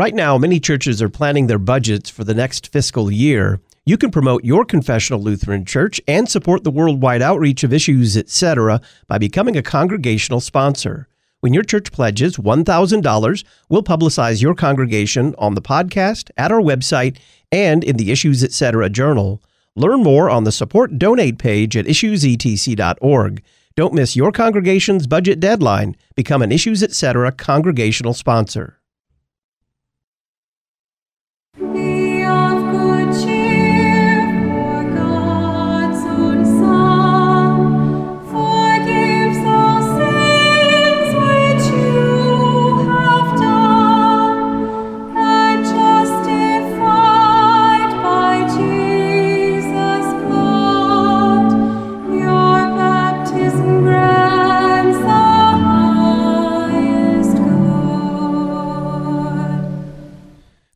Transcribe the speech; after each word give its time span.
Right 0.00 0.14
now, 0.14 0.38
many 0.38 0.60
churches 0.60 1.02
are 1.02 1.10
planning 1.10 1.46
their 1.46 1.58
budgets 1.58 2.08
for 2.08 2.24
the 2.24 2.32
next 2.32 2.72
fiscal 2.72 3.10
year. 3.10 3.60
You 3.84 3.98
can 3.98 4.10
promote 4.10 4.46
your 4.46 4.64
confessional 4.64 5.20
Lutheran 5.20 5.66
church 5.66 6.00
and 6.08 6.26
support 6.26 6.64
the 6.64 6.70
worldwide 6.70 7.20
outreach 7.20 7.64
of 7.64 7.74
issues, 7.74 8.16
etc., 8.16 8.80
by 9.08 9.18
becoming 9.18 9.58
a 9.58 9.62
congregational 9.62 10.40
sponsor. 10.40 11.06
When 11.40 11.52
your 11.52 11.64
church 11.64 11.92
pledges 11.92 12.38
$1,000, 12.38 13.44
we'll 13.68 13.82
publicize 13.82 14.40
your 14.40 14.54
congregation 14.54 15.34
on 15.36 15.54
the 15.54 15.60
podcast, 15.60 16.30
at 16.38 16.50
our 16.50 16.62
website, 16.62 17.18
and 17.52 17.84
in 17.84 17.98
the 17.98 18.10
Issues 18.10 18.42
Etc. 18.42 18.88
journal. 18.88 19.42
Learn 19.76 20.02
more 20.02 20.30
on 20.30 20.44
the 20.44 20.50
support 20.50 20.98
donate 20.98 21.38
page 21.38 21.76
at 21.76 21.84
issuesetc.org. 21.84 23.42
Don't 23.76 23.92
miss 23.92 24.16
your 24.16 24.32
congregation's 24.32 25.06
budget 25.06 25.40
deadline. 25.40 25.94
Become 26.16 26.40
an 26.40 26.52
Issues 26.52 26.82
Etc. 26.82 27.30
congregational 27.32 28.14
sponsor. 28.14 28.79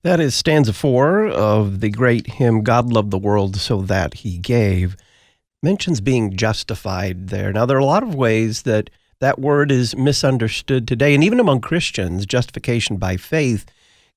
That 0.05 0.21
is 0.21 0.35
stanza 0.35 0.75
four 0.75 1.29
of 1.29 1.81
the 1.81 1.89
great 1.89 2.27
hymn, 2.27 2.63
God 2.63 2.93
Loved 2.93 3.11
the 3.11 3.17
World 3.17 3.57
So 3.57 3.81
That 3.81 4.13
He 4.13 4.37
Gave. 4.37 4.99
Mentions 5.63 6.03
being 6.03 6.37
justified 6.37 7.29
there. 7.29 7.55
Now, 7.55 7.65
there 7.65 7.79
are 7.79 7.81
a 7.81 7.87
lot 7.87 8.03
of 8.03 8.15
ways 8.15 8.65
that 8.65 8.91
that 9.21 9.39
word 9.39 9.73
is 9.73 9.97
misunderstood 9.97 10.87
today, 10.87 11.15
and 11.15 11.25
even 11.25 11.41
among 11.41 11.63
Christians, 11.63 12.27
justification 12.27 12.99
by 12.99 13.17
faith 13.17 13.65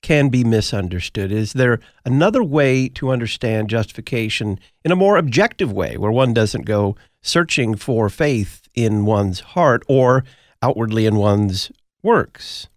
can 0.02 0.28
be 0.28 0.44
misunderstood. 0.44 1.32
Is 1.32 1.54
there 1.54 1.80
another 2.04 2.44
way 2.44 2.90
to 2.90 3.10
understand 3.10 3.70
justification 3.70 4.60
in 4.84 4.92
a 4.92 4.96
more 4.96 5.16
objective 5.16 5.72
way, 5.72 5.96
where 5.96 6.12
one 6.12 6.34
doesn't 6.34 6.66
go 6.66 6.96
searching 7.22 7.74
for 7.74 8.10
faith 8.10 8.68
in 8.74 9.06
one's 9.06 9.40
heart 9.40 9.84
or 9.88 10.22
outwardly 10.60 11.06
in 11.06 11.16
one's 11.16 11.72
works? 12.02 12.68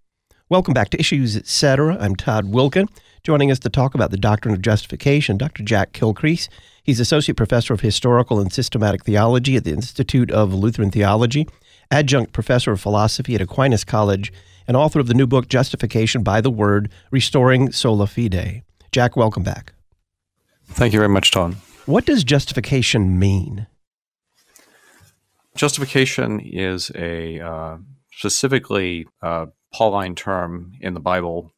Welcome 0.52 0.73
back 0.73 0.89
to 0.89 0.99
Issues 0.99 1.38
Etc. 1.38 1.95
I'm 1.97 2.13
Todd 2.13 2.52
Wilkin. 2.52 2.89
Joining 3.23 3.52
us 3.52 3.59
to 3.59 3.69
talk 3.69 3.95
about 3.95 4.11
the 4.11 4.17
doctrine 4.17 4.53
of 4.53 4.61
justification, 4.61 5.38
Dr. 5.38 5.63
Jack 5.63 5.94
Kilcrease. 5.94 6.49
He's 6.83 6.99
Associate 6.99 7.38
Professor 7.38 7.73
of 7.73 7.80
Historical 7.80 8.38
and 8.38 8.52
Systematic 8.52 9.05
Theology 9.05 9.55
at 9.55 9.63
the 9.63 9.72
Institute 9.72 10.29
of 10.29 10.53
Lutheran 10.53 10.91
Theology, 10.91 11.47
Adjunct 11.89 12.33
Professor 12.33 12.73
of 12.73 12.81
Philosophy 12.81 13.33
at 13.33 13.39
Aquinas 13.39 13.85
College, 13.85 14.33
and 14.67 14.75
author 14.75 14.99
of 14.99 15.07
the 15.07 15.13
new 15.13 15.25
book, 15.25 15.47
Justification 15.47 16.22
by 16.22 16.41
the 16.41 16.52
Word 16.52 16.91
Restoring 17.11 17.72
Sola 17.72 18.05
Fide. 18.05 18.61
Jack, 18.91 19.16
welcome 19.16 19.44
back. 19.44 19.72
Thank 20.66 20.91
you 20.91 20.99
very 20.99 21.07
much, 21.07 21.31
Tom. 21.31 21.61
What 21.85 22.05
does 22.05 22.25
justification 22.25 23.17
mean? 23.17 23.67
Justification 25.55 26.41
is 26.41 26.91
a 26.94 27.39
uh, 27.39 27.77
specifically 28.11 29.07
uh, 29.22 29.45
Pauline 29.73 30.16
term 30.16 30.73
in 30.81 30.94
the 30.94 31.00
Bible. 31.00 31.52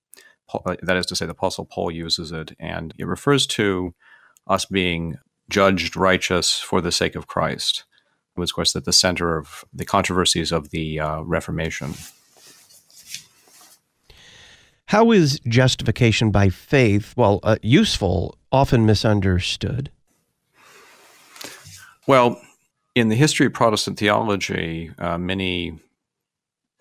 Paul- 0.49 0.63
uh, 0.65 0.75
That 0.81 0.97
is 0.97 1.05
to 1.07 1.15
say, 1.15 1.25
the 1.25 1.31
Apostle 1.31 1.65
Paul 1.65 1.91
uses 1.91 2.31
it, 2.31 2.55
and 2.59 2.93
it 2.97 3.07
refers 3.07 3.47
to 3.47 3.93
us 4.47 4.65
being 4.65 5.17
judged 5.49 5.95
righteous 5.95 6.59
for 6.59 6.81
the 6.81 6.91
sake 6.91 7.15
of 7.15 7.27
Christ. 7.27 7.85
It 8.35 8.39
was, 8.39 8.51
of 8.51 8.55
course, 8.55 8.75
at 8.75 8.85
the 8.85 8.93
center 8.93 9.37
of 9.37 9.63
the 9.73 9.85
controversies 9.85 10.51
of 10.51 10.69
the 10.71 10.99
uh, 10.99 11.21
Reformation. 11.21 11.93
How 14.87 15.11
is 15.11 15.39
justification 15.47 16.29
by 16.29 16.49
faith, 16.49 17.13
well, 17.15 17.39
uh, 17.43 17.55
useful, 17.61 18.37
often 18.51 18.85
misunderstood? 18.85 19.89
Well, 22.05 22.39
in 22.93 23.07
the 23.07 23.15
history 23.15 23.45
of 23.47 23.53
Protestant 23.53 23.97
theology, 23.97 24.91
uh, 24.99 25.17
many, 25.17 25.79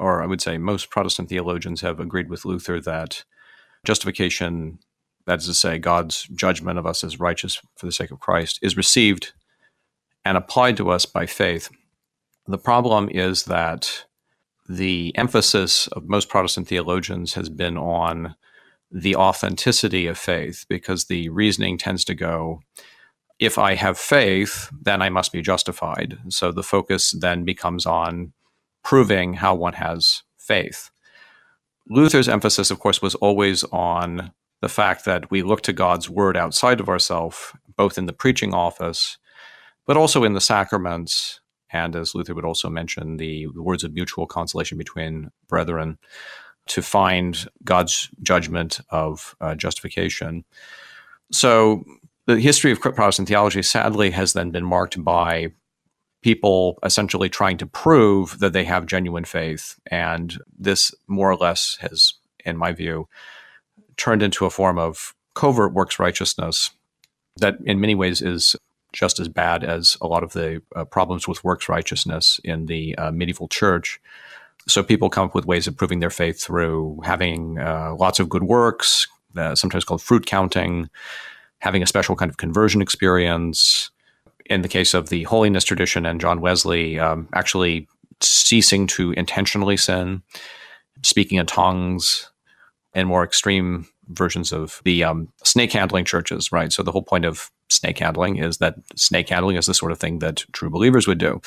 or 0.03 0.23
I 0.23 0.27
would 0.27 0.41
say 0.41 0.59
most 0.59 0.91
Protestant 0.91 1.29
theologians 1.29 1.81
have 1.81 2.01
agreed 2.01 2.29
with 2.29 2.45
Luther 2.45 2.81
that 2.81 3.25
justification, 3.87 4.79
that 5.27 5.39
is 5.39 5.47
to 5.47 5.55
say, 5.55 5.79
God's 5.79 6.25
judgment 6.35 6.79
of 6.79 6.87
us 6.87 7.05
as 7.05 7.21
righteous 7.21 7.61
for 7.77 7.87
the 7.87 7.93
sake 7.93 8.11
of 8.11 8.21
Christ, 8.21 8.59
is 8.63 8.77
received 8.77 9.33
and 10.25 10.37
applied 10.37 10.77
to 10.77 10.91
us 10.91 11.07
by 11.07 11.27
faith. 11.27 11.71
The 12.47 12.59
problem 12.59 13.09
is 13.09 13.45
that 13.45 14.05
the 14.69 15.17
emphasis 15.17 15.87
of 15.89 16.09
most 16.09 16.29
Protestant 16.29 16.69
theologians 16.69 17.35
has 17.35 17.49
been 17.49 17.77
on 17.77 18.35
the 18.91 19.17
authenticity 19.17 20.07
of 20.07 20.19
faith 20.19 20.67
because 20.69 21.07
the 21.07 21.29
reasoning 21.31 21.79
tends 21.79 22.05
to 22.05 22.15
go, 22.15 22.61
if 23.39 23.59
I 23.59 23.75
have 23.75 23.99
faith, 23.99 24.71
then 24.81 25.03
I 25.03 25.09
must 25.09 25.33
be 25.33 25.43
justified. 25.43 26.19
So 26.29 26.53
the 26.53 26.63
focus 26.63 27.13
then 27.13 27.45
becomes 27.45 27.87
on 27.87 28.33
proving 28.83 29.35
how 29.35 29.55
one 29.55 29.75
has 29.75 30.23
faith. 30.39 30.91
Luther's 31.89 32.29
emphasis, 32.29 32.71
of 32.71 32.79
course, 32.79 33.03
was 33.03 33.15
always 33.17 33.65
on 33.65 34.33
the 34.61 34.69
fact 34.69 35.05
that 35.05 35.31
we 35.31 35.43
look 35.43 35.63
to 35.63 35.73
God's 35.73 36.09
word 36.09 36.37
outside 36.37 36.81
of 36.81 36.89
ourselves, 36.89 37.53
both 37.77 37.99
in 37.99 38.07
the 38.07 38.13
preaching 38.13 38.55
office, 38.55 39.19
but 39.87 39.97
also 39.97 40.25
in 40.25 40.35
the 40.35 40.41
sacraments. 40.41 41.41
And 41.73 41.97
as 41.97 42.15
Luther 42.15 42.35
would 42.35 42.45
also 42.45 42.69
mention, 42.69 43.17
the, 43.17 43.49
words 43.57 43.83
of 43.83 43.93
mutual 43.93 44.27
consolation 44.27 44.79
between 44.79 45.31
brethren 45.49 45.99
to 46.69 46.83
find 46.83 47.49
God's 47.65 48.09
judgment 48.23 48.81
of 48.91 49.35
uh, 49.41 49.57
justification. 49.57 50.45
So 51.33 51.85
the 52.27 52.39
history 52.39 52.71
of 52.71 52.81
Protestant 52.81 53.27
theology 53.27 53.63
sadly 53.63 54.11
has 54.11 54.33
then 54.33 54.51
been 54.51 54.65
marked 54.65 55.03
by 55.03 55.49
people 56.23 56.79
essentially 56.85 57.29
trying 57.29 57.59
to 57.59 57.67
prove 57.67 58.39
that 58.39 58.53
they 58.53 58.65
have 58.65 58.87
genuine 58.87 59.25
faith. 59.25 59.79
And 59.91 60.39
this 60.59 60.95
more 61.09 61.31
or 61.31 61.37
less 61.37 61.77
has, 61.81 62.15
in 62.45 62.57
my 62.57 62.73
view, 62.73 63.09
turned 63.97 64.23
into 64.23 64.47
a 64.47 64.51
form 64.51 64.79
of 64.79 65.15
covert 65.35 65.73
works 65.73 65.99
righteousness 65.99 66.71
that 67.37 67.57
in 67.65 67.81
many 67.81 67.95
ways 67.95 68.21
is 68.21 68.57
just 68.93 69.19
as 69.19 69.29
bad 69.29 69.65
as 69.65 69.97
a 70.01 70.07
lot 70.07 70.23
of 70.23 70.33
the 70.33 70.63
uh, 70.77 70.85
problems 70.85 71.27
with 71.27 71.43
works 71.43 71.69
righteousness 71.69 72.39
in 72.45 72.67
the 72.67 72.95
uh, 72.97 73.11
medieval 73.11 73.49
church. 73.49 74.01
So 74.69 74.83
people 74.83 75.11
come 75.11 75.27
up 75.27 75.35
with 75.35 75.47
ways 75.47 75.67
of 75.67 75.77
proving 75.77 76.01
their 76.01 76.11
faith 76.11 76.41
through 76.41 77.01
having 77.03 77.59
uh, 77.59 77.95
lots 77.99 78.21
of 78.21 78.29
good 78.29 78.45
works, 78.45 79.07
uh, 79.37 79.55
sometimes 79.55 79.85
called 79.85 80.03
fruit 80.03 80.27
counting, 80.27 80.91
having 81.61 81.83
a 81.83 81.87
special 81.87 82.17
kind 82.17 82.31
of 82.31 82.37
conversion 82.37 82.83
experience. 82.83 83.91
In 84.47 84.63
the 84.63 84.69
case 84.69 84.95
of 84.95 85.09
the 85.09 85.23
holiness 85.25 85.65
tradition 85.65 86.07
and 86.07 86.21
John 86.21 86.41
Wesley, 86.41 86.99
um, 86.99 87.29
actually 87.33 87.89
ceasing 88.21 88.87
to 88.89 89.13
intentionally 89.13 89.77
sin, 89.77 90.23
speaking 91.03 91.39
in 91.39 91.47
tongues, 91.47 92.31
and 92.95 93.09
more 93.09 93.25
extreme 93.25 93.87
versions 94.09 94.53
of 94.53 94.81
the 94.85 95.05
um, 95.05 95.29
snake 95.45 95.73
handling 95.73 96.05
churches, 96.05 96.53
right? 96.53 96.73
So 96.73 96.83
the 96.83 96.93
whole 96.93 97.03
point 97.03 97.25
of 97.25 97.51
snake 97.71 97.99
handling 97.99 98.37
is 98.37 98.59
that 98.59 98.75
snake 98.97 99.29
handling 99.29 99.57
is 99.57 99.67
the 99.67 99.75
sort 99.75 99.93
of 99.93 99.99
thing 99.99 100.19
that 100.19 100.45
true 100.53 100.69
believers 100.69 101.07
would 101.07 101.19
do. 101.19 101.41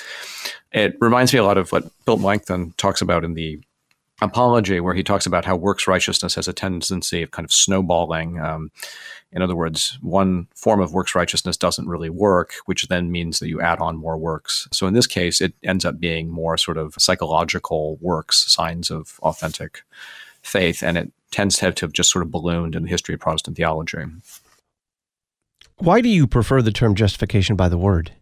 It 0.72 0.96
reminds 1.00 1.34
me 1.34 1.40
a 1.40 1.44
lot 1.44 1.58
of 1.58 1.72
what 1.72 1.90
Phil 2.06 2.18
Melanchthon 2.18 2.74
talks 2.78 3.02
about 3.02 3.24
in 3.24 3.34
the 3.34 3.60
Apology, 4.22 4.80
where 4.80 4.94
he 4.94 5.04
talks 5.04 5.26
about 5.26 5.44
how 5.44 5.58
works 5.58 5.88
righteousness 5.88 6.36
has 6.36 6.48
a 6.48 6.54
tendency 6.54 7.22
of 7.22 7.32
kind 7.32 7.44
of 7.44 7.52
snowballing. 7.52 8.40
Um, 8.40 8.72
in 9.34 9.42
other 9.42 9.58
words, 9.58 10.00
one 10.02 10.48
form 10.56 10.80
of 10.80 10.94
works 10.94 11.14
righteousness 11.14 11.58
doesn't 11.58 11.90
really 11.90 12.10
work, 12.10 12.54
which 12.66 12.88
then 12.88 13.12
means 13.12 13.40
that 13.40 13.50
you 13.50 13.60
add 13.60 13.80
on 13.80 13.98
more 13.98 14.18
works. 14.18 14.70
So 14.72 14.88
in 14.88 14.94
this 14.94 15.08
case, 15.08 15.42
it 15.42 15.54
ends 15.64 15.84
up 15.84 16.00
being 16.00 16.30
more 16.30 16.56
sort 16.56 16.78
of 16.78 16.96
psychological 16.98 17.98
works, 18.00 18.50
signs 18.50 18.90
of 18.90 19.20
authentic 19.22 19.82
faith, 20.42 20.82
and 20.82 20.98
it 20.98 21.12
tends 21.32 21.58
to 21.58 21.66
have 21.66 21.76
to 21.76 21.86
have 21.86 21.92
just 21.92 22.10
sort 22.10 22.24
of 22.24 22.32
ballooned 22.32 22.76
in 22.76 22.84
the 22.84 22.90
history 22.90 23.16
of 23.16 23.20
Protestant 23.20 23.58
theology. 23.58 24.06
Why 25.78 26.00
do 26.00 26.08
you 26.08 26.26
prefer 26.26 26.62
the 26.62 26.72
term 26.72 26.96
justification 26.96 27.58
by 27.58 27.68
the 27.68 27.78
word? 27.78 28.14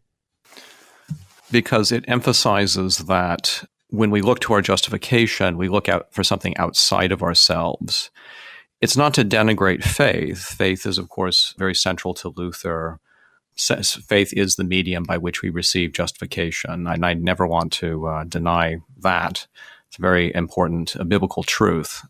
Because 1.51 1.91
it 1.91 2.03
emphasizes 2.07 2.97
that 2.97 3.63
when 3.93 4.09
we 4.09 4.23
look 4.23 4.39
to 4.39 4.53
our 4.53 4.61
justification, 4.61 5.55
we 5.55 5.69
look 5.69 5.87
out 5.87 6.11
for 6.11 6.23
something 6.23 6.57
outside 6.57 7.11
of 7.11 7.21
ourselves. 7.21 8.09
It's 8.81 8.97
not 8.97 9.13
to 9.13 9.23
denigrate 9.23 9.83
faith. 9.83 10.39
Faith 10.39 10.87
is, 10.87 10.97
of 10.97 11.09
course, 11.09 11.53
very 11.59 11.75
central 11.75 12.15
to 12.15 12.33
Luther. 12.35 12.99
Faith 13.55 14.33
is 14.33 14.55
the 14.55 14.63
medium 14.63 15.03
by 15.03 15.19
which 15.19 15.43
we 15.43 15.51
receive 15.51 15.93
justification, 15.93 16.87
and 16.87 17.05
I 17.05 17.13
never 17.13 17.45
want 17.45 17.71
to 17.73 18.07
uh, 18.07 18.23
deny 18.23 18.77
that. 19.01 19.45
It's 19.87 19.99
a 19.99 20.01
very 20.01 20.33
important 20.33 20.95
uh, 20.99 21.03
biblical 21.03 21.43
truth. 21.43 22.03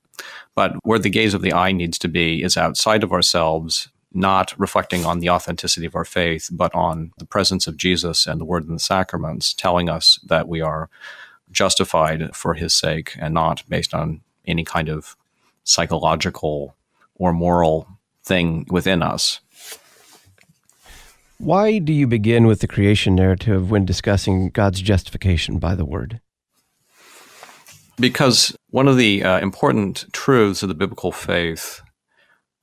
But 0.55 0.77
where 0.83 0.99
the 0.99 1.09
gaze 1.09 1.33
of 1.33 1.41
the 1.41 1.51
eye 1.51 1.73
needs 1.73 1.99
to 1.99 2.07
be 2.07 2.43
is 2.43 2.55
outside 2.55 3.03
of 3.03 3.11
ourselves, 3.11 3.89
not 4.13 4.57
reflecting 4.57 5.03
on 5.03 5.19
the 5.19 5.29
authenticity 5.29 5.85
of 5.85 5.95
our 5.95 6.05
faith, 6.05 6.47
but 6.49 6.73
on 6.73 7.11
the 7.17 7.25
presence 7.25 7.67
of 7.67 7.75
Jesus 7.75 8.25
and 8.25 8.39
the 8.39 8.45
word 8.45 8.63
and 8.63 8.75
the 8.75 8.79
sacraments, 8.79 9.53
telling 9.53 9.89
us 9.89 10.17
that 10.25 10.47
we 10.47 10.61
are 10.61 10.89
justified 11.53 12.35
for 12.35 12.55
his 12.55 12.73
sake 12.73 13.15
and 13.19 13.33
not 13.33 13.63
based 13.69 13.93
on 13.93 14.21
any 14.45 14.63
kind 14.63 14.89
of 14.89 15.15
psychological 15.63 16.75
or 17.15 17.31
moral 17.31 17.87
thing 18.23 18.65
within 18.69 19.01
us. 19.01 19.39
Why 21.37 21.79
do 21.79 21.93
you 21.93 22.07
begin 22.07 22.47
with 22.47 22.61
the 22.61 22.67
creation 22.67 23.15
narrative 23.15 23.69
when 23.69 23.85
discussing 23.85 24.49
God's 24.49 24.81
justification 24.81 25.59
by 25.59 25.75
the 25.75 25.85
word? 25.85 26.21
Because 27.99 28.55
one 28.69 28.87
of 28.87 28.97
the 28.97 29.23
uh, 29.23 29.39
important 29.39 30.05
truths 30.13 30.63
of 30.63 30.69
the 30.69 30.75
biblical 30.75 31.11
faith 31.11 31.81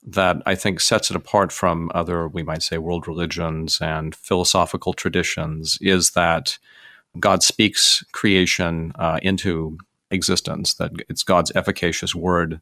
that 0.02 0.38
I 0.46 0.54
think 0.54 0.80
sets 0.80 1.10
it 1.10 1.16
apart 1.16 1.52
from 1.52 1.90
other, 1.94 2.26
we 2.26 2.42
might 2.42 2.62
say, 2.62 2.78
world 2.78 3.06
religions 3.06 3.78
and 3.80 4.14
philosophical 4.14 4.92
traditions 4.92 5.78
is 5.80 6.12
that 6.12 6.58
God 7.18 7.42
speaks 7.42 8.04
creation 8.12 8.92
uh, 8.96 9.18
into 9.22 9.78
existence, 10.10 10.74
that 10.74 10.92
it's 11.08 11.22
God's 11.22 11.52
efficacious 11.54 12.14
word 12.14 12.60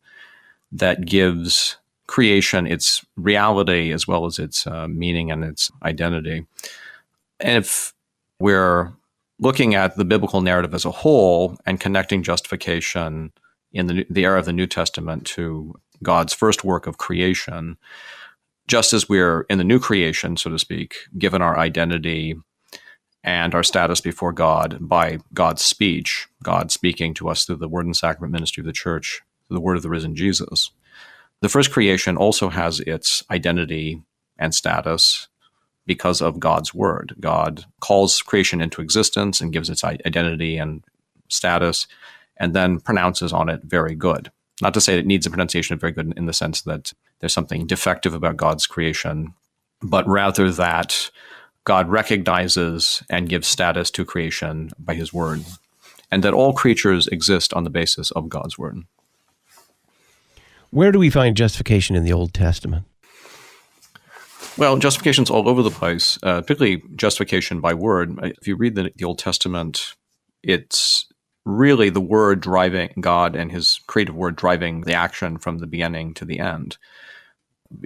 that 0.73 1.05
gives 1.05 1.77
creation 2.07 2.67
its 2.67 3.05
reality 3.17 3.93
as 3.93 4.09
well 4.09 4.25
as 4.25 4.39
its 4.39 4.67
uh, 4.67 4.89
meaning 4.89 5.31
and 5.31 5.45
its 5.45 5.71
identity. 5.83 6.47
And 7.41 7.59
if 7.59 7.93
we're 8.41 8.93
looking 9.39 9.75
at 9.75 9.97
the 9.97 10.05
biblical 10.05 10.41
narrative 10.41 10.75
as 10.75 10.85
a 10.85 10.91
whole 10.91 11.57
and 11.67 11.79
connecting 11.79 12.23
justification 12.23 13.33
in 13.73 13.87
the, 13.87 14.07
the 14.09 14.25
era 14.25 14.39
of 14.39 14.47
the 14.47 14.53
New 14.53 14.67
Testament 14.67 15.27
to 15.27 15.75
God's 16.03 16.33
first 16.33 16.65
work 16.65 16.87
of 16.87 16.99
creation, 16.99 17.77
just 18.67 18.93
as 18.93 19.09
we're 19.09 19.43
in 19.49 19.59
the 19.59 19.65
new 19.65 19.79
creation, 19.79 20.37
so 20.37 20.51
to 20.51 20.59
speak, 20.59 20.97
given 21.17 21.43
our 21.43 21.59
identity 21.59 22.37
and 23.29 23.55
our 23.55 23.63
status 23.63 24.01
before 24.01 24.33
God 24.33 24.79
by 24.81 25.19
God's 25.35 25.63
speech, 25.63 26.27
God 26.43 26.73
speaking 26.73 27.13
to 27.13 27.29
us 27.29 27.45
through 27.45 27.57
the 27.57 27.69
word 27.69 27.85
and 27.85 27.95
sacrament 27.95 28.33
ministry 28.33 28.63
of 28.63 28.67
the 28.67 28.73
church, 28.73 29.21
the 29.51 29.61
word 29.61 29.77
of 29.77 29.83
the 29.83 29.91
risen 29.91 30.17
Jesus. 30.17 30.71
The 31.43 31.51
first 31.51 31.71
creation 31.71 32.17
also 32.17 32.49
has 32.49 32.81
its 32.81 33.23
identity 33.31 34.03
and 34.39 34.55
status 34.55 35.29
because 35.85 36.23
of 36.23 36.41
God's 36.41 36.73
word. 36.73 37.17
God 37.21 37.67
calls 37.81 38.23
creation 38.23 38.63
into 38.63 38.81
existence 38.81 39.43
and 39.43 39.53
gives 39.53 39.69
its 39.69 39.85
identity 39.85 40.57
and 40.57 40.83
status, 41.29 41.87
and 42.39 42.55
then 42.55 42.81
pronounces 42.81 43.35
on 43.35 43.51
it 43.51 43.61
very 43.63 43.95
good. 43.95 44.33
Not 44.63 44.73
to 44.73 44.81
say 44.81 44.99
it 44.99 45.05
needs 45.07 45.27
a 45.27 45.31
pronunciation 45.31 45.75
of 45.75 45.83
very 45.83 45.93
good 45.93 46.15
in 46.17 46.25
the 46.25 46.33
sense 46.33 46.63
that 46.63 46.95
there's 47.21 47.35
something 47.35 47.67
defective 47.67 48.15
about 48.15 48.39
God's 48.39 48.67
creation, 48.67 49.35
but 49.83 50.09
rather 50.09 50.51
that 50.51 51.11
God 51.69 51.91
recognizes 51.91 53.03
and 53.11 53.29
gives 53.29 53.47
status 53.47 53.91
to 53.91 54.07
creation 54.07 54.71
by 54.79 54.95
his 54.95 55.13
word, 55.13 55.45
and 56.11 56.25
that 56.25 56.33
all 56.33 56.55
creatures 56.55 57.07
exist 57.09 57.53
on 57.53 57.65
the 57.65 57.71
basis 57.71 58.11
of 58.13 58.31
God's 58.31 58.57
word. 58.57 58.85
Where 60.71 60.91
do 60.93 60.99
we 60.99 61.11
find 61.11 61.37
justification 61.37 61.95
in 61.95 62.05
the 62.05 62.13
Old 62.15 62.33
Testament? 62.33 62.87
Well, 64.57 64.79
justification's 64.79 65.29
all 65.29 65.47
over 65.47 65.63
the 65.63 65.71
place, 65.71 66.19
uh, 66.23 66.41
particularly 66.41 66.83
justification 66.97 67.61
by 67.61 67.75
word. 67.75 68.19
If 68.23 68.49
you 68.49 68.57
read 68.57 68.75
the, 68.75 68.91
the 68.97 69.05
Old 69.05 69.19
Testament, 69.19 69.95
it's 70.43 71.05
really 71.45 71.91
the 71.91 72.01
word 72.01 72.41
driving 72.41 72.95
God 72.99 73.37
and 73.37 73.53
his 73.53 73.81
creative 73.87 74.15
word 74.15 74.37
driving 74.37 74.85
the 74.85 74.95
action 74.95 75.37
from 75.37 75.59
the 75.59 75.67
beginning 75.67 76.15
to 76.15 76.25
the 76.25 76.39
end. 76.39 76.79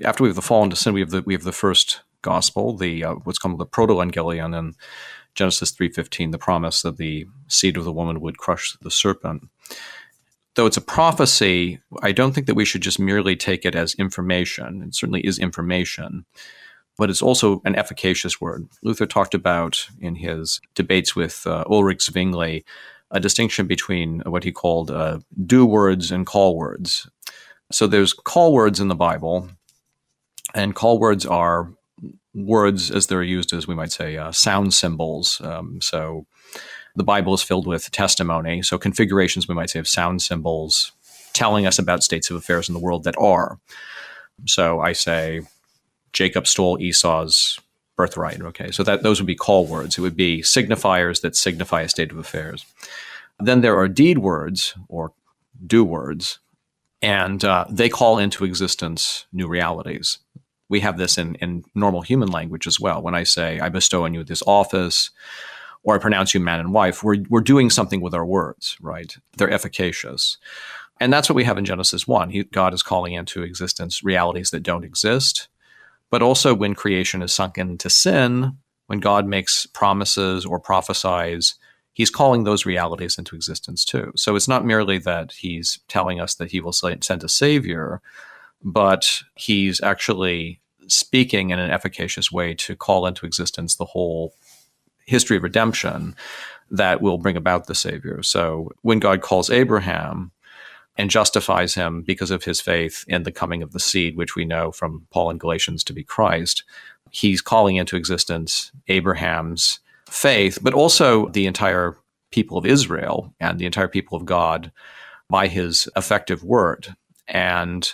After 0.04 0.22
we 0.22 0.28
have 0.28 0.36
the 0.36 0.40
fall 0.40 0.62
into 0.62 0.76
sin, 0.76 0.94
we 0.94 1.00
have 1.00 1.10
the 1.10 1.22
we 1.22 1.34
have 1.34 1.42
the 1.42 1.50
first 1.50 2.02
gospel, 2.22 2.76
the 2.76 3.04
uh, 3.04 3.14
what's 3.24 3.38
called 3.38 3.58
the 3.58 3.66
proto-evangelion 3.66 4.58
in 4.58 4.74
Genesis 5.34 5.72
3:15, 5.72 6.32
the 6.32 6.38
promise 6.38 6.82
that 6.82 6.96
the 6.96 7.26
seed 7.48 7.76
of 7.76 7.84
the 7.84 7.92
woman 7.92 8.20
would 8.20 8.38
crush 8.38 8.76
the 8.80 8.90
serpent 8.90 9.48
though 10.54 10.66
it's 10.66 10.76
a 10.76 10.82
prophecy, 10.82 11.80
I 12.02 12.12
don't 12.12 12.32
think 12.32 12.46
that 12.46 12.54
we 12.54 12.64
should 12.64 12.82
just 12.82 12.98
merely 12.98 13.36
take 13.36 13.64
it 13.64 13.74
as 13.74 13.94
information. 13.94 14.82
It 14.82 14.94
certainly 14.94 15.24
is 15.26 15.38
information, 15.38 16.24
but 16.98 17.10
it's 17.10 17.22
also 17.22 17.62
an 17.64 17.74
efficacious 17.76 18.40
word. 18.40 18.68
Luther 18.82 19.06
talked 19.06 19.34
about 19.34 19.86
in 20.00 20.16
his 20.16 20.60
debates 20.74 21.16
with 21.16 21.46
uh, 21.46 21.64
Ulrich 21.70 22.02
Zwingli 22.02 22.64
a 23.10 23.20
distinction 23.20 23.66
between 23.66 24.20
what 24.20 24.44
he 24.44 24.52
called 24.52 24.90
uh, 24.90 25.18
do 25.44 25.66
words 25.66 26.10
and 26.10 26.26
call 26.26 26.56
words. 26.56 27.08
So 27.70 27.86
there's 27.86 28.14
call 28.14 28.52
words 28.52 28.80
in 28.80 28.88
the 28.88 28.94
Bible, 28.94 29.50
and 30.54 30.74
call 30.74 30.98
words 30.98 31.26
are 31.26 31.70
words 32.34 32.90
as 32.90 33.06
they're 33.06 33.22
used 33.22 33.52
as 33.52 33.66
we 33.66 33.74
might 33.74 33.92
say 33.92 34.16
uh, 34.16 34.32
sound 34.32 34.74
symbols. 34.74 35.40
Um, 35.42 35.80
so 35.80 36.26
the 36.96 37.04
Bible 37.04 37.34
is 37.34 37.42
filled 37.42 37.66
with 37.66 37.90
testimony, 37.90 38.62
so 38.62 38.78
configurations, 38.78 39.48
we 39.48 39.54
might 39.54 39.70
say, 39.70 39.78
of 39.78 39.88
sound 39.88 40.22
symbols 40.22 40.92
telling 41.32 41.66
us 41.66 41.78
about 41.78 42.02
states 42.02 42.30
of 42.30 42.36
affairs 42.36 42.68
in 42.68 42.74
the 42.74 42.80
world 42.80 43.04
that 43.04 43.16
are. 43.18 43.58
So 44.46 44.80
I 44.80 44.92
say, 44.92 45.42
Jacob 46.12 46.46
stole 46.46 46.78
Esau's 46.80 47.58
birthright. 47.96 48.40
Okay, 48.40 48.70
so 48.70 48.82
that 48.82 49.02
those 49.02 49.20
would 49.20 49.26
be 49.26 49.34
call 49.34 49.66
words. 49.66 49.96
It 49.96 50.02
would 50.02 50.16
be 50.16 50.42
signifiers 50.42 51.20
that 51.22 51.36
signify 51.36 51.82
a 51.82 51.88
state 51.88 52.10
of 52.10 52.18
affairs. 52.18 52.64
Then 53.38 53.60
there 53.60 53.78
are 53.78 53.88
deed 53.88 54.18
words 54.18 54.74
or 54.88 55.12
do 55.66 55.84
words, 55.84 56.38
and 57.00 57.44
uh, 57.44 57.64
they 57.68 57.88
call 57.88 58.18
into 58.18 58.44
existence 58.44 59.26
new 59.32 59.48
realities. 59.48 60.18
We 60.72 60.80
have 60.80 60.96
this 60.96 61.18
in, 61.18 61.34
in 61.36 61.64
normal 61.74 62.00
human 62.00 62.30
language 62.30 62.66
as 62.66 62.80
well. 62.80 63.02
When 63.02 63.14
I 63.14 63.24
say, 63.24 63.60
I 63.60 63.68
bestow 63.68 64.04
on 64.04 64.14
you 64.14 64.24
this 64.24 64.42
office, 64.46 65.10
or 65.82 65.94
I 65.94 65.98
pronounce 65.98 66.32
you 66.32 66.40
man 66.40 66.60
and 66.60 66.72
wife, 66.72 67.02
we're, 67.04 67.24
we're 67.28 67.42
doing 67.42 67.68
something 67.68 68.00
with 68.00 68.14
our 68.14 68.24
words, 68.24 68.78
right? 68.80 69.14
They're 69.36 69.50
efficacious. 69.50 70.38
And 70.98 71.12
that's 71.12 71.28
what 71.28 71.36
we 71.36 71.44
have 71.44 71.58
in 71.58 71.66
Genesis 71.66 72.08
1. 72.08 72.30
He, 72.30 72.44
God 72.44 72.72
is 72.72 72.82
calling 72.82 73.12
into 73.12 73.42
existence 73.42 74.02
realities 74.02 74.50
that 74.50 74.62
don't 74.62 74.84
exist. 74.84 75.48
But 76.10 76.22
also, 76.22 76.54
when 76.54 76.74
creation 76.74 77.20
is 77.20 77.34
sunk 77.34 77.58
into 77.58 77.90
sin, 77.90 78.56
when 78.86 79.00
God 79.00 79.26
makes 79.26 79.66
promises 79.66 80.46
or 80.46 80.58
prophesies, 80.58 81.56
he's 81.92 82.10
calling 82.10 82.44
those 82.44 82.64
realities 82.64 83.18
into 83.18 83.36
existence 83.36 83.84
too. 83.84 84.12
So 84.16 84.36
it's 84.36 84.48
not 84.48 84.64
merely 84.64 84.98
that 84.98 85.32
he's 85.32 85.80
telling 85.88 86.20
us 86.20 86.34
that 86.36 86.50
he 86.50 86.60
will 86.60 86.72
send 86.72 87.24
a 87.24 87.28
savior, 87.28 88.00
but 88.62 89.22
he's 89.34 89.82
actually 89.82 90.60
speaking 90.92 91.50
in 91.50 91.58
an 91.58 91.70
efficacious 91.70 92.30
way 92.30 92.54
to 92.54 92.76
call 92.76 93.06
into 93.06 93.26
existence 93.26 93.76
the 93.76 93.84
whole 93.84 94.34
history 95.06 95.36
of 95.36 95.42
redemption 95.42 96.14
that 96.70 97.02
will 97.02 97.18
bring 97.18 97.36
about 97.36 97.66
the 97.66 97.74
Savior. 97.74 98.22
So 98.22 98.70
when 98.82 98.98
God 98.98 99.20
calls 99.20 99.50
Abraham 99.50 100.30
and 100.96 101.10
justifies 101.10 101.74
him 101.74 102.02
because 102.02 102.30
of 102.30 102.44
his 102.44 102.60
faith 102.60 103.04
in 103.08 103.22
the 103.22 103.32
coming 103.32 103.62
of 103.62 103.72
the 103.72 103.80
seed, 103.80 104.16
which 104.16 104.36
we 104.36 104.44
know 104.44 104.70
from 104.70 105.06
Paul 105.10 105.30
in 105.30 105.38
Galatians 105.38 105.82
to 105.84 105.92
be 105.92 106.04
Christ, 106.04 106.64
he's 107.10 107.40
calling 107.40 107.76
into 107.76 107.96
existence 107.96 108.72
Abraham's 108.88 109.80
faith, 110.08 110.58
but 110.62 110.74
also 110.74 111.28
the 111.28 111.46
entire 111.46 111.96
people 112.30 112.58
of 112.58 112.66
Israel 112.66 113.34
and 113.40 113.58
the 113.58 113.66
entire 113.66 113.88
people 113.88 114.16
of 114.16 114.24
God 114.24 114.72
by 115.28 115.48
his 115.48 115.88
effective 115.96 116.44
word. 116.44 116.94
And 117.26 117.92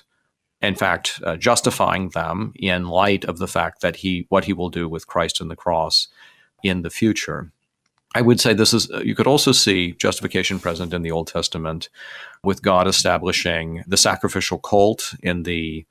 in 0.61 0.75
fact, 0.75 1.21
uh, 1.25 1.37
justifying 1.37 2.11
them 2.11 2.53
in 2.57 2.89
light 2.89 3.25
of 3.25 3.39
the 3.39 3.47
fact 3.47 3.81
that 3.81 3.97
he, 3.97 4.27
what 4.29 4.45
he 4.45 4.53
will 4.53 4.71
do 4.71 4.89
with 4.89 5.07
Christ 5.07 5.41
and 5.41 5.51
the 5.51 5.57
cross 5.57 6.09
in 6.63 6.83
the 6.83 6.91
future. 6.91 7.53
I 8.15 8.23
would 8.23 8.41
say 8.41 8.55
this 8.55 8.73
is, 8.73 8.89
you 9.05 9.15
could 9.15 9.27
also 9.27 9.53
see 9.53 9.93
justification 9.93 10.59
present 10.59 10.95
in 10.95 11.03
the 11.03 11.11
Old 11.11 11.29
Testament 11.29 11.89
with 12.43 12.63
God 12.63 12.89
establishing 12.89 13.85
the 13.87 13.97
sacrificial 13.97 14.59
cult 14.59 15.15
in 15.23 15.43
the 15.43 15.85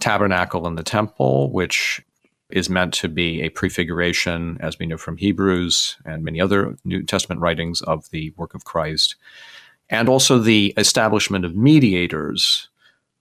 tabernacle 0.00 0.66
and 0.66 0.76
the 0.76 0.82
temple, 0.82 1.52
which 1.52 2.00
is 2.48 2.70
meant 2.70 2.94
to 2.94 3.08
be 3.08 3.42
a 3.42 3.50
prefiguration, 3.50 4.58
as 4.60 4.78
we 4.78 4.86
know 4.86 4.96
from 4.96 5.18
Hebrews 5.18 5.98
and 6.04 6.24
many 6.24 6.40
other 6.40 6.76
New 6.84 7.04
Testament 7.04 7.40
writings, 7.40 7.82
of 7.82 8.10
the 8.10 8.32
work 8.36 8.54
of 8.54 8.64
Christ. 8.64 9.14
And 9.88 10.08
also 10.08 10.38
the 10.38 10.72
establishment 10.76 11.44
of 11.44 11.54
mediators 11.54 12.69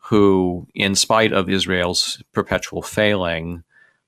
who, 0.10 0.68
in 0.74 0.96
spite 0.96 1.32
of 1.32 1.50
Israel's 1.50 2.22
perpetual 2.34 2.82
failing, 2.82 3.64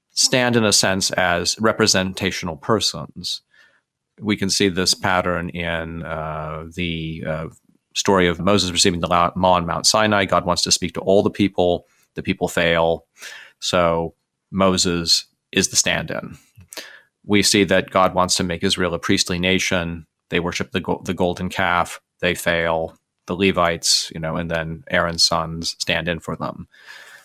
stand 0.09 0.55
in 0.55 0.65
a 0.65 0.73
sense 0.73 1.11
as 1.11 1.59
representational 1.59 2.57
persons. 2.57 3.43
We 4.19 4.35
can 4.35 4.49
see 4.49 4.69
this 4.69 4.95
pattern 4.95 5.49
in 5.49 6.03
uh, 6.03 6.65
the 6.75 7.23
uh, 7.27 7.47
story 7.95 8.27
of 8.27 8.39
Moses 8.39 8.71
receiving 8.71 8.99
the 8.99 9.07
law 9.07 9.31
on 9.35 9.67
Mount 9.67 9.85
Sinai. 9.85 10.25
God 10.25 10.43
wants 10.43 10.63
to 10.63 10.71
speak 10.71 10.93
to 10.95 11.01
all 11.01 11.21
the 11.21 11.29
people. 11.29 11.85
The 12.15 12.23
people 12.23 12.47
fail. 12.47 13.05
So 13.59 14.15
Moses 14.51 15.25
is 15.51 15.69
the 15.69 15.75
stand 15.75 16.09
in. 16.09 16.35
We 17.23 17.43
see 17.43 17.63
that 17.65 17.91
God 17.91 18.15
wants 18.15 18.35
to 18.37 18.43
make 18.43 18.63
Israel 18.63 18.95
a 18.95 18.99
priestly 18.99 19.37
nation. 19.37 20.07
They 20.31 20.39
worship 20.39 20.71
the, 20.71 20.81
go- 20.81 21.03
the 21.05 21.13
golden 21.13 21.49
calf. 21.49 22.01
They 22.21 22.33
fail. 22.33 22.97
The 23.31 23.47
Levites, 23.47 24.11
you 24.13 24.19
know, 24.19 24.35
and 24.35 24.51
then 24.51 24.83
Aaron's 24.89 25.23
sons 25.23 25.75
stand 25.79 26.07
in 26.07 26.19
for 26.19 26.35
them. 26.35 26.67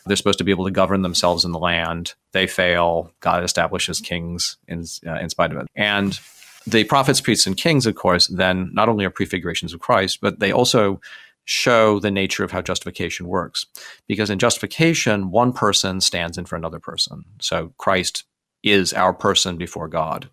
They're 0.06 0.16
supposed 0.16 0.38
to 0.38 0.44
be 0.44 0.52
able 0.52 0.66
to 0.66 0.70
govern 0.70 1.02
themselves 1.02 1.44
in 1.44 1.52
the 1.52 1.58
land. 1.58 2.14
They 2.32 2.46
fail. 2.46 3.10
God 3.20 3.42
establishes 3.42 4.00
kings 4.00 4.56
in, 4.68 4.84
uh, 5.06 5.14
in 5.14 5.30
spite 5.30 5.50
of 5.50 5.58
it. 5.58 5.66
And 5.74 6.18
the 6.66 6.84
prophets, 6.84 7.20
priests, 7.20 7.46
and 7.46 7.56
kings, 7.56 7.86
of 7.86 7.96
course, 7.96 8.28
then 8.28 8.70
not 8.72 8.88
only 8.88 9.04
are 9.04 9.10
prefigurations 9.10 9.74
of 9.74 9.80
Christ, 9.80 10.20
but 10.20 10.38
they 10.38 10.52
also 10.52 11.00
show 11.44 12.00
the 12.00 12.10
nature 12.10 12.44
of 12.44 12.52
how 12.52 12.62
justification 12.62 13.26
works. 13.26 13.66
Because 14.06 14.30
in 14.30 14.38
justification, 14.38 15.30
one 15.30 15.52
person 15.52 16.00
stands 16.00 16.38
in 16.38 16.44
for 16.44 16.56
another 16.56 16.80
person. 16.80 17.24
So 17.40 17.72
Christ 17.78 18.24
is 18.62 18.92
our 18.92 19.12
person 19.12 19.56
before 19.56 19.88
God, 19.88 20.28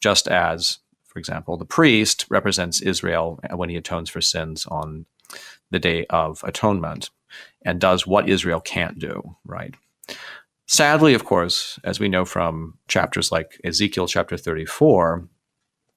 just 0.00 0.28
as, 0.28 0.78
for 1.18 1.20
example, 1.20 1.56
the 1.56 1.64
priest 1.64 2.26
represents 2.30 2.80
Israel 2.80 3.40
when 3.50 3.68
he 3.68 3.74
atones 3.74 4.08
for 4.08 4.20
sins 4.20 4.66
on 4.66 5.04
the 5.72 5.80
Day 5.80 6.06
of 6.10 6.44
Atonement 6.44 7.10
and 7.62 7.80
does 7.80 8.06
what 8.06 8.28
Israel 8.28 8.60
can't 8.60 9.00
do, 9.00 9.36
right? 9.44 9.74
Sadly, 10.68 11.14
of 11.14 11.24
course, 11.24 11.80
as 11.82 11.98
we 11.98 12.08
know 12.08 12.24
from 12.24 12.78
chapters 12.86 13.32
like 13.32 13.60
Ezekiel 13.64 14.06
chapter 14.06 14.36
34, 14.36 15.26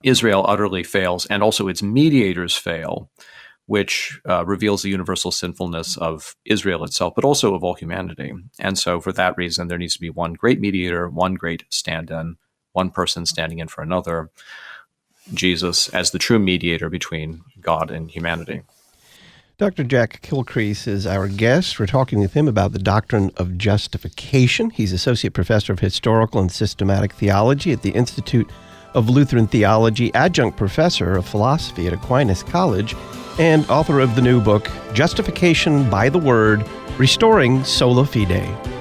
Israel 0.01 0.43
utterly 0.47 0.83
fails, 0.83 1.27
and 1.27 1.43
also 1.43 1.67
its 1.67 1.83
mediators 1.83 2.57
fail, 2.57 3.11
which 3.67 4.19
uh, 4.27 4.43
reveals 4.43 4.81
the 4.81 4.89
universal 4.89 5.31
sinfulness 5.31 5.97
of 5.97 6.35
Israel 6.45 6.83
itself, 6.83 7.13
but 7.13 7.25
also 7.25 7.53
of 7.53 7.63
all 7.63 7.75
humanity. 7.75 8.33
And 8.59 8.75
so, 8.75 8.99
for 8.99 9.11
that 9.11 9.37
reason, 9.37 9.67
there 9.67 9.77
needs 9.77 9.93
to 9.93 10.01
be 10.01 10.09
one 10.09 10.33
great 10.33 10.59
mediator, 10.59 11.07
one 11.09 11.35
great 11.35 11.63
stand 11.69 12.09
in, 12.09 12.37
one 12.73 12.89
person 12.89 13.25
standing 13.25 13.59
in 13.59 13.67
for 13.67 13.83
another, 13.83 14.31
Jesus 15.33 15.89
as 15.89 16.11
the 16.11 16.19
true 16.19 16.39
mediator 16.39 16.89
between 16.89 17.41
God 17.59 17.91
and 17.91 18.09
humanity. 18.09 18.61
Dr. 19.57 19.83
Jack 19.83 20.21
Kilcrease 20.23 20.87
is 20.87 21.05
our 21.05 21.27
guest. 21.27 21.79
We're 21.79 21.85
talking 21.85 22.19
with 22.19 22.33
him 22.33 22.47
about 22.47 22.71
the 22.71 22.79
doctrine 22.79 23.31
of 23.37 23.59
justification. 23.59 24.71
He's 24.71 24.91
Associate 24.91 25.31
Professor 25.31 25.71
of 25.71 25.79
Historical 25.79 26.41
and 26.41 26.51
Systematic 26.51 27.13
Theology 27.13 27.71
at 27.71 27.83
the 27.83 27.91
Institute 27.91 28.49
of 28.95 29.07
Lutheran 29.07 29.45
Theology, 29.45 30.11
Adjunct 30.15 30.57
Professor 30.57 31.15
of 31.15 31.27
Philosophy 31.27 31.85
at 31.85 31.93
Aquinas 31.93 32.41
College, 32.41 32.95
and 33.37 33.69
author 33.69 33.99
of 33.99 34.15
the 34.15 34.21
new 34.21 34.41
book, 34.41 34.67
Justification 34.93 35.87
by 35.89 36.09
the 36.09 36.17
Word 36.17 36.67
Restoring 36.97 37.63
Sola 37.63 38.05
Fide. 38.05 38.80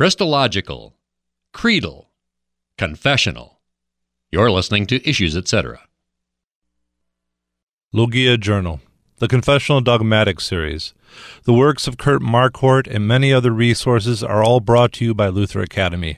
Christological, 0.00 0.96
creedal, 1.52 2.08
confessional. 2.78 3.60
You're 4.30 4.50
listening 4.50 4.86
to 4.86 5.06
Issues, 5.06 5.36
etc. 5.36 5.80
Logia 7.92 8.38
Journal, 8.38 8.80
the 9.18 9.28
Confessional 9.28 9.82
Dogmatic 9.82 10.40
Series. 10.40 10.94
The 11.44 11.52
works 11.52 11.86
of 11.86 11.98
Kurt 11.98 12.22
Marquart 12.22 12.86
and 12.86 13.06
many 13.06 13.30
other 13.30 13.50
resources 13.50 14.24
are 14.24 14.42
all 14.42 14.60
brought 14.60 14.94
to 14.94 15.04
you 15.04 15.12
by 15.12 15.28
Luther 15.28 15.60
Academy. 15.60 16.16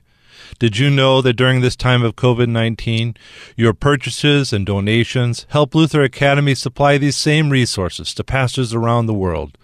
Did 0.60 0.78
you 0.78 0.88
know 0.88 1.20
that 1.20 1.32
during 1.32 1.60
this 1.60 1.74
time 1.74 2.04
of 2.04 2.14
COVID 2.14 2.48
19, 2.48 3.16
your 3.56 3.74
purchases 3.74 4.52
and 4.52 4.64
donations 4.64 5.44
help 5.48 5.74
Luther 5.74 6.04
Academy 6.04 6.54
supply 6.54 6.98
these 6.98 7.16
same 7.16 7.50
resources 7.50 8.14
to 8.14 8.22
pastors 8.22 8.72
around 8.72 9.06
the 9.06 9.12
world? 9.12 9.58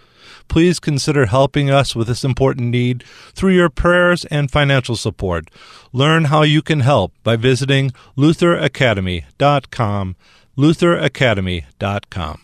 Please 0.49 0.81
consider 0.81 1.27
helping 1.27 1.71
us 1.71 1.95
with 1.95 2.09
this 2.09 2.25
important 2.25 2.71
need 2.71 3.05
through 3.35 3.53
your 3.53 3.71
prayers 3.71 4.25
and 4.27 4.51
financial 4.51 4.97
support. 4.97 5.49
Learn 5.93 6.25
how 6.25 6.43
you 6.43 6.63
can 6.63 6.81
help 6.81 7.13
by 7.23 7.37
visiting 7.37 7.93
lutheracademy.com. 8.17 10.17
lutheracademy.com. 10.57 12.41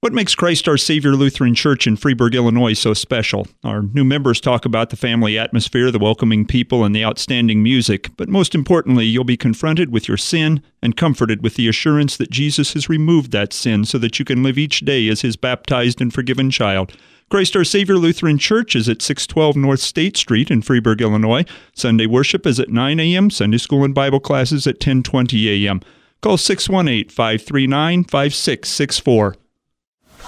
What 0.00 0.12
makes 0.12 0.36
Christ 0.36 0.68
our 0.68 0.76
Savior 0.76 1.16
Lutheran 1.16 1.56
Church 1.56 1.88
in 1.88 1.96
Freeburg, 1.96 2.32
Illinois 2.32 2.74
so 2.74 2.94
special? 2.94 3.48
Our 3.64 3.82
new 3.82 4.04
members 4.04 4.40
talk 4.40 4.64
about 4.64 4.90
the 4.90 4.96
family 4.96 5.36
atmosphere, 5.36 5.90
the 5.90 5.98
welcoming 5.98 6.46
people, 6.46 6.84
and 6.84 6.94
the 6.94 7.04
outstanding 7.04 7.64
music, 7.64 8.08
but 8.16 8.28
most 8.28 8.54
importantly, 8.54 9.06
you'll 9.06 9.24
be 9.24 9.36
confronted 9.36 9.90
with 9.90 10.06
your 10.06 10.16
sin 10.16 10.62
and 10.80 10.96
comforted 10.96 11.42
with 11.42 11.56
the 11.56 11.66
assurance 11.66 12.16
that 12.16 12.30
Jesus 12.30 12.74
has 12.74 12.88
removed 12.88 13.32
that 13.32 13.52
sin 13.52 13.84
so 13.84 13.98
that 13.98 14.20
you 14.20 14.24
can 14.24 14.44
live 14.44 14.56
each 14.56 14.80
day 14.80 15.08
as 15.08 15.22
His 15.22 15.34
baptized 15.34 16.00
and 16.00 16.14
forgiven 16.14 16.48
child. 16.48 16.96
Christ 17.30 17.54
our 17.56 17.64
Savior 17.64 17.96
Lutheran 17.96 18.38
Church 18.38 18.74
is 18.74 18.88
at 18.88 19.02
612 19.02 19.54
North 19.54 19.80
State 19.80 20.16
Street 20.16 20.50
in 20.50 20.62
Freeburg, 20.62 21.00
Illinois. 21.00 21.44
Sunday 21.74 22.06
worship 22.06 22.46
is 22.46 22.58
at 22.58 22.70
9 22.70 22.98
a.m., 22.98 23.28
Sunday 23.28 23.58
school 23.58 23.84
and 23.84 23.94
Bible 23.94 24.18
classes 24.18 24.66
at 24.66 24.76
1020 24.76 25.66
a.m. 25.66 25.82
Call 26.22 26.38
618 26.38 27.10
539 27.10 28.04
5664. 28.04 29.36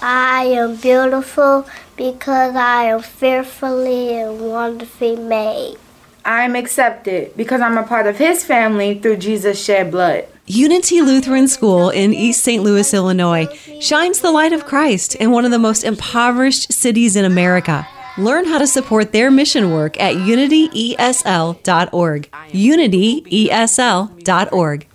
I 0.02 0.45
am 0.45 0.76
beautiful 0.76 1.66
because 1.97 2.54
I 2.54 2.85
am 2.85 3.00
fearfully 3.00 4.21
and 4.21 4.38
wonderfully 4.38 5.16
made. 5.16 5.78
I 6.25 6.45
am 6.45 6.55
accepted 6.57 7.37
because 7.37 7.61
I'm 7.61 7.77
a 7.79 7.83
part 7.83 8.07
of 8.07 8.17
His 8.19 8.45
family 8.45 8.99
through 8.99 9.17
Jesus' 9.17 9.62
shed 9.62 9.91
blood. 9.91 10.27
Unity 10.47 11.00
Lutheran 11.00 11.49
School 11.49 11.91
in 11.91 12.12
East 12.12 12.43
St. 12.43 12.62
Louis, 12.62 12.93
Illinois 12.93 13.47
shines 13.81 14.21
the 14.21 14.33
light 14.33 14.53
of 14.53 14.67
Christ 14.67 15.15
in 15.15 15.31
one 15.31 15.45
of 15.45 15.53
the 15.53 15.59
most 15.59 15.85
impoverished 15.85 16.73
cities 16.73 17.15
in 17.15 17.25
America. 17.25 17.87
Learn 18.19 18.45
how 18.45 18.59
to 18.59 18.67
support 18.67 19.12
their 19.12 19.31
mission 19.31 19.71
work 19.71 19.99
at 20.00 20.17
unityesl.org. 20.17 22.29
unityesl.org. 22.33 24.87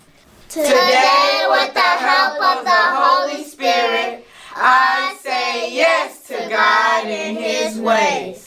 Today, 0.50 1.46
with 1.50 1.74
the 1.74 1.79
help 1.79 2.58
of 2.58 2.65
the 2.65 2.72
Holy 2.72 3.44
Spirit, 3.46 4.25
I 4.55 5.17
say 5.22 5.74
yes 5.74 6.27
to 6.27 6.36
God 6.50 7.05
and 7.08 7.38
His 7.38 7.79
ways. 7.79 8.44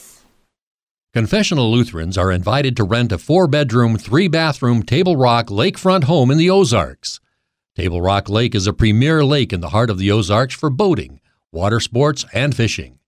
Confessional 1.11 1.71
Lutherans 1.71 2.19
are 2.19 2.31
invited 2.31 2.77
to 2.77 2.83
rent 2.83 3.11
a 3.11 3.17
four 3.17 3.47
bedroom, 3.47 3.97
three 3.97 4.27
bathroom 4.27 4.83
Table 4.83 5.15
Rock 5.15 5.47
lakefront 5.47 6.03
home 6.03 6.29
in 6.29 6.37
the 6.37 6.51
Ozarks. 6.51 7.19
Table 7.75 7.99
Rock 7.99 8.29
Lake 8.29 8.53
is 8.53 8.67
a 8.67 8.73
premier 8.73 9.25
lake 9.25 9.51
in 9.51 9.59
the 9.59 9.69
heart 9.69 9.89
of 9.89 9.97
the 9.97 10.11
Ozarks 10.11 10.53
for 10.53 10.69
boating, 10.69 11.19
water 11.51 11.79
sports, 11.79 12.25
and 12.31 12.55
fishing. 12.55 12.99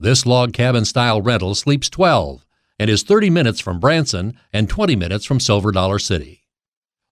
This 0.00 0.24
log 0.24 0.54
cabin 0.54 0.86
style 0.86 1.20
rental 1.20 1.54
sleeps 1.54 1.90
12 1.90 2.46
and 2.78 2.88
is 2.88 3.02
30 3.02 3.28
minutes 3.28 3.60
from 3.60 3.80
Branson 3.80 4.38
and 4.50 4.66
20 4.66 4.96
minutes 4.96 5.26
from 5.26 5.38
Silver 5.38 5.72
Dollar 5.72 5.98
City. 5.98 6.46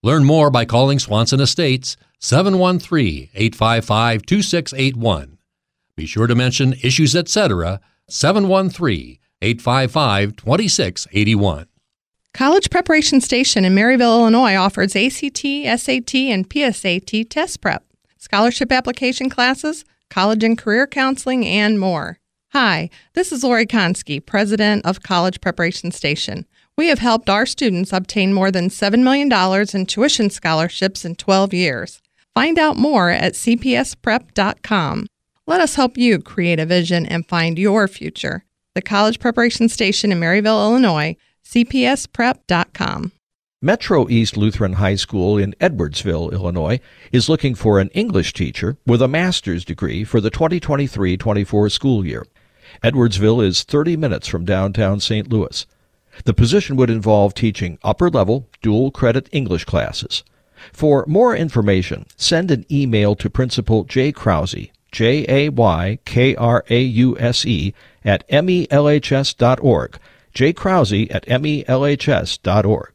Learn 0.02 0.24
more 0.24 0.50
by 0.50 0.64
calling 0.64 0.98
Swanson 0.98 1.40
Estates 1.40 1.98
713 2.20 3.28
855 3.34 4.24
2681. 4.24 5.36
Be 5.96 6.06
sure 6.06 6.26
to 6.26 6.34
mention 6.34 6.72
Issues 6.82 7.14
Etc. 7.14 7.78
713 8.08 9.18
855 9.44 10.36
2681. 10.36 11.66
College 12.32 12.70
Preparation 12.70 13.20
Station 13.20 13.64
in 13.64 13.74
Maryville, 13.74 14.18
Illinois 14.18 14.56
offers 14.56 14.96
ACT, 14.96 15.38
SAT, 15.38 16.14
and 16.14 16.48
PSAT 16.48 17.28
test 17.28 17.60
prep, 17.60 17.84
scholarship 18.18 18.72
application 18.72 19.30
classes, 19.30 19.84
college 20.10 20.42
and 20.42 20.58
career 20.58 20.86
counseling, 20.86 21.46
and 21.46 21.78
more. 21.78 22.18
Hi, 22.52 22.90
this 23.12 23.30
is 23.30 23.44
Lori 23.44 23.66
Konski, 23.66 24.24
President 24.24 24.84
of 24.86 25.02
College 25.02 25.40
Preparation 25.40 25.90
Station. 25.92 26.46
We 26.76 26.88
have 26.88 26.98
helped 26.98 27.30
our 27.30 27.46
students 27.46 27.92
obtain 27.92 28.32
more 28.32 28.50
than 28.50 28.68
$7 28.68 29.02
million 29.02 29.30
in 29.74 29.86
tuition 29.86 30.30
scholarships 30.30 31.04
in 31.04 31.14
12 31.14 31.54
years. 31.54 32.00
Find 32.34 32.58
out 32.58 32.76
more 32.76 33.10
at 33.10 33.34
cpsprep.com. 33.34 35.06
Let 35.46 35.60
us 35.60 35.74
help 35.74 35.96
you 35.96 36.18
create 36.18 36.58
a 36.58 36.66
vision 36.66 37.06
and 37.06 37.28
find 37.28 37.58
your 37.58 37.86
future. 37.86 38.44
The 38.74 38.82
College 38.82 39.20
Preparation 39.20 39.68
Station 39.68 40.10
in 40.10 40.18
Maryville, 40.18 40.60
Illinois, 40.60 41.16
cpsprep.com. 41.46 43.12
Metro 43.62 44.08
East 44.08 44.36
Lutheran 44.36 44.72
High 44.74 44.96
School 44.96 45.38
in 45.38 45.54
Edwardsville, 45.60 46.32
Illinois, 46.32 46.80
is 47.12 47.28
looking 47.28 47.54
for 47.54 47.78
an 47.78 47.88
English 47.90 48.32
teacher 48.32 48.76
with 48.84 49.00
a 49.00 49.06
master's 49.06 49.64
degree 49.64 50.02
for 50.02 50.20
the 50.20 50.28
2023 50.28 51.16
24 51.16 51.68
school 51.70 52.04
year. 52.04 52.26
Edwardsville 52.82 53.44
is 53.44 53.62
30 53.62 53.96
minutes 53.96 54.26
from 54.26 54.44
downtown 54.44 54.98
St. 54.98 55.30
Louis. 55.30 55.66
The 56.24 56.34
position 56.34 56.74
would 56.74 56.90
involve 56.90 57.32
teaching 57.32 57.78
upper 57.84 58.10
level 58.10 58.48
dual 58.60 58.90
credit 58.90 59.28
English 59.30 59.66
classes. 59.66 60.24
For 60.72 61.04
more 61.06 61.36
information, 61.36 62.06
send 62.16 62.50
an 62.50 62.66
email 62.72 63.14
to 63.16 63.30
Principal 63.30 63.84
Jay 63.84 64.10
Krause, 64.10 64.68
J 64.94 65.26
A 65.28 65.48
Y 65.48 65.98
K 66.04 66.36
R 66.36 66.64
A 66.70 66.80
U 66.80 67.18
S 67.18 67.44
E, 67.44 67.74
at 68.04 68.26
melhs.org. 68.28 69.98
J 70.32 70.52
Krause 70.52 70.92
at 71.10 71.26
melhs.org. 71.26 72.90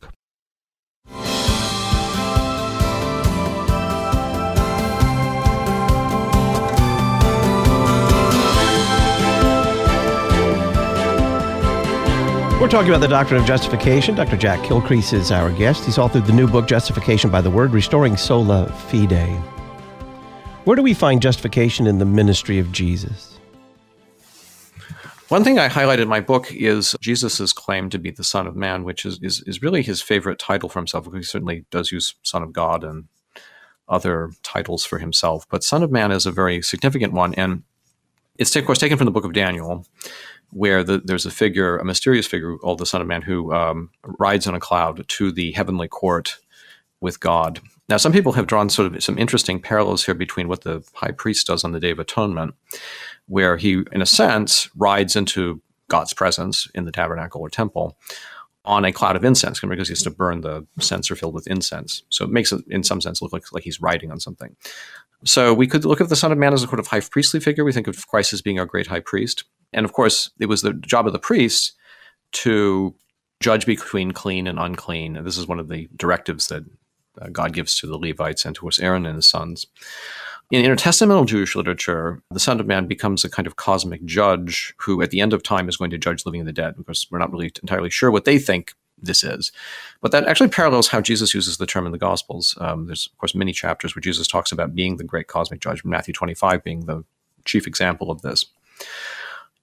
We're 12.61 12.67
talking 12.67 12.89
about 12.89 13.01
the 13.01 13.07
doctrine 13.07 13.41
of 13.41 13.45
justification. 13.45 14.15
Dr. 14.15 14.37
Jack 14.37 14.59
Kilcrease 14.59 15.13
is 15.13 15.31
our 15.31 15.51
guest. 15.51 15.83
He's 15.83 15.97
authored 15.97 16.25
the 16.25 16.33
new 16.33 16.47
book, 16.47 16.65
Justification 16.65 17.29
by 17.29 17.41
the 17.41 17.49
Word 17.49 17.71
Restoring 17.71 18.15
Sola 18.15 18.69
Fide. 18.89 19.58
Where 20.69 20.75
do 20.75 20.83
we 20.83 20.93
find 20.93 21.19
justification 21.19 21.87
in 21.87 21.97
the 21.97 22.05
ministry 22.05 22.59
of 22.59 22.71
Jesus? 22.71 23.39
One 25.29 25.43
thing 25.43 25.57
I 25.57 25.67
highlighted 25.67 26.03
in 26.03 26.07
my 26.07 26.19
book 26.19 26.53
is 26.53 26.95
Jesus' 27.01 27.51
claim 27.51 27.89
to 27.89 27.97
be 27.97 28.11
the 28.11 28.23
Son 28.23 28.45
of 28.45 28.55
Man, 28.55 28.83
which 28.83 29.03
is, 29.03 29.17
is, 29.23 29.41
is 29.47 29.63
really 29.63 29.81
his 29.81 29.99
favorite 29.99 30.37
title 30.37 30.69
for 30.69 30.77
himself. 30.77 31.11
He 31.11 31.23
certainly 31.23 31.65
does 31.71 31.91
use 31.91 32.13
Son 32.21 32.43
of 32.43 32.53
God 32.53 32.83
and 32.83 33.05
other 33.87 34.29
titles 34.43 34.85
for 34.85 34.99
himself, 34.99 35.47
but 35.49 35.63
Son 35.63 35.81
of 35.81 35.89
Man 35.89 36.11
is 36.11 36.27
a 36.27 36.31
very 36.31 36.61
significant 36.61 37.13
one. 37.13 37.33
And 37.33 37.63
it's, 38.37 38.55
of 38.55 38.63
course, 38.63 38.77
taken 38.77 38.99
from 38.99 39.05
the 39.05 39.11
book 39.11 39.25
of 39.25 39.33
Daniel, 39.33 39.87
where 40.51 40.83
the, 40.83 40.99
there's 41.03 41.25
a 41.25 41.31
figure, 41.31 41.79
a 41.79 41.83
mysterious 41.83 42.27
figure 42.27 42.55
called 42.59 42.77
the 42.77 42.85
Son 42.85 43.01
of 43.01 43.07
Man, 43.07 43.23
who 43.23 43.51
um, 43.51 43.89
rides 44.19 44.45
on 44.45 44.53
a 44.53 44.59
cloud 44.59 45.03
to 45.07 45.31
the 45.31 45.51
heavenly 45.53 45.87
court 45.87 46.37
with 47.01 47.19
God. 47.19 47.59
Now, 47.89 47.97
some 47.97 48.11
people 48.11 48.33
have 48.33 48.47
drawn 48.47 48.69
sort 48.69 48.93
of 48.93 49.03
some 49.03 49.17
interesting 49.17 49.59
parallels 49.59 50.05
here 50.05 50.13
between 50.13 50.47
what 50.47 50.61
the 50.61 50.87
high 50.93 51.11
priest 51.11 51.47
does 51.47 51.63
on 51.63 51.71
the 51.71 51.79
Day 51.79 51.89
of 51.89 51.99
Atonement, 51.99 52.53
where 53.25 53.57
he, 53.57 53.83
in 53.91 54.01
a 54.01 54.05
sense, 54.05 54.69
rides 54.75 55.15
into 55.15 55.61
God's 55.89 56.13
presence 56.13 56.67
in 56.75 56.85
the 56.85 56.91
tabernacle 56.91 57.41
or 57.41 57.49
temple 57.49 57.97
on 58.63 58.85
a 58.85 58.91
cloud 58.91 59.15
of 59.15 59.25
incense 59.25 59.59
because 59.59 59.87
he 59.87 59.93
has 59.93 60.03
to 60.03 60.11
burn 60.11 60.41
the 60.41 60.67
censer 60.79 61.15
filled 61.15 61.33
with 61.33 61.47
incense. 61.47 62.03
So 62.09 62.23
it 62.23 62.29
makes 62.29 62.51
it, 62.51 62.63
in 62.69 62.83
some 62.83 63.01
sense, 63.01 63.21
look 63.21 63.33
like, 63.33 63.51
like 63.51 63.63
he's 63.63 63.81
riding 63.81 64.11
on 64.11 64.19
something. 64.19 64.55
So 65.25 65.53
we 65.53 65.65
could 65.65 65.83
look 65.83 65.99
at 65.99 66.09
the 66.09 66.15
Son 66.15 66.31
of 66.31 66.37
Man 66.37 66.53
as 66.53 66.63
a 66.63 66.67
sort 66.67 66.79
of 66.79 66.87
high 66.87 66.99
priestly 66.99 67.39
figure. 67.39 67.65
We 67.65 67.73
think 67.73 67.87
of 67.87 68.07
Christ 68.07 68.33
as 68.33 68.41
being 68.41 68.59
our 68.59 68.65
great 68.65 68.87
high 68.87 68.99
priest. 68.99 69.45
And 69.73 69.85
of 69.85 69.93
course, 69.93 70.29
it 70.39 70.45
was 70.45 70.61
the 70.61 70.73
job 70.73 71.07
of 71.07 71.13
the 71.13 71.19
priests 71.19 71.73
to 72.33 72.93
judge 73.39 73.65
between 73.65 74.11
clean 74.11 74.45
and 74.45 74.59
unclean. 74.59 75.17
And 75.17 75.25
this 75.25 75.37
is 75.37 75.47
one 75.47 75.59
of 75.59 75.69
the 75.69 75.89
directives 75.95 76.47
that 76.47 76.63
God 77.27 77.53
gives 77.53 77.77
to 77.79 77.87
the 77.87 77.97
Levites 77.97 78.45
and 78.45 78.55
to 78.55 78.67
us 78.67 78.79
Aaron 78.79 79.05
and 79.05 79.17
his 79.17 79.27
sons. 79.27 79.67
In 80.51 80.65
intertestamental 80.65 81.27
Jewish 81.27 81.55
literature, 81.55 82.23
the 82.31 82.39
Son 82.39 82.59
of 82.59 82.65
Man 82.65 82.87
becomes 82.87 83.23
a 83.23 83.29
kind 83.29 83.45
of 83.45 83.55
cosmic 83.55 84.03
judge 84.05 84.73
who, 84.77 85.01
at 85.01 85.11
the 85.11 85.21
end 85.21 85.33
of 85.33 85.43
time, 85.43 85.69
is 85.69 85.77
going 85.77 85.91
to 85.91 85.97
judge 85.97 86.25
living 86.25 86.41
and 86.41 86.47
the 86.47 86.53
dead. 86.53 86.75
Because 86.75 87.05
we're 87.11 87.19
not 87.19 87.31
really 87.31 87.51
entirely 87.61 87.91
sure 87.91 88.09
what 88.09 88.25
they 88.25 88.39
think 88.39 88.73
this 89.01 89.23
is. 89.23 89.51
But 90.01 90.11
that 90.11 90.27
actually 90.27 90.49
parallels 90.49 90.87
how 90.87 91.01
Jesus 91.01 91.33
uses 91.33 91.57
the 91.57 91.67
term 91.67 91.85
in 91.85 91.91
the 91.91 91.97
Gospels. 91.97 92.57
Um, 92.59 92.87
there's, 92.87 93.07
of 93.11 93.17
course, 93.19 93.35
many 93.35 93.53
chapters 93.53 93.95
where 93.95 94.01
Jesus 94.01 94.27
talks 94.27 94.51
about 94.51 94.73
being 94.73 94.97
the 94.97 95.03
great 95.03 95.27
cosmic 95.27 95.59
judge, 95.59 95.85
Matthew 95.85 96.13
25 96.13 96.63
being 96.63 96.85
the 96.85 97.03
chief 97.45 97.67
example 97.67 98.09
of 98.09 98.21
this. 98.21 98.45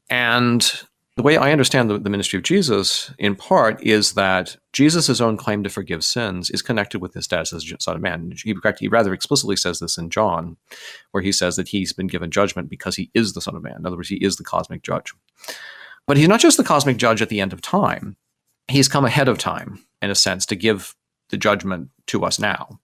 And 0.09 0.83
the 1.17 1.23
way 1.23 1.39
I 1.39 1.51
understand 1.51 1.89
the, 1.89 1.99
the, 1.99 2.11
ministry 2.11 2.37
of 2.37 2.43
Jesus, 2.43 3.11
in 3.19 3.37
part, 3.37 3.83
is 3.83 4.13
that 4.13 4.57
Jesus' 4.75 5.19
own 5.19 5.39
claim 5.39 5.65
to 5.65 5.71
forgive 5.71 6.05
sins 6.05 6.51
is 6.51 6.61
connected 6.61 7.01
with 7.01 7.15
his 7.15 7.25
status 7.25 7.55
as 7.55 7.73
Son 7.79 7.97
of 7.97 8.03
Man. 8.03 8.33
He, 8.45 8.55
he, 8.79 8.89
rather 8.89 9.15
explicitly 9.15 9.57
says 9.57 9.81
this 9.81 9.97
in 9.97 10.11
John, 10.11 10.59
where 11.13 11.23
he 11.23 11.33
says 11.33 11.57
that 11.57 11.69
he's 11.69 11.95
been 11.95 12.07
given 12.07 12.31
judgment 12.31 12.69
because 12.69 12.97
he 12.97 13.11
is 13.15 13.33
the 13.33 13.41
Son 13.41 13.57
of 13.57 13.63
Man. 13.63 13.77
In 13.79 13.87
other 13.87 13.97
words, 13.97 14.11
he 14.11 14.17
is 14.17 14.37
the 14.37 14.45
cosmic 14.45 14.83
judge. 14.83 15.15
But 16.07 16.19
he's 16.19 16.29
not 16.29 16.41
just 16.41 16.59
the 16.59 16.65
cosmic 16.65 16.99
judge 16.99 17.23
at 17.23 17.31
the 17.31 17.41
end 17.41 17.55
of 17.55 17.63
time, 17.63 18.17
he's 18.69 18.89
come 18.89 19.07
ahead 19.07 19.29
of 19.29 19.39
time, 19.39 19.87
in 20.03 20.11
a 20.11 20.15
sense, 20.15 20.45
to 20.47 20.55
give 20.55 20.95
the 21.31 21.39
judgment 21.39 21.89
to 22.09 22.27
us 22.27 22.39
now. 22.39 22.79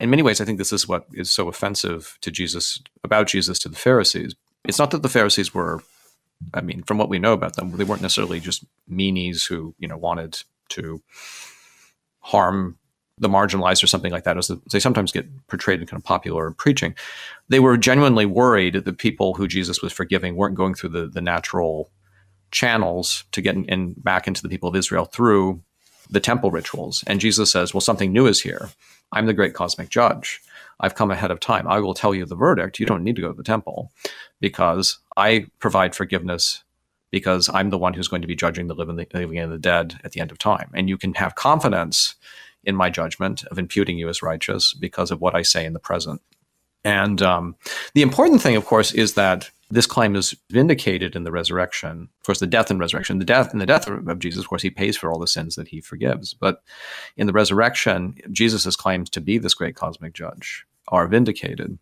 In 0.00 0.10
many 0.10 0.22
ways, 0.22 0.40
I 0.40 0.44
think 0.44 0.58
this 0.58 0.72
is 0.72 0.88
what 0.88 1.06
is 1.12 1.30
so 1.30 1.46
offensive 1.46 2.18
to 2.22 2.32
Jesus, 2.32 2.82
about 3.04 3.28
Jesus 3.28 3.60
to 3.60 3.68
the 3.68 3.76
Pharisees. 3.76 4.34
It's 4.64 4.78
not 4.78 4.90
that 4.90 5.02
the 5.02 5.08
Pharisees 5.08 5.54
were 5.54 5.82
I 6.54 6.60
mean, 6.60 6.82
from 6.82 6.98
what 6.98 7.08
we 7.08 7.18
know 7.18 7.32
about 7.32 7.56
them, 7.56 7.76
they 7.76 7.84
weren't 7.84 8.02
necessarily 8.02 8.40
just 8.40 8.64
meanies 8.90 9.46
who, 9.46 9.74
you 9.78 9.88
know, 9.88 9.96
wanted 9.96 10.42
to 10.70 11.02
harm 12.20 12.78
the 13.18 13.28
marginalized 13.28 13.82
or 13.82 13.86
something 13.86 14.12
like 14.12 14.24
that, 14.24 14.38
as 14.38 14.50
they 14.72 14.80
sometimes 14.80 15.12
get 15.12 15.26
portrayed 15.46 15.80
in 15.80 15.86
kind 15.86 16.00
of 16.00 16.04
popular 16.04 16.50
preaching. 16.52 16.94
They 17.48 17.60
were 17.60 17.76
genuinely 17.76 18.24
worried 18.24 18.74
that 18.74 18.86
the 18.86 18.94
people 18.94 19.34
who 19.34 19.46
Jesus 19.46 19.82
was 19.82 19.92
forgiving 19.92 20.36
weren't 20.36 20.54
going 20.54 20.74
through 20.74 20.90
the, 20.90 21.06
the 21.06 21.20
natural 21.20 21.90
channels 22.50 23.24
to 23.32 23.42
get 23.42 23.54
in, 23.54 23.64
in 23.66 23.92
back 23.92 24.26
into 24.26 24.42
the 24.42 24.48
people 24.48 24.68
of 24.68 24.76
Israel 24.76 25.04
through 25.04 25.62
the 26.08 26.20
temple 26.20 26.50
rituals. 26.50 27.04
And 27.06 27.20
Jesus 27.20 27.52
says, 27.52 27.74
well, 27.74 27.80
something 27.80 28.12
new 28.12 28.26
is 28.26 28.40
here. 28.40 28.70
I'm 29.12 29.26
the 29.26 29.34
great 29.34 29.54
cosmic 29.54 29.90
judge. 29.90 30.40
I've 30.80 30.94
come 30.94 31.10
ahead 31.10 31.30
of 31.30 31.40
time. 31.40 31.68
I 31.68 31.78
will 31.80 31.94
tell 31.94 32.14
you 32.14 32.24
the 32.24 32.34
verdict. 32.34 32.80
You 32.80 32.86
don't 32.86 33.04
need 33.04 33.16
to 33.16 33.22
go 33.22 33.28
to 33.28 33.36
the 33.36 33.42
temple 33.42 33.92
because 34.40 34.98
I 35.16 35.46
provide 35.58 35.94
forgiveness 35.94 36.64
because 37.10 37.50
I'm 37.52 37.70
the 37.70 37.78
one 37.78 37.94
who's 37.94 38.08
going 38.08 38.22
to 38.22 38.28
be 38.28 38.36
judging 38.36 38.68
the 38.68 38.74
living, 38.74 38.96
the 38.96 39.06
living 39.12 39.38
and 39.38 39.52
the 39.52 39.58
dead 39.58 40.00
at 40.04 40.12
the 40.12 40.20
end 40.20 40.30
of 40.30 40.38
time. 40.38 40.70
And 40.74 40.88
you 40.88 40.96
can 40.96 41.14
have 41.14 41.34
confidence 41.34 42.14
in 42.64 42.76
my 42.76 42.90
judgment 42.90 43.44
of 43.44 43.58
imputing 43.58 43.98
you 43.98 44.08
as 44.08 44.22
righteous 44.22 44.74
because 44.74 45.10
of 45.10 45.20
what 45.20 45.34
I 45.34 45.42
say 45.42 45.64
in 45.64 45.72
the 45.72 45.80
present. 45.80 46.20
And 46.84 47.20
um, 47.20 47.56
the 47.94 48.02
important 48.02 48.40
thing, 48.40 48.56
of 48.56 48.64
course, 48.64 48.92
is 48.92 49.14
that 49.14 49.50
this 49.70 49.86
claim 49.86 50.16
is 50.16 50.34
vindicated 50.50 51.14
in 51.14 51.24
the 51.24 51.30
resurrection. 51.30 52.08
Of 52.20 52.26
course, 52.26 52.40
the 52.40 52.46
death 52.46 52.70
and 52.70 52.80
resurrection. 52.80 53.18
The 53.18 53.24
death 53.24 53.52
and 53.52 53.60
the 53.60 53.66
death 53.66 53.86
of 53.86 54.18
Jesus, 54.18 54.40
of 54.40 54.48
course, 54.48 54.62
he 54.62 54.70
pays 54.70 54.96
for 54.96 55.12
all 55.12 55.18
the 55.18 55.26
sins 55.26 55.54
that 55.56 55.68
he 55.68 55.80
forgives. 55.80 56.34
But 56.34 56.62
in 57.16 57.26
the 57.26 57.32
resurrection, 57.32 58.16
Jesus' 58.32 58.76
claims 58.76 59.10
to 59.10 59.20
be 59.20 59.38
this 59.38 59.54
great 59.54 59.76
cosmic 59.76 60.12
judge 60.12 60.66
are 60.90 61.08
vindicated. 61.08 61.78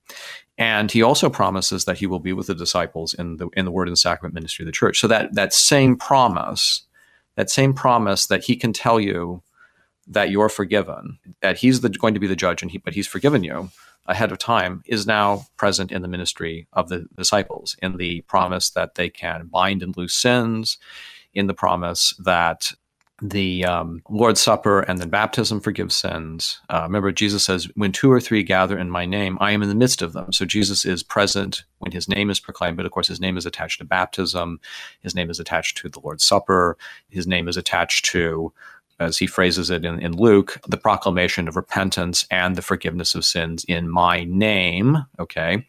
And 0.57 0.90
he 0.90 1.03
also 1.03 1.31
promises 1.31 1.85
that 1.85 1.99
he 1.99 2.07
will 2.07 2.18
be 2.18 2.33
with 2.33 2.49
the 2.49 2.55
disciples 2.55 3.14
in 3.14 3.37
the 3.37 3.49
in 3.57 3.64
the 3.64 3.71
word 3.71 3.88
and 3.88 3.99
sacrament 3.99 4.35
ministry 4.35 4.64
of 4.64 4.66
the 4.66 4.73
church. 4.73 4.99
So 5.01 5.07
that 5.09 5.35
that 5.35 5.53
same 5.53 5.97
promise, 5.97 6.83
that 7.37 7.51
same 7.51 7.75
promise 7.75 8.27
that 8.27 8.44
he 8.44 8.57
can 8.57 8.73
tell 8.73 8.99
you 8.99 9.42
that 10.09 10.31
you're 10.31 10.49
forgiven, 10.49 11.18
that 11.42 11.59
he's 11.59 11.83
the, 11.83 11.90
going 11.90 12.14
to 12.14 12.21
be 12.21 12.27
the 12.27 12.35
judge, 12.35 12.62
and 12.62 12.71
he, 12.71 12.79
but 12.79 12.94
he's 12.94 13.07
forgiven 13.07 13.44
you 13.44 13.71
ahead 14.07 14.33
of 14.33 14.38
time, 14.38 14.83
is 14.87 15.07
now 15.07 15.47
present 15.59 15.92
in 15.92 16.01
the 16.01 16.09
ministry 16.09 16.66
of 16.73 16.88
the 16.88 17.07
disciples, 17.16 17.77
in 17.83 17.99
the 17.99 18.23
promise 18.23 18.71
that 18.71 18.94
they 18.94 19.11
can 19.11 19.47
bind 19.47 19.83
and 19.83 19.97
loose 19.97 20.14
sins, 20.14 20.79
in 21.35 21.47
the 21.47 21.55
promise 21.55 22.14
that 22.25 22.73
the 23.20 23.64
um, 23.64 24.02
Lord's 24.09 24.40
Supper 24.40 24.81
and 24.81 24.98
then 24.98 25.09
baptism 25.09 25.61
forgives 25.61 25.94
sins. 25.94 26.61
Uh, 26.68 26.83
remember, 26.83 27.11
Jesus 27.11 27.44
says, 27.44 27.68
When 27.74 27.92
two 27.92 28.11
or 28.11 28.20
three 28.20 28.42
gather 28.42 28.78
in 28.78 28.90
my 28.90 29.07
name, 29.07 29.38
I 29.40 29.50
am 29.50 29.62
in 29.62 29.68
the 29.68 29.74
midst 29.74 30.02
of 30.02 30.12
them. 30.12 30.33
So 30.33 30.44
Jesus 30.44 30.85
is 30.85 31.02
present 31.02 31.64
when 31.78 31.92
his 31.92 32.09
name 32.09 32.31
is 32.31 32.38
proclaimed, 32.40 32.76
but 32.76 32.87
of 32.87 32.92
course, 32.92 33.09
his 33.09 33.20
name 33.20 33.37
is 33.37 33.46
attached 33.46 33.81
to 33.81 33.85
baptism, 33.85 34.61
his 35.00 35.14
name 35.14 35.31
is 35.31 35.40
attached 35.40 35.78
to 35.78 35.88
the 35.88 36.00
Lord's 36.00 36.24
Supper, 36.24 36.76
his 37.09 37.26
name 37.26 37.48
is 37.48 37.57
attached 37.57 38.04
to 38.07 38.52
as 39.00 39.18
he 39.18 39.26
phrases 39.26 39.70
it 39.70 39.84
in, 39.84 40.00
in 40.00 40.16
Luke, 40.16 40.58
the 40.66 40.76
proclamation 40.76 41.46
of 41.46 41.56
repentance 41.56 42.26
and 42.30 42.56
the 42.56 42.62
forgiveness 42.62 43.14
of 43.14 43.24
sins 43.24 43.64
in 43.64 43.88
my 43.88 44.24
name. 44.24 44.98
Okay. 45.18 45.64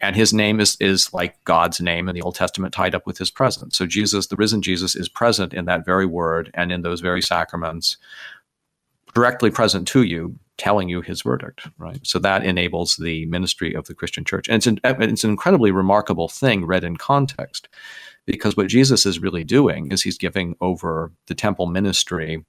And 0.00 0.16
his 0.16 0.32
name 0.32 0.58
is, 0.58 0.76
is 0.80 1.12
like 1.12 1.42
God's 1.44 1.80
name 1.80 2.08
in 2.08 2.14
the 2.14 2.22
Old 2.22 2.34
Testament 2.34 2.72
tied 2.72 2.94
up 2.94 3.06
with 3.06 3.18
his 3.18 3.30
presence. 3.30 3.76
So 3.76 3.86
Jesus, 3.86 4.28
the 4.28 4.36
risen 4.36 4.62
Jesus, 4.62 4.94
is 4.94 5.08
present 5.08 5.52
in 5.52 5.66
that 5.66 5.84
very 5.84 6.06
word 6.06 6.50
and 6.54 6.72
in 6.72 6.82
those 6.82 7.00
very 7.00 7.22
sacraments, 7.22 7.98
directly 9.14 9.50
present 9.50 9.86
to 9.88 10.02
you, 10.02 10.38
telling 10.56 10.88
you 10.88 11.02
his 11.02 11.22
verdict, 11.22 11.68
right? 11.76 12.00
So 12.02 12.18
that 12.20 12.44
enables 12.44 12.96
the 12.96 13.26
ministry 13.26 13.74
of 13.74 13.86
the 13.86 13.94
Christian 13.94 14.24
church. 14.24 14.48
And 14.48 14.56
it's 14.56 14.66
an, 14.66 14.80
it's 14.84 15.24
an 15.24 15.30
incredibly 15.30 15.72
remarkable 15.72 16.28
thing 16.28 16.64
read 16.64 16.84
in 16.84 16.96
context 16.96 17.68
because 18.26 18.56
what 18.56 18.68
Jesus 18.68 19.04
is 19.04 19.18
really 19.18 19.44
doing 19.44 19.90
is 19.90 20.02
he's 20.02 20.18
giving 20.18 20.56
over 20.60 21.10
the 21.26 21.34
temple 21.34 21.66
ministry 21.66 22.44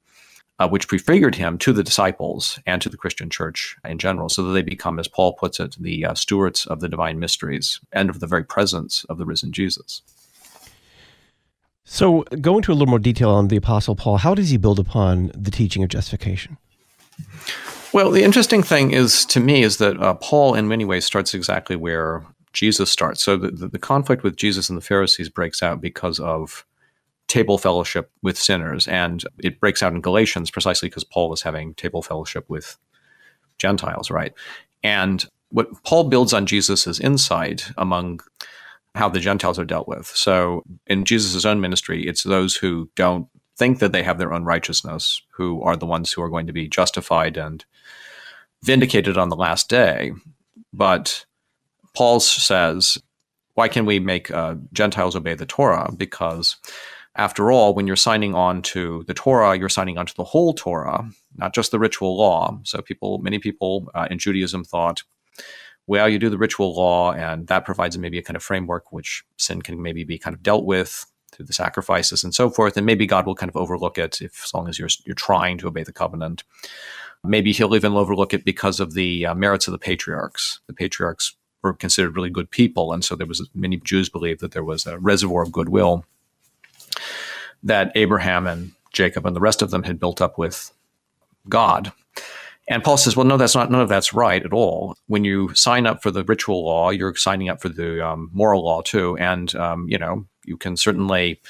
uh, 0.64 0.68
which 0.70 0.88
prefigured 0.88 1.36
him 1.36 1.58
to 1.58 1.74
the 1.74 1.84
disciples 1.84 2.60
and 2.66 2.82
to 2.82 2.88
the 2.88 2.96
Christian 2.98 3.30
church 3.30 3.76
in 3.84 3.98
general, 3.98 4.30
so 4.30 4.44
that 4.44 4.54
they 4.54 4.62
become, 4.62 4.98
as 4.98 5.10
Paul 5.10 5.34
puts 5.34 5.60
it, 5.60 5.76
the 5.78 6.06
uh, 6.06 6.14
stewards 6.14 6.66
of 6.68 6.80
the 6.80 6.88
divine 6.88 7.20
mysteries 7.20 7.82
and 7.92 8.10
of 8.10 8.22
the 8.22 8.28
very 8.28 8.46
presence 8.46 9.06
of 9.10 9.18
the 9.18 9.26
risen 9.26 9.52
Jesus. 9.52 10.02
So, 11.84 12.22
go 12.40 12.56
into 12.56 12.72
a 12.72 12.76
little 12.76 12.88
more 12.88 13.00
detail 13.00 13.30
on 13.30 13.50
the 13.50 13.58
Apostle 13.58 13.96
Paul. 13.96 14.18
How 14.18 14.34
does 14.34 14.52
he 14.52 14.58
build 14.58 14.80
upon 14.80 15.32
the 15.36 15.52
teaching 15.52 15.84
of 15.84 15.90
justification? 15.90 16.58
Well, 17.92 18.10
the 18.10 18.24
interesting 18.24 18.64
thing 18.64 18.92
is 18.92 19.26
to 19.26 19.42
me 19.42 19.64
is 19.64 19.78
that 19.78 20.02
uh, 20.02 20.14
Paul, 20.14 20.56
in 20.56 20.70
many 20.70 20.86
ways, 20.86 21.04
starts 21.06 21.34
exactly 21.34 21.76
where 21.76 22.24
Jesus 22.54 22.90
starts. 22.90 23.22
So 23.22 23.36
the, 23.36 23.52
the, 23.52 23.68
the 23.68 23.80
conflict 23.80 24.24
with 24.24 24.38
Jesus 24.38 24.70
and 24.70 24.78
the 24.78 24.82
Pharisees 24.82 25.28
breaks 25.28 25.62
out 25.62 25.82
because 25.82 26.20
of 26.20 26.66
table 27.34 27.58
fellowship 27.58 28.12
with 28.22 28.38
sinners. 28.38 28.88
And 28.88 29.24
it 29.40 29.60
breaks 29.60 29.82
out 29.82 29.92
in 29.92 30.02
Galatians 30.02 30.52
precisely 30.52 30.88
because 30.88 31.04
Paul 31.04 31.34
is 31.34 31.42
having 31.42 31.74
table 31.74 32.04
fellowship 32.04 32.46
with 32.48 32.78
Gentiles, 33.58 34.12
right? 34.12 34.34
And 34.84 35.26
what 35.50 35.84
Paul 35.84 36.04
builds 36.04 36.32
on 36.32 36.46
Jesus' 36.46 37.00
insight 37.00 37.72
among 37.76 38.20
how 38.94 39.10
the 39.10 39.20
Gentiles 39.20 39.58
are 39.58 39.66
dealt 39.66 39.88
with. 39.88 40.06
So 40.06 40.62
in 40.86 41.06
Jesus' 41.06 41.44
own 41.44 41.60
ministry, 41.60 42.06
it's 42.06 42.22
those 42.22 42.56
who 42.56 42.88
don't 42.96 43.28
think 43.58 43.80
that 43.80 43.94
they 43.94 44.04
have 44.04 44.20
their 44.20 44.32
own 44.32 44.44
righteousness 44.44 45.20
who 45.32 45.60
are 45.64 45.76
the 45.76 45.88
ones 45.88 46.14
who 46.14 46.22
are 46.22 46.30
going 46.30 46.46
to 46.46 46.54
be 46.54 46.68
justified 46.68 47.36
and 47.36 47.66
vindicated 48.62 49.18
on 49.18 49.30
the 49.30 49.36
last 49.36 49.70
day. 49.70 50.12
But 50.72 51.26
Paul 51.96 52.20
says, 52.20 53.00
why 53.56 53.70
can 53.70 53.88
we 53.88 54.00
make 54.00 54.30
uh, 54.30 54.56
Gentiles 54.72 55.16
obey 55.16 55.34
the 55.34 55.48
Torah? 55.48 55.92
Because 55.98 56.58
after 57.16 57.52
all, 57.52 57.74
when 57.74 57.86
you're 57.86 57.96
signing 57.96 58.34
on 58.34 58.62
to 58.64 59.04
the 59.08 59.14
Torah, 59.14 59.58
you're 59.58 59.70
signing 59.70 59.98
on 59.98 60.06
to 60.06 60.16
the 60.16 60.24
whole 60.24 60.54
Torah, 60.54 61.08
not 61.36 61.54
just 61.54 61.72
the 61.72 61.80
ritual 61.80 62.18
law. 62.18 62.60
So 62.64 62.82
people, 62.82 63.20
many 63.20 63.38
people 63.38 63.90
uh, 63.94 64.08
in 64.10 64.18
Judaism 64.18 64.64
thought, 64.64 65.04
well, 65.86 66.10
you 66.10 66.18
do 66.18 66.30
the 66.30 66.38
ritual 66.38 66.76
law, 66.76 67.12
and 67.12 67.48
that 67.48 67.66
provides 67.66 67.98
maybe 67.98 68.18
a 68.18 68.24
kind 68.24 68.38
of 68.38 68.44
framework 68.44 68.92
which 68.92 69.24
sin 69.38 69.62
can 69.62 69.82
maybe 69.82 70.04
be 70.04 70.18
kind 70.18 70.34
of 70.34 70.42
dealt 70.42 70.66
with 70.66 71.06
through 71.32 71.46
the 71.46 71.54
sacrifices 71.54 72.24
and 72.24 72.34
so 72.34 72.50
forth, 72.50 72.78
and 72.78 72.86
maybe 72.86 73.06
God 73.06 73.26
will 73.26 73.36
kind 73.36 73.50
of 73.50 73.58
overlook 73.58 73.98
it 73.98 74.22
if, 74.22 74.44
as 74.44 74.54
long 74.54 74.70
as 74.70 74.80
you're 74.80 74.90
you're 75.06 75.16
trying 75.16 75.58
to 75.60 75.68
obey 75.68 75.84
the 75.84 75.92
covenant. 75.92 76.44
Maybe 77.24 77.52
He'll 77.52 77.76
even 77.76 77.94
overlook 77.94 78.34
it 78.34 78.46
because 78.46 78.80
of 78.80 78.94
the 78.94 79.26
uh, 79.26 79.36
merits 79.36 79.68
of 79.68 79.72
the 79.72 79.78
patriarchs. 79.78 80.62
The 80.68 80.74
patriarchs 80.74 81.36
were 81.62 81.74
considered 81.74 82.16
really 82.16 82.30
good 82.30 82.50
people, 82.50 82.94
and 82.94 83.04
so 83.04 83.16
there 83.16 83.28
was 83.28 83.48
many 83.54 83.78
Jews 83.78 84.10
believed 84.10 84.40
that 84.40 84.52
there 84.52 84.64
was 84.64 84.86
a 84.86 85.00
reservoir 85.00 85.44
of 85.44 85.52
goodwill 85.52 86.06
that 87.64 87.92
Abraham 87.96 88.48
and 88.48 88.72
Jacob 88.92 89.26
and 89.26 89.36
the 89.36 89.42
rest 89.42 89.62
of 89.62 89.72
them 89.72 89.84
had 89.84 90.00
built 90.00 90.22
up 90.22 90.38
with 90.38 90.72
God. 91.50 91.92
And 92.70 92.84
Paul 92.84 92.98
says, 92.98 93.18
well, 93.18 93.26
no, 93.26 93.36
that's 93.36 93.56
not, 93.56 93.70
none 93.70 93.82
of 93.82 93.90
that's 93.90 94.14
right 94.14 94.44
at 94.44 94.54
all. 94.54 94.96
When 95.08 95.26
you 95.26 95.54
sign 95.54 95.86
up 95.86 96.02
for 96.02 96.12
the 96.12 96.24
ritual 96.24 96.64
law, 96.64 96.92
you're 96.92 97.16
signing 97.16 97.50
up 97.50 97.62
for 97.62 97.70
the 97.70 98.06
um, 98.06 98.30
moral 98.32 98.64
law 98.64 98.82
too. 98.82 99.18
And, 99.18 99.54
um, 99.56 99.88
you 99.90 99.98
know, 99.98 100.26
you 100.46 100.56
can 100.56 100.78
certainly 100.78 101.42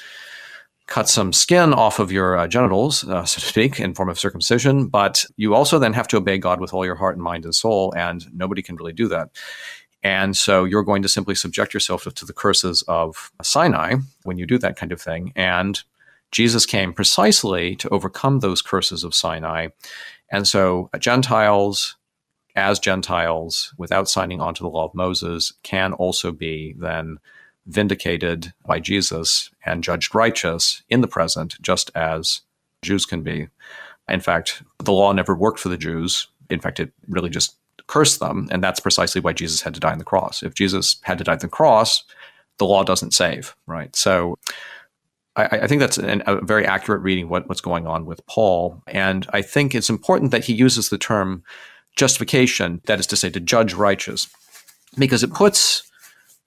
cut 0.86 1.08
some 1.08 1.32
skin 1.32 1.72
off 1.72 1.98
of 1.98 2.12
your 2.12 2.36
uh, 2.36 2.46
genitals, 2.48 3.08
uh, 3.08 3.24
so 3.24 3.40
to 3.40 3.46
speak, 3.46 3.80
in 3.80 3.94
form 3.94 4.08
of 4.08 4.18
circumcision, 4.18 4.86
but 4.86 5.24
you 5.36 5.54
also 5.54 5.78
then 5.78 5.94
have 5.94 6.08
to 6.08 6.16
obey 6.16 6.36
God 6.36 6.60
with 6.60 6.74
all 6.74 6.84
your 6.84 6.94
heart 6.96 7.16
and 7.16 7.22
mind 7.22 7.44
and 7.44 7.54
soul, 7.54 7.94
and 7.96 8.26
nobody 8.34 8.60
can 8.60 8.76
really 8.76 8.92
do 8.92 9.08
that. 9.08 9.30
And 10.02 10.36
so 10.36 10.64
you're 10.64 10.82
going 10.82 11.02
to 11.02 11.08
simply 11.08 11.34
subject 11.34 11.72
yourself 11.72 12.04
to 12.04 12.24
the 12.26 12.34
curses 12.34 12.82
of 12.86 13.32
Sinai 13.42 13.94
when 14.24 14.36
you 14.36 14.46
do 14.46 14.58
that 14.58 14.76
kind 14.76 14.92
of 14.92 15.00
thing. 15.00 15.32
And 15.34 15.82
Jesus 16.34 16.66
came 16.66 16.92
precisely 16.92 17.76
to 17.76 17.88
overcome 17.90 18.40
those 18.40 18.60
curses 18.60 19.04
of 19.04 19.14
Sinai. 19.14 19.68
And 20.32 20.48
so 20.48 20.90
Gentiles, 20.98 21.96
as 22.56 22.80
Gentiles, 22.80 23.72
without 23.78 24.08
signing 24.08 24.40
on 24.40 24.52
to 24.54 24.64
the 24.64 24.68
law 24.68 24.84
of 24.84 24.94
Moses, 24.94 25.52
can 25.62 25.92
also 25.92 26.32
be 26.32 26.74
then 26.76 27.18
vindicated 27.66 28.52
by 28.66 28.80
Jesus 28.80 29.50
and 29.64 29.84
judged 29.84 30.12
righteous 30.12 30.82
in 30.88 31.02
the 31.02 31.08
present, 31.08 31.54
just 31.62 31.92
as 31.94 32.40
Jews 32.82 33.06
can 33.06 33.22
be. 33.22 33.46
In 34.08 34.18
fact, 34.20 34.64
the 34.82 34.92
law 34.92 35.12
never 35.12 35.36
worked 35.36 35.60
for 35.60 35.68
the 35.68 35.78
Jews. 35.78 36.26
In 36.50 36.58
fact, 36.58 36.80
it 36.80 36.92
really 37.08 37.30
just 37.30 37.56
cursed 37.86 38.18
them. 38.18 38.48
And 38.50 38.62
that's 38.62 38.80
precisely 38.80 39.20
why 39.20 39.34
Jesus 39.34 39.62
had 39.62 39.74
to 39.74 39.80
die 39.80 39.92
on 39.92 39.98
the 39.98 40.04
cross. 40.04 40.42
If 40.42 40.54
Jesus 40.54 40.96
had 41.02 41.18
to 41.18 41.24
die 41.24 41.34
on 41.34 41.38
the 41.38 41.48
cross, 41.48 42.02
the 42.58 42.66
law 42.66 42.82
doesn't 42.82 43.14
save, 43.14 43.54
right? 43.66 43.94
So 43.94 44.36
I, 45.36 45.44
I 45.44 45.66
think 45.66 45.80
that's 45.80 45.98
an, 45.98 46.22
a 46.26 46.40
very 46.40 46.66
accurate 46.66 47.02
reading 47.02 47.28
what, 47.28 47.48
what's 47.48 47.60
going 47.60 47.86
on 47.86 48.06
with 48.06 48.24
Paul. 48.26 48.82
And 48.86 49.26
I 49.32 49.42
think 49.42 49.74
it's 49.74 49.90
important 49.90 50.30
that 50.30 50.44
he 50.44 50.54
uses 50.54 50.88
the 50.88 50.98
term 50.98 51.42
justification, 51.96 52.80
that 52.86 53.00
is 53.00 53.06
to 53.08 53.16
say, 53.16 53.30
to 53.30 53.40
judge 53.40 53.74
righteous, 53.74 54.28
because 54.98 55.22
it 55.22 55.32
puts 55.32 55.90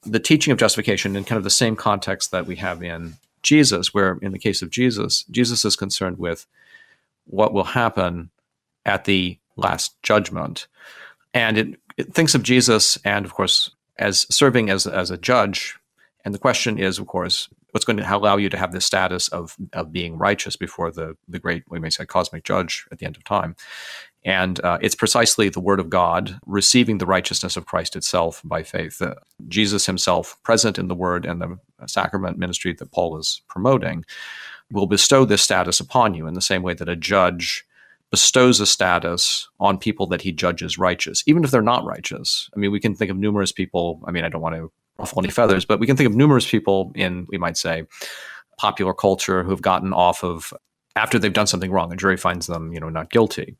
the 0.04 0.19
teaching 0.19 0.52
of 0.52 0.58
justification 0.58 1.15
in 1.15 1.23
kind 1.23 1.38
of 1.38 1.43
the 1.43 1.50
same 1.50 1.76
context 1.76 2.32
that 2.32 2.45
we 2.45 2.56
have 2.58 2.84
in 2.84 3.15
Jesus, 3.43 3.93
where 3.93 4.17
in 4.21 4.32
the 4.32 4.39
case 4.39 4.62
of 4.62 4.69
Jesus, 4.69 5.23
Jesus 5.32 5.65
is 5.65 5.76
concerned 5.76 6.17
with 6.17 6.45
what 7.26 7.54
will 7.54 7.63
happen 7.63 8.30
at 8.86 9.06
the 9.06 9.38
last 9.56 10.02
judgment. 10.04 10.67
And 11.34 11.58
it, 11.58 11.80
it 11.97 12.13
thinks 12.13 12.36
of 12.36 12.43
Jesus 12.43 12.97
and, 13.04 13.26
of 13.26 13.34
course, 13.34 13.71
as 13.97 14.26
serving 14.34 14.69
as, 14.69 14.88
as 14.88 15.12
a 15.12 15.17
judge. 15.17 15.78
And 16.23 16.34
the 16.34 16.39
question 16.39 16.78
is, 16.78 17.00
of 17.00 17.08
course, 17.08 17.50
what's 17.77 17.85
going 17.85 17.97
to 17.97 18.17
allow 18.17 18.37
you 18.37 18.49
to 18.49 18.57
have 18.57 18.71
the 18.71 18.81
status 18.81 19.27
of, 19.27 19.55
of 19.73 19.91
being 19.91 20.17
righteous 20.17 20.55
before 20.55 20.89
the, 20.89 21.15
the 21.27 21.37
great, 21.37 21.63
we 21.69 21.77
may 21.77 21.91
say, 21.91 22.07
cosmic 22.07 22.43
judge 22.43 22.87
at 22.91 22.97
the 22.97 23.05
end 23.05 23.15
of 23.15 23.23
time. 23.23 23.55
And 24.25 24.59
uh, 24.65 24.79
it's 24.81 24.95
precisely 24.95 25.49
the 25.49 25.59
Word 25.59 25.79
of 25.79 25.91
God 25.91 26.39
receiving 26.47 26.97
the 26.97 27.05
righteousness 27.05 27.55
of 27.55 27.67
Christ 27.67 27.95
itself 27.95 28.41
by 28.43 28.63
faith. 28.63 28.99
Uh, 28.99 29.13
Jesus 29.47 29.85
himself, 29.85 30.41
present 30.41 30.79
in 30.79 30.87
the 30.87 30.95
Word 30.95 31.23
and 31.23 31.39
the 31.39 31.59
sacrament 31.85 32.39
ministry 32.39 32.73
that 32.73 32.91
Paul 32.91 33.15
is 33.19 33.43
promoting, 33.47 34.03
will 34.71 34.87
bestow 34.87 35.23
this 35.23 35.43
status 35.43 35.79
upon 35.79 36.15
you 36.15 36.25
in 36.25 36.33
the 36.33 36.41
same 36.41 36.63
way 36.63 36.73
that 36.73 36.89
a 36.89 36.95
judge 36.95 37.63
bestows 38.09 38.59
a 38.59 38.65
status 38.65 39.47
on 39.59 39.77
people 39.77 40.07
that 40.07 40.23
he 40.23 40.31
judges 40.31 40.79
righteous, 40.79 41.23
even 41.27 41.43
if 41.43 41.51
they're 41.51 41.61
not 41.61 41.85
righteous. 41.85 42.49
I 42.55 42.59
mean, 42.59 42.71
we 42.71 42.79
can 42.79 42.95
think 42.95 43.11
of 43.11 43.17
numerous 43.17 43.51
people. 43.51 44.01
I 44.07 44.11
mean, 44.11 44.25
I 44.25 44.29
don't 44.29 44.41
want 44.41 44.55
to 44.55 44.71
ruffle 44.99 45.21
any 45.21 45.31
feathers, 45.31 45.65
but 45.65 45.79
we 45.79 45.88
can 45.88 45.97
think 45.97 46.10
of 46.10 46.15
numerous 46.15 46.49
people 46.49 46.91
in, 46.95 47.25
we 47.29 47.38
might 47.38 47.57
say, 47.57 47.86
popular 48.57 48.93
culture 48.93 49.43
who 49.43 49.51
have 49.51 49.62
gotten 49.62 49.93
off 49.93 50.23
of 50.23 50.53
after 50.95 51.19
they've 51.19 51.33
done 51.33 51.47
something 51.47 51.71
wrong. 51.71 51.93
A 51.93 51.95
jury 51.95 52.17
finds 52.17 52.47
them, 52.47 52.73
you 52.73 52.79
know, 52.79 52.89
not 52.89 53.12
guilty. 53.12 53.55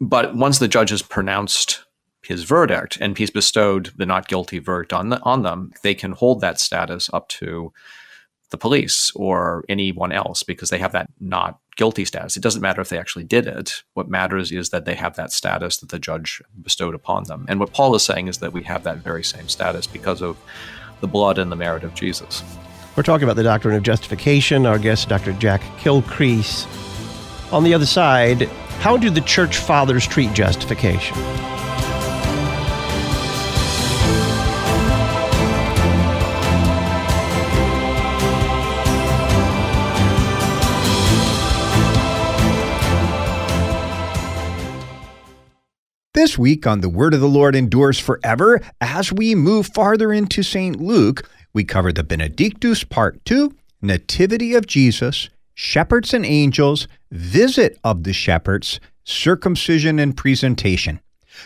But 0.00 0.34
once 0.36 0.58
the 0.58 0.68
judge 0.68 0.90
has 0.90 1.02
pronounced 1.02 1.84
his 2.22 2.44
verdict 2.44 2.98
and 3.00 3.16
he's 3.16 3.30
bestowed 3.30 3.92
the 3.96 4.06
not 4.06 4.28
guilty 4.28 4.58
verdict 4.58 4.92
on 4.92 5.08
the, 5.10 5.20
on 5.22 5.42
them, 5.42 5.72
they 5.82 5.94
can 5.94 6.12
hold 6.12 6.40
that 6.40 6.60
status 6.60 7.08
up 7.12 7.28
to 7.28 7.72
the 8.50 8.58
police 8.58 9.12
or 9.14 9.64
anyone 9.68 10.12
else 10.12 10.42
because 10.42 10.70
they 10.70 10.78
have 10.78 10.92
that 10.92 11.10
not 11.20 11.58
guilty 11.76 12.04
status. 12.04 12.36
It 12.36 12.42
doesn't 12.42 12.62
matter 12.62 12.80
if 12.80 12.88
they 12.88 12.98
actually 12.98 13.24
did 13.24 13.46
it. 13.46 13.82
What 13.94 14.08
matters 14.08 14.50
is 14.50 14.70
that 14.70 14.84
they 14.84 14.94
have 14.94 15.16
that 15.16 15.32
status 15.32 15.78
that 15.78 15.90
the 15.90 15.98
judge 15.98 16.42
bestowed 16.60 16.94
upon 16.94 17.24
them. 17.24 17.46
And 17.48 17.60
what 17.60 17.72
Paul 17.72 17.94
is 17.94 18.02
saying 18.02 18.28
is 18.28 18.38
that 18.38 18.52
we 18.52 18.64
have 18.64 18.84
that 18.84 18.98
very 18.98 19.22
same 19.22 19.48
status 19.48 19.86
because 19.86 20.22
of 20.22 20.36
the 21.00 21.06
blood 21.06 21.38
and 21.38 21.52
the 21.52 21.56
merit 21.56 21.84
of 21.84 21.94
Jesus. 21.94 22.42
We're 22.96 23.04
talking 23.04 23.24
about 23.24 23.36
the 23.36 23.44
doctrine 23.44 23.76
of 23.76 23.84
justification. 23.84 24.66
Our 24.66 24.78
guest, 24.78 25.08
Dr. 25.08 25.32
Jack 25.34 25.60
Kilcrease. 25.78 26.66
On 27.52 27.62
the 27.62 27.72
other 27.72 27.86
side, 27.86 28.42
how 28.80 28.96
do 28.96 29.08
the 29.08 29.20
church 29.20 29.58
fathers 29.58 30.06
treat 30.06 30.32
justification? 30.32 31.16
This 46.18 46.36
week 46.36 46.66
on 46.66 46.80
The 46.80 46.88
Word 46.88 47.14
of 47.14 47.20
the 47.20 47.28
Lord 47.28 47.54
Endures 47.54 48.00
Forever, 48.00 48.60
as 48.80 49.12
we 49.12 49.36
move 49.36 49.68
farther 49.72 50.12
into 50.12 50.42
St. 50.42 50.80
Luke, 50.80 51.30
we 51.52 51.62
cover 51.62 51.92
the 51.92 52.02
Benedictus 52.02 52.82
Part 52.82 53.24
2, 53.24 53.54
Nativity 53.82 54.54
of 54.54 54.66
Jesus, 54.66 55.28
Shepherds 55.54 56.12
and 56.12 56.26
Angels, 56.26 56.88
Visit 57.12 57.78
of 57.84 58.02
the 58.02 58.12
Shepherds, 58.12 58.80
Circumcision 59.04 60.00
and 60.00 60.16
Presentation. 60.16 60.98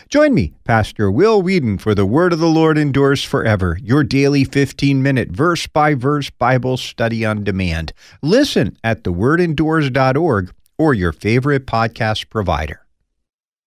Join 0.09 0.33
me, 0.33 0.53
Pastor 0.63 1.11
Will 1.11 1.39
Weedon, 1.43 1.77
for 1.77 1.93
The 1.93 2.07
Word 2.07 2.33
of 2.33 2.39
the 2.39 2.47
Lord 2.47 2.75
Endures 2.75 3.23
Forever, 3.23 3.77
your 3.79 4.03
daily 4.03 4.43
15 4.43 5.03
minute 5.03 5.29
verse 5.29 5.67
by 5.67 5.93
verse 5.93 6.31
Bible 6.31 6.77
study 6.77 7.23
on 7.23 7.43
demand. 7.43 7.93
Listen 8.23 8.75
at 8.83 9.03
thewordendures.org 9.03 10.51
or 10.79 10.93
your 10.95 11.11
favorite 11.11 11.67
podcast 11.67 12.31
provider. 12.31 12.82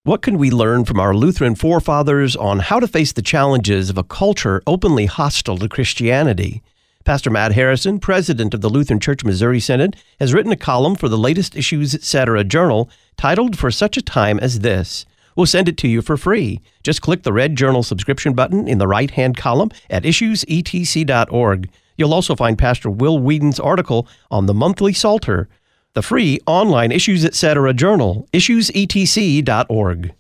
What 0.05 0.23
can 0.23 0.39
we 0.39 0.51
learn 0.51 0.87
from 0.87 0.99
our 0.99 1.15
Lutheran 1.15 1.55
forefathers 1.55 2.35
on 2.35 2.61
how 2.61 2.81
to 2.81 2.89
face 2.89 3.13
the 3.13 3.21
challenges 3.21 3.91
of 3.91 3.99
a 3.99 4.03
culture 4.03 4.63
openly 4.67 5.05
hostile 5.05 5.59
to 5.59 5.69
Christianity? 5.69 6.63
Pastor 7.05 7.29
Matt 7.29 7.53
Harrison, 7.53 8.01
president 8.01 8.55
of 8.55 8.63
the 8.63 8.71
Lutheran 8.71 9.01
Church 9.01 9.23
Missouri 9.23 9.61
Synod, 9.61 9.95
has 10.19 10.33
written 10.33 10.51
a 10.51 10.57
column 10.57 10.95
for 10.97 11.11
the 11.11 11.19
latest 11.19 11.55
Issues 11.55 11.95
Etc. 11.95 12.43
journal 12.43 12.89
titled 13.19 13.59
For 13.59 13.71
Such 13.71 13.99
a 13.99 14.03
Time 14.03 14.41
as 14.41 14.61
This. 14.61 15.05
We'll 15.37 15.45
send 15.45 15.69
it 15.69 15.77
to 15.77 15.89
you 15.89 16.01
for 16.01 16.17
free. 16.17 16.63
Just 16.83 17.03
click 17.03 17.23
the 17.23 17.35
red 17.35 17.55
journal 17.55 17.83
subscription 17.83 18.33
button 18.33 18.67
in 18.67 18.79
the 18.79 18.89
right 18.89 19.11
hand 19.11 19.37
column 19.37 19.73
at 19.91 20.05
issuesetc.org. 20.05 21.69
You'll 21.97 22.15
also 22.15 22.35
find 22.35 22.59
Pastor 22.59 22.91
Will 22.91 23.19
Weedon's 23.19 23.61
article 23.61 24.07
on 24.31 24.47
the 24.47 24.55
monthly 24.55 24.93
Psalter 24.93 25.49
the 25.95 26.03
free 26.03 26.41
online 26.47 26.91
Issues 26.93 27.25
Etc. 27.25 27.75
journal, 27.75 28.27
issuesetc.org. 28.33 30.15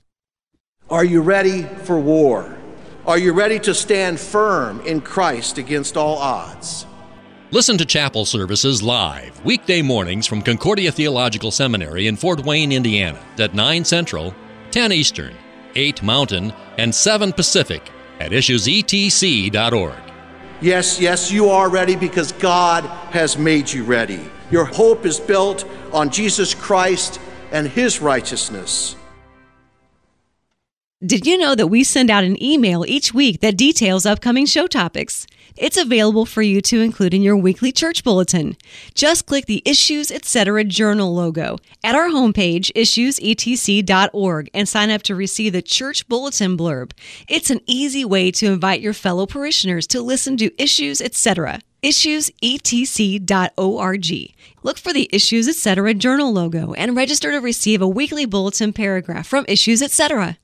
Are 0.90 1.04
you 1.04 1.22
ready 1.22 1.62
for 1.62 1.98
war? 1.98 2.58
Are 3.06 3.18
you 3.18 3.32
ready 3.32 3.58
to 3.61 3.74
stand 3.74 4.20
firm 4.20 4.80
in 4.82 5.00
Christ 5.00 5.58
against 5.58 5.96
all 5.96 6.18
odds? 6.18 6.87
Listen 7.50 7.76
to 7.78 7.85
chapel 7.85 8.24
services 8.24 8.82
live, 8.82 9.44
weekday 9.44 9.82
mornings 9.82 10.26
from 10.26 10.40
Concordia 10.40 10.92
Theological 10.92 11.50
Seminary 11.50 12.06
in 12.06 12.16
Fort 12.16 12.44
Wayne, 12.44 12.72
Indiana, 12.72 13.18
at 13.38 13.54
9 13.54 13.85
Central, 13.85 14.35
10 14.70 14.92
Eastern, 14.92 15.35
8 15.74 16.02
Mountain, 16.02 16.52
and 16.78 16.94
7 16.94 17.32
Pacific 17.32 17.90
at 18.20 18.30
issuesetc.org. 18.30 20.12
Yes, 20.62 21.01
yes, 21.01 21.33
you 21.33 21.48
are 21.48 21.68
ready 21.68 21.96
because 21.96 22.31
God 22.31 22.85
has 23.11 23.37
made 23.37 23.72
you 23.72 23.83
ready. 23.83 24.20
Your 24.53 24.64
hope 24.64 25.05
is 25.05 25.18
built 25.18 25.64
on 25.92 26.09
Jesus 26.09 26.55
Christ 26.55 27.18
and 27.51 27.66
His 27.66 28.01
righteousness. 28.01 28.94
Did 31.05 31.27
you 31.27 31.37
know 31.37 31.57
that 31.57 31.66
we 31.66 31.83
send 31.83 32.11
out 32.11 32.22
an 32.22 32.40
email 32.40 32.85
each 32.87 33.12
week 33.12 33.40
that 33.40 33.57
details 33.57 34.07
upcoming 34.07 34.46
show 34.46 34.68
topics? 34.68 35.27
It's 35.57 35.77
available 35.77 36.27
for 36.27 36.43
you 36.43 36.61
to 36.62 36.81
include 36.81 37.15
in 37.15 37.23
your 37.23 37.37
weekly 37.37 37.73
church 37.73 38.05
bulletin. 38.05 38.57
Just 38.95 39.27
click 39.27 39.47
the 39.47 39.62
Issues 39.65 40.11
Etc. 40.11 40.65
Journal 40.65 41.15
logo 41.15 41.59
at 41.83 41.95
our 41.95 42.09
homepage, 42.09 42.73
issuesetc.org, 42.73 44.51
and 44.55 44.69
sign 44.69 44.91
up 44.91 45.03
to 45.03 45.15
receive 45.15 45.53
the 45.53 45.62
church 45.62 46.09
bulletin 46.09 46.57
blurb. 46.57 46.93
It's 47.29 47.51
an 47.51 47.61
easy 47.67 48.05
way 48.05 48.31
to 48.33 48.53
invite 48.53 48.81
your 48.81 48.95
fellow 48.95 49.27
parishioners 49.27 49.87
to 49.88 50.01
listen 50.01 50.37
to 50.38 50.62
Issues 50.62 51.01
Etc 51.01 51.61
issuesetc.org. 51.83 53.25
Look 54.62 54.79
for 54.79 54.93
the 54.93 55.11
Issues 55.12 55.49
Etc. 55.49 55.95
journal 55.95 56.33
logo 56.33 56.73
and 56.75 56.95
register 56.97 57.33
to 57.33 57.38
receive 57.38 57.83
a 57.83 57.88
weekly 57.88 58.25
bulletin 58.25 58.73
paragraph 58.73 59.27
from 59.27 59.45
Issues 59.49 59.83
Etc. 59.83 60.38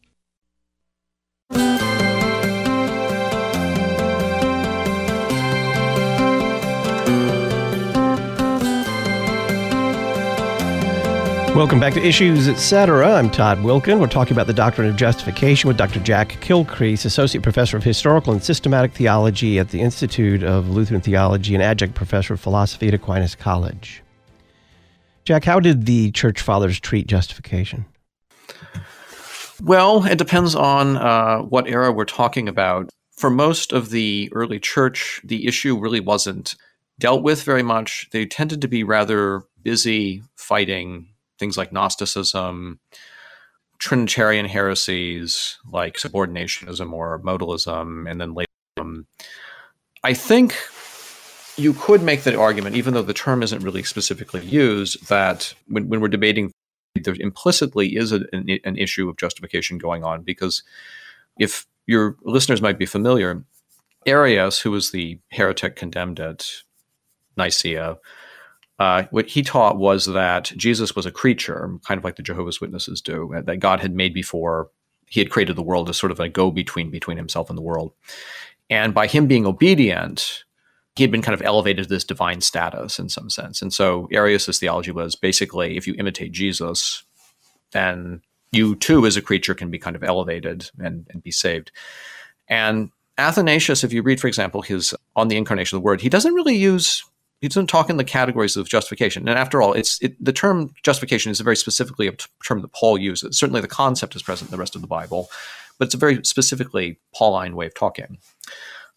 Welcome 11.59 11.81
back 11.81 11.94
to 11.94 12.01
Issues 12.01 12.47
Etc. 12.47 13.12
I'm 13.12 13.29
Todd 13.29 13.64
Wilkin. 13.64 13.99
We're 13.99 14.07
talking 14.07 14.33
about 14.33 14.47
the 14.47 14.53
doctrine 14.53 14.88
of 14.88 14.94
justification 14.94 15.66
with 15.66 15.77
Dr. 15.77 15.99
Jack 15.99 16.38
Kilcrease, 16.40 17.05
Associate 17.05 17.42
Professor 17.42 17.77
of 17.77 17.83
Historical 17.83 18.33
and 18.33 18.40
Systematic 18.40 18.92
Theology 18.92 19.59
at 19.59 19.71
the 19.71 19.81
Institute 19.81 20.44
of 20.44 20.68
Lutheran 20.68 21.01
Theology 21.01 21.55
and 21.55 21.62
Adjunct 21.64 21.97
Professor 21.97 22.35
of 22.35 22.40
Philosophy 22.40 22.87
at 22.87 22.94
Aquinas 22.94 23.35
College. 23.35 24.05
Jack, 25.25 25.42
how 25.42 25.59
did 25.59 25.87
the 25.87 26.12
Church 26.12 26.40
Fathers 26.40 26.79
treat 26.79 27.09
justification? 27.09 27.87
Well, 29.61 30.07
it 30.07 30.16
depends 30.16 30.55
on 30.55 30.97
uh, 30.97 31.38
what 31.38 31.66
era 31.66 31.90
we're 31.90 32.05
talking 32.05 32.49
about. 32.49 32.88
For 33.16 33.31
most 33.31 33.73
of 33.73 33.90
the 33.90 34.31
early 34.33 34.61
church, 34.61 35.21
the 35.25 35.49
issue 35.49 35.77
really 35.77 35.99
wasn't 35.99 36.55
dealt 37.01 37.25
with 37.25 37.42
very 37.42 37.64
much. 37.64 38.07
They 38.12 38.27
tended 38.27 38.61
to 38.61 38.68
be 38.68 38.85
rather 38.85 39.42
busy 39.64 40.23
fighting 40.37 41.09
things 41.38 41.57
like 41.57 41.72
Gnosticism, 41.72 42.81
Trinitarian 43.79 44.46
heresies 44.46 45.59
like 45.70 45.96
subordinationism 45.96 46.92
or 46.92 47.20
modalism, 47.20 48.11
and 48.11 48.20
then 48.20 48.35
later. 48.35 48.48
I 50.05 50.14
think 50.14 50.55
you 51.57 51.74
could 51.74 52.03
make 52.03 52.22
that 52.22 52.37
argument, 52.37 52.77
even 52.77 52.94
though 52.94 53.03
the 53.03 53.14
term 53.14 53.42
isn't 53.42 53.62
really 53.62 53.83
specifically 53.83 54.44
used, 54.44 55.09
that 55.09 55.55
when, 55.66 55.88
when 55.88 56.01
we're 56.01 56.09
debating, 56.09 56.53
there 56.94 57.16
implicitly 57.18 57.96
is 57.96 58.12
a, 58.12 58.20
an, 58.33 58.59
an 58.64 58.77
issue 58.77 59.09
of 59.09 59.16
justification 59.16 59.79
going 59.79 60.05
on. 60.05 60.22
Because 60.22 60.62
if 61.38 61.66
your 61.87 62.16
listeners 62.22 62.62
might 62.62 62.79
be 62.79 62.87
familiar, 62.87 63.44
Arius, 64.07 64.61
who 64.61 64.70
was 64.70 64.90
the 64.90 65.18
heretic 65.31 65.74
condemned 65.74 66.20
at 66.20 66.46
Nicaea, 67.37 67.98
uh, 68.78 69.04
what 69.10 69.26
he 69.26 69.42
taught 69.42 69.76
was 69.76 70.06
that 70.06 70.52
Jesus 70.56 70.94
was 70.94 71.04
a 71.04 71.10
creature, 71.10 71.78
kind 71.84 71.98
of 71.98 72.04
like 72.04 72.16
the 72.16 72.22
Jehovah's 72.22 72.60
Witnesses 72.60 73.00
do, 73.00 73.34
uh, 73.34 73.42
that 73.42 73.56
God 73.56 73.80
had 73.80 73.94
made 73.94 74.14
before 74.14 74.70
he 75.08 75.20
had 75.20 75.30
created 75.30 75.56
the 75.56 75.62
world 75.62 75.88
as 75.88 75.96
sort 75.96 76.12
of 76.12 76.20
a 76.20 76.28
go 76.28 76.50
between 76.50 76.90
between 76.90 77.16
himself 77.16 77.48
and 77.48 77.58
the 77.58 77.62
world. 77.62 77.92
And 78.70 78.94
by 78.94 79.06
him 79.06 79.26
being 79.26 79.46
obedient, 79.46 80.44
he 80.94 81.02
had 81.02 81.10
been 81.10 81.22
kind 81.22 81.34
of 81.34 81.42
elevated 81.42 81.84
to 81.84 81.88
this 81.88 82.04
divine 82.04 82.40
status 82.40 82.98
in 82.98 83.08
some 83.08 83.30
sense. 83.30 83.62
And 83.62 83.72
so 83.72 84.08
Arius' 84.12 84.58
theology 84.58 84.90
was 84.90 85.16
basically 85.16 85.76
if 85.76 85.86
you 85.86 85.94
imitate 85.98 86.32
Jesus, 86.32 87.04
then 87.72 88.20
you 88.52 88.76
too, 88.76 89.06
as 89.06 89.16
a 89.16 89.22
creature, 89.22 89.54
can 89.54 89.70
be 89.70 89.78
kind 89.78 89.96
of 89.96 90.04
elevated 90.04 90.70
and, 90.78 91.06
and 91.10 91.22
be 91.22 91.30
saved. 91.30 91.70
And 92.48 92.90
Athanasius, 93.16 93.84
if 93.84 93.92
you 93.92 94.02
read, 94.02 94.20
for 94.20 94.28
example, 94.28 94.62
his 94.62 94.94
On 95.16 95.28
the 95.28 95.36
Incarnation 95.36 95.76
of 95.76 95.82
the 95.82 95.84
Word, 95.84 96.00
he 96.00 96.08
doesn't 96.08 96.34
really 96.34 96.56
use 96.56 97.04
he 97.40 97.48
doesn't 97.48 97.68
talk 97.68 97.88
in 97.88 97.96
the 97.96 98.05
categories 98.05 98.57
of 98.57 98.68
justification. 98.68 99.29
And 99.29 99.38
after 99.38 99.62
all, 99.62 99.72
it's 99.72 100.01
it, 100.03 100.22
the 100.22 100.33
term 100.33 100.74
justification 100.83 101.31
is 101.31 101.40
a 101.40 101.44
very 101.44 101.57
specifically 101.57 102.09
a 102.09 102.12
t- 102.12 102.27
term 102.44 102.62
that 102.62 102.72
Paul 102.72 102.98
uses. 102.98 103.38
Certainly, 103.38 103.61
the 103.61 103.68
concept 103.68 104.16
is 104.16 104.22
present 104.22 104.51
in 104.51 104.53
the 104.53 104.61
rest 104.61 104.74
of 104.74 104.81
the 104.81 104.88
Bible, 104.88 105.29
but 105.79 105.87
it's 105.87 105.94
a 105.94 105.98
very 105.98 106.24
specifically 106.24 106.98
Pauline 107.14 107.55
way 107.55 107.66
of 107.66 107.74
talking. 107.74 108.18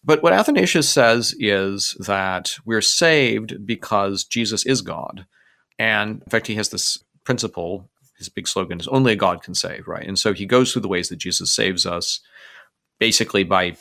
But 0.04 0.24
what 0.24 0.34
Athanasius 0.34 0.90
says 0.90 1.36
is 1.40 1.96
that 2.00 2.56
we're 2.66 2.82
saved 2.82 3.66
because 3.66 4.24
Jesus 4.24 4.66
is 4.66 4.82
God, 4.82 5.28
and 5.78 6.22
in 6.24 6.30
fact, 6.30 6.48
he 6.48 6.56
has 6.56 6.70
this 6.70 7.04
principle. 7.24 7.88
His 8.18 8.30
big 8.30 8.48
slogan 8.48 8.80
is 8.80 8.88
"Only 8.88 9.14
a 9.14 9.16
God 9.16 9.44
can 9.44 9.54
save," 9.54 9.88
right? 9.88 10.08
And 10.08 10.18
so 10.18 10.34
he 10.34 10.46
goes 10.48 10.72
through 10.72 10.82
the 10.82 10.88
ways 10.88 11.10
that 11.10 11.18
Jesus 11.18 11.54
saves 11.54 11.86
us, 11.86 12.20
basically 13.00 13.44
by 13.44 13.78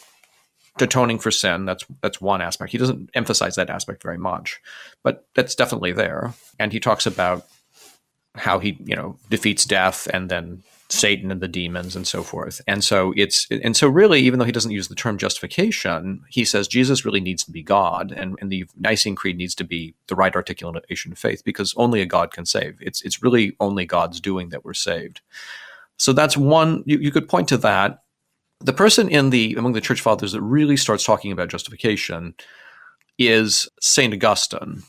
atoning 0.82 1.18
for 1.18 1.30
sin 1.30 1.64
that's 1.64 1.84
that's 2.02 2.20
one 2.20 2.40
aspect. 2.40 2.72
He 2.72 2.78
doesn't 2.78 3.10
emphasize 3.14 3.56
that 3.56 3.70
aspect 3.70 4.02
very 4.02 4.18
much 4.18 4.60
but 5.02 5.26
that's 5.34 5.54
definitely 5.54 5.92
there. 5.92 6.34
And 6.58 6.72
he 6.72 6.80
talks 6.80 7.06
about 7.06 7.46
how 8.34 8.58
he 8.58 8.76
you 8.84 8.94
know 8.94 9.16
defeats 9.28 9.64
death 9.64 10.06
and 10.12 10.30
then 10.30 10.62
satan 10.88 11.30
and 11.30 11.40
the 11.40 11.48
demons 11.48 11.94
and 11.94 12.06
so 12.06 12.22
forth. 12.22 12.60
And 12.66 12.82
so 12.82 13.12
it's 13.16 13.46
and 13.50 13.76
so 13.76 13.88
really 13.88 14.20
even 14.20 14.38
though 14.38 14.44
he 14.44 14.52
doesn't 14.52 14.70
use 14.72 14.88
the 14.88 14.94
term 14.94 15.18
justification 15.18 16.22
he 16.28 16.44
says 16.44 16.66
jesus 16.66 17.04
really 17.04 17.20
needs 17.20 17.44
to 17.44 17.52
be 17.52 17.62
god 17.62 18.12
and, 18.12 18.36
and 18.40 18.50
the 18.50 18.64
nicene 18.76 19.14
creed 19.14 19.36
needs 19.36 19.54
to 19.54 19.64
be 19.64 19.94
the 20.08 20.16
right 20.16 20.34
articulation 20.34 21.12
of 21.12 21.18
faith 21.18 21.42
because 21.44 21.74
only 21.76 22.00
a 22.00 22.06
god 22.06 22.32
can 22.32 22.44
save. 22.46 22.78
It's 22.80 23.02
it's 23.02 23.22
really 23.22 23.56
only 23.60 23.84
god's 23.84 24.20
doing 24.20 24.50
that 24.50 24.64
we're 24.64 24.74
saved. 24.74 25.20
So 25.96 26.12
that's 26.12 26.36
one 26.36 26.82
you, 26.86 26.98
you 26.98 27.10
could 27.10 27.28
point 27.28 27.48
to 27.48 27.56
that 27.58 28.02
the 28.60 28.72
person 28.72 29.08
in 29.08 29.30
the 29.30 29.54
among 29.54 29.72
the 29.72 29.80
church 29.80 30.00
fathers 30.00 30.32
that 30.32 30.42
really 30.42 30.76
starts 30.76 31.04
talking 31.04 31.32
about 31.32 31.48
justification 31.48 32.34
is 33.18 33.68
Saint 33.80 34.14
Augustine. 34.14 34.82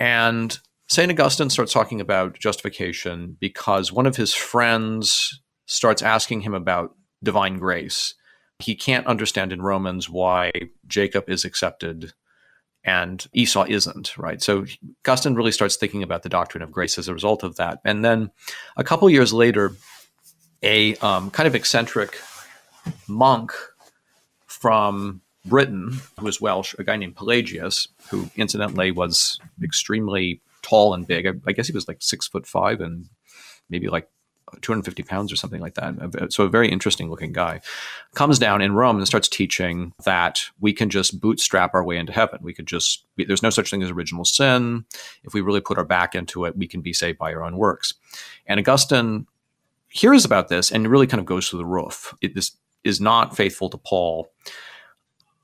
And 0.00 0.58
Saint 0.88 1.10
Augustine 1.10 1.50
starts 1.50 1.72
talking 1.72 2.00
about 2.00 2.38
justification 2.38 3.36
because 3.40 3.92
one 3.92 4.06
of 4.06 4.16
his 4.16 4.34
friends 4.34 5.40
starts 5.66 6.02
asking 6.02 6.42
him 6.42 6.54
about 6.54 6.94
divine 7.22 7.58
grace. 7.58 8.14
He 8.58 8.74
can't 8.74 9.06
understand 9.06 9.52
in 9.52 9.62
Romans 9.62 10.08
why 10.08 10.52
Jacob 10.86 11.28
is 11.28 11.44
accepted 11.44 12.12
and 12.84 13.26
Esau 13.32 13.64
isn't, 13.66 14.16
right? 14.18 14.42
So 14.42 14.66
Augustine 15.04 15.34
really 15.34 15.52
starts 15.52 15.76
thinking 15.76 16.02
about 16.02 16.22
the 16.22 16.28
doctrine 16.28 16.62
of 16.62 16.70
grace 16.70 16.98
as 16.98 17.08
a 17.08 17.14
result 17.14 17.42
of 17.42 17.56
that. 17.56 17.78
And 17.84 18.04
then 18.04 18.30
a 18.76 18.84
couple 18.84 19.08
years 19.08 19.32
later, 19.32 19.72
a 20.62 20.94
um, 20.96 21.30
kind 21.30 21.46
of 21.46 21.54
eccentric 21.54 22.18
monk 23.08 23.52
from 24.46 25.20
Britain, 25.44 26.00
who 26.18 26.24
was 26.24 26.40
Welsh, 26.40 26.74
a 26.78 26.84
guy 26.84 26.96
named 26.96 27.16
Pelagius, 27.16 27.88
who 28.10 28.30
incidentally 28.36 28.90
was 28.90 29.38
extremely 29.62 30.40
tall 30.62 30.94
and 30.94 31.06
big. 31.06 31.26
I, 31.26 31.32
I, 31.46 31.52
guess 31.52 31.66
he 31.66 31.74
was 31.74 31.86
like 31.86 31.98
six 32.00 32.26
foot 32.26 32.46
five 32.46 32.80
and 32.80 33.08
maybe 33.68 33.88
like 33.88 34.08
250 34.60 35.02
pounds 35.02 35.32
or 35.32 35.36
something 35.36 35.60
like 35.60 35.74
that. 35.74 36.32
So 36.32 36.44
a 36.44 36.48
very 36.48 36.70
interesting 36.70 37.10
looking 37.10 37.32
guy 37.32 37.60
comes 38.14 38.38
down 38.38 38.62
in 38.62 38.74
Rome 38.74 38.96
and 38.96 39.06
starts 39.06 39.28
teaching 39.28 39.92
that 40.04 40.42
we 40.60 40.72
can 40.72 40.90
just 40.90 41.20
bootstrap 41.20 41.74
our 41.74 41.84
way 41.84 41.96
into 41.96 42.12
heaven. 42.12 42.38
We 42.42 42.54
could 42.54 42.66
just, 42.66 43.04
there's 43.16 43.42
no 43.42 43.50
such 43.50 43.70
thing 43.70 43.82
as 43.82 43.90
original 43.90 44.24
sin. 44.24 44.84
If 45.24 45.34
we 45.34 45.40
really 45.40 45.60
put 45.60 45.78
our 45.78 45.84
back 45.84 46.14
into 46.14 46.44
it, 46.44 46.56
we 46.56 46.66
can 46.66 46.80
be 46.80 46.92
saved 46.92 47.18
by 47.18 47.32
our 47.34 47.42
own 47.42 47.56
works. 47.56 47.94
And 48.46 48.60
Augustine 48.60 49.26
hears 49.88 50.24
about 50.24 50.48
this 50.48 50.72
and 50.72 50.88
really 50.88 51.06
kind 51.06 51.20
of 51.20 51.26
goes 51.26 51.48
through 51.48 51.58
the 51.58 51.66
roof. 51.66 52.14
It, 52.20 52.34
this 52.34 52.52
is 52.84 53.00
not 53.00 53.36
faithful 53.36 53.70
to 53.70 53.78
Paul. 53.78 54.28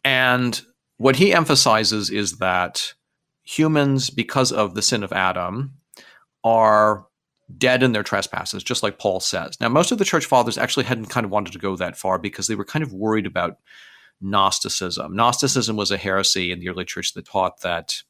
And 0.05 0.61
what 0.99 1.17
he 1.17 1.33
emphasizes 1.33 2.11
is 2.11 2.39
that 2.39 2.95
humans, 3.43 4.11
because 4.11 4.53
of 4.53 4.75
the 4.75 4.83
sin 4.83 5.03
of 5.03 5.13
Adam, 5.13 5.75
are 6.45 7.07
dead 7.59 7.83
in 7.83 7.93
their 7.93 8.03
trespasses, 8.03 8.63
just 8.63 8.83
like 8.83 8.99
Paul 8.99 9.21
says. 9.21 9.61
Now, 9.61 9.69
most 9.69 9.91
of 9.91 9.99
the 9.99 10.05
church 10.05 10.27
fathers 10.27 10.59
actually 10.59 10.85
hadn't 10.85 11.07
kind 11.07 11.25
of 11.25 11.33
wanted 11.33 11.53
to 11.53 11.59
go 11.59 11.75
that 11.77 11.97
far 11.97 12.19
because 12.19 12.47
they 12.47 12.55
were 12.55 12.65
kind 12.65 12.83
of 12.83 12.93
worried 12.93 13.27
about 13.27 13.59
Gnosticism. 14.21 15.17
Gnosticism 15.17 15.77
was 15.77 15.91
a 15.91 15.97
heresy 15.97 16.53
in 16.53 16.61
the 16.61 16.69
early 16.69 16.85
church 16.85 17.15
that 17.15 17.27
taught 17.27 17.63
that 17.63 18.03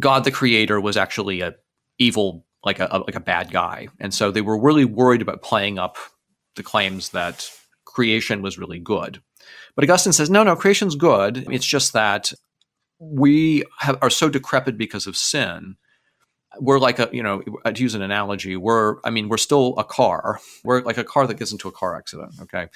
God 0.00 0.24
the 0.24 0.30
creator 0.30 0.80
was 0.80 0.96
actually 0.96 1.40
a 1.40 1.54
evil 1.98 2.44
like 2.64 2.80
a, 2.80 3.02
like 3.06 3.14
a 3.14 3.20
bad 3.20 3.50
guy. 3.50 3.88
And 4.00 4.12
so 4.12 4.30
they 4.30 4.40
were 4.40 4.60
really 4.60 4.84
worried 4.84 5.22
about 5.22 5.42
playing 5.42 5.78
up 5.78 5.96
the 6.56 6.62
claims 6.62 7.10
that 7.10 7.50
creation 7.98 8.42
was 8.42 8.58
really 8.58 8.78
good. 8.78 9.20
But 9.74 9.82
Augustine 9.82 10.12
says, 10.12 10.30
no, 10.30 10.44
no, 10.44 10.54
creation's 10.54 10.94
good. 10.94 11.48
It's 11.50 11.66
just 11.66 11.94
that 11.94 12.32
we 13.00 13.64
have, 13.80 13.98
are 14.02 14.08
so 14.10 14.28
decrepit 14.28 14.78
because 14.78 15.08
of 15.08 15.16
sin. 15.16 15.74
We're 16.60 16.78
like 16.78 17.00
a, 17.00 17.08
you 17.12 17.24
know, 17.24 17.42
to 17.64 17.82
use 17.82 17.96
an 17.96 18.02
analogy, 18.02 18.56
we're, 18.56 18.98
I 19.02 19.10
mean, 19.10 19.28
we're 19.28 19.36
still 19.36 19.74
a 19.78 19.84
car. 19.84 20.38
We're 20.62 20.82
like 20.82 20.96
a 20.96 21.02
car 21.02 21.26
that 21.26 21.38
gets 21.38 21.50
into 21.50 21.66
a 21.66 21.72
car 21.72 21.96
accident. 21.96 22.34
Okay 22.42 22.68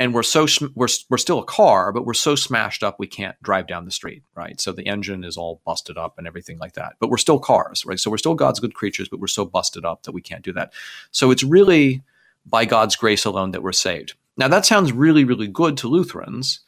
and 0.00 0.14
we're 0.14 0.22
so 0.22 0.46
we're 0.74 0.88
we're 1.10 1.18
still 1.18 1.40
a 1.40 1.44
car, 1.44 1.92
but 1.92 2.06
we're 2.06 2.14
so 2.14 2.36
smashed 2.36 2.82
up 2.84 3.00
we 3.00 3.08
can't 3.08 3.40
drive 3.42 3.66
down 3.66 3.84
the 3.84 3.90
street, 3.90 4.22
right? 4.36 4.60
So 4.60 4.72
the 4.72 4.86
engine 4.86 5.24
is 5.24 5.36
all 5.36 5.60
busted 5.66 5.98
up 5.98 6.18
and 6.18 6.26
everything 6.26 6.58
like 6.58 6.74
that. 6.74 6.94
But 7.00 7.10
we're 7.10 7.16
still 7.16 7.40
cars, 7.40 7.84
right? 7.84 7.98
So 7.98 8.10
we're 8.10 8.18
still 8.18 8.34
God's 8.34 8.60
good 8.60 8.74
creatures, 8.74 9.08
but 9.08 9.18
we're 9.18 9.26
so 9.26 9.44
busted 9.44 9.84
up 9.84 10.04
that 10.04 10.12
we 10.12 10.22
can't 10.22 10.44
do 10.44 10.52
that. 10.52 10.72
So 11.10 11.32
it's 11.32 11.42
really 11.42 12.02
by 12.46 12.64
God's 12.64 12.96
grace 12.96 13.24
alone 13.24 13.50
that 13.50 13.62
we're 13.62 13.72
saved. 13.72 14.14
Now 14.38 14.48
that 14.48 14.64
sounds 14.64 14.92
really 14.92 15.24
really 15.24 15.48
good 15.48 15.76
to 15.78 15.88
Lutherans, 15.88 16.60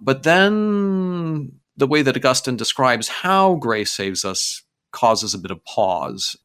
but 0.00 0.22
then 0.22 1.60
the 1.76 1.86
way 1.86 2.02
that 2.02 2.16
Augustine 2.16 2.56
describes 2.56 3.08
how 3.08 3.56
grace 3.56 3.92
saves 3.92 4.24
us 4.24 4.62
causes 4.90 5.34
a 5.34 5.38
bit 5.38 5.50
of 5.50 5.64
pause. 5.64 6.36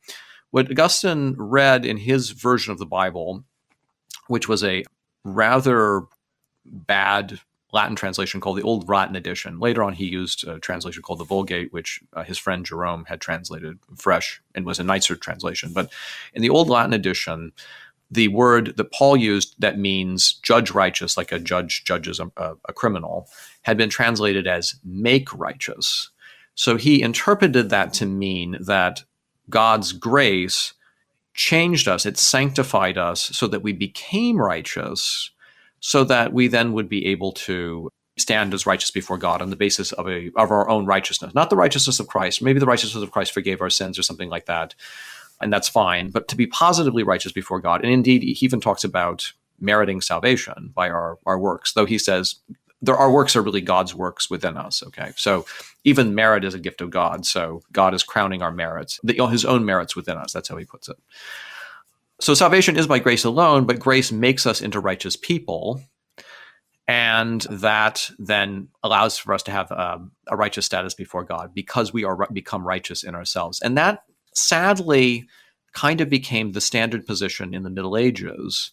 What 0.52 0.70
Augustine 0.70 1.36
read 1.38 1.86
in 1.86 1.98
his 1.98 2.30
version 2.32 2.72
of 2.72 2.78
the 2.78 2.86
Bible, 2.86 3.44
which 4.28 4.48
was 4.48 4.64
a 4.64 4.84
rather 5.24 6.04
bad 6.66 7.40
Latin 7.74 7.96
translation 7.96 8.40
called 8.40 8.60
the 8.60 8.64
Old 8.64 8.88
Latin 8.88 9.16
Edition. 9.16 9.60
Later 9.60 9.84
on, 9.84 9.94
he 9.94 10.06
used 10.06 10.48
a 10.48 10.60
translation 10.60 11.02
called 11.02 11.20
the 11.20 11.26
Vulgate, 11.26 11.74
which 11.74 12.02
uh, 12.14 12.24
his 12.24 12.38
friend 12.38 12.64
Jerome 12.64 13.06
had 13.06 13.20
translated 13.20 13.80
fresh 13.98 14.42
and 14.54 14.64
was 14.64 14.80
a 14.80 14.84
nicer 14.84 15.16
translation. 15.16 15.74
But 15.74 15.92
in 16.36 16.44
the 16.44 16.52
Old 16.52 16.70
Latin 16.70 16.94
Edition, 16.94 17.52
the 18.13 18.28
word 18.30 18.76
that 18.78 18.91
Paul 18.91 19.17
used 19.17 19.56
that 19.60 19.78
means 19.78 20.34
judge 20.43 20.71
righteous, 20.71 21.17
like 21.17 21.32
a 21.32 21.39
judge 21.39 21.84
judges 21.84 22.19
a, 22.19 22.30
a, 22.38 22.73
criminal, 22.73 23.28
had 23.63 23.78
been 23.78 23.89
translated 23.89 24.47
as 24.47 24.76
make 24.84 25.34
righteous. 25.34 26.10
So 26.56 26.78
he 26.78 27.02
interpreted 27.02 27.69
that 27.69 27.93
to 27.93 28.06
mean 28.06 28.58
that 28.60 29.04
God's 29.49 29.91
grace 29.91 30.73
changed 31.34 31.88
us, 31.88 32.06
it 32.06 32.17
sanctified 32.17 32.97
us 32.97 33.21
so 33.21 33.47
that 33.47 33.63
we 33.63 33.73
became 33.73 34.38
righteous 34.38 35.32
so 35.86 36.06
that 36.06 36.32
we 36.32 36.47
then 36.47 36.71
would 36.71 36.88
be 36.88 37.06
able 37.08 37.34
to 37.34 37.89
stand 38.17 38.54
as 38.54 38.65
righteous 38.65 38.89
before 38.89 39.17
God 39.17 39.41
on 39.41 39.49
the 39.49 39.56
basis 39.58 39.91
of 39.91 40.08
a 40.08 40.32
of 40.38 40.49
our 40.49 40.69
own 40.69 40.86
righteousness, 40.86 41.34
not 41.34 41.49
the 41.49 41.58
righteousness 41.58 41.99
of 41.99 42.08
Christ. 42.08 42.41
Maybe 42.41 42.60
the 42.60 42.65
righteousness 42.65 43.04
of 43.04 43.12
Christ 43.12 43.34
forgave 43.34 43.60
our 43.60 43.69
sins 43.69 43.99
or 43.99 44.04
something 44.04 44.30
like 44.30 44.45
that, 44.45 44.76
and 45.44 45.54
that's 45.54 45.70
fine. 45.70 46.10
But 46.10 46.28
to 46.30 46.36
be 46.36 46.48
positively 46.48 47.04
righteous 47.04 47.32
before 47.32 47.60
God, 47.60 47.84
and 47.84 47.92
indeed, 47.92 48.24
he 48.24 48.46
even 48.46 48.62
talks 48.62 48.84
about 48.84 49.32
meriting 49.60 50.02
salvation 50.02 50.72
by 50.74 50.90
our 50.90 51.20
our 51.26 51.40
works. 51.40 51.74
Though 51.74 51.86
he 51.86 51.98
says 51.98 52.36
there 52.84 52.98
our 52.98 53.10
works 53.10 53.36
are 53.36 53.42
really 53.42 53.62
God's 53.62 53.96
works 53.96 54.30
within 54.30 54.58
us. 54.58 54.84
Okay, 54.84 55.14
so 55.16 55.46
even 55.86 56.14
merit 56.14 56.44
is 56.44 56.54
a 56.54 56.60
gift 56.60 56.82
of 56.82 56.90
God. 56.90 57.26
So 57.26 57.62
God 57.72 57.94
is 57.94 58.04
crowning 58.04 58.42
our 58.42 58.52
merits, 58.52 59.00
the, 59.04 59.14
His 59.28 59.46
own 59.46 59.66
merits 59.66 59.96
within 59.96 60.18
us. 60.18 60.34
That's 60.34 60.50
how 60.50 60.58
he 60.58 60.66
puts 60.66 60.90
it. 60.90 60.98
So 62.20 62.34
salvation 62.34 62.78
is 62.78 62.86
by 62.86 63.00
grace 63.00 63.24
alone, 63.24 63.66
but 63.66 63.80
grace 63.80 64.12
makes 64.12 64.46
us 64.46 64.62
into 64.62 64.80
righteous 64.80 65.16
people. 65.16 65.82
And 66.86 67.42
that 67.50 68.12
then 68.20 68.68
allows 68.84 69.18
for 69.18 69.34
us 69.34 69.44
to 69.44 69.52
have 69.52 69.72
um, 69.72 70.12
a 70.28 70.36
righteous 70.36 70.66
status 70.66 70.94
before 70.94 71.24
God 71.24 71.54
because 71.54 71.94
we 71.94 72.04
are 72.04 72.28
become 72.34 72.68
righteous 72.68 73.04
in 73.04 73.16
ourselves. 73.16 73.62
And 73.62 73.78
that 73.78 74.04
sadly 74.38 75.28
kind 75.74 76.02
of 76.02 76.10
became 76.10 76.52
the 76.52 76.62
standard 76.62 77.06
position 77.06 77.54
in 77.54 77.63
the 77.63 77.69
Middle 77.69 77.98
Ages. 77.98 78.72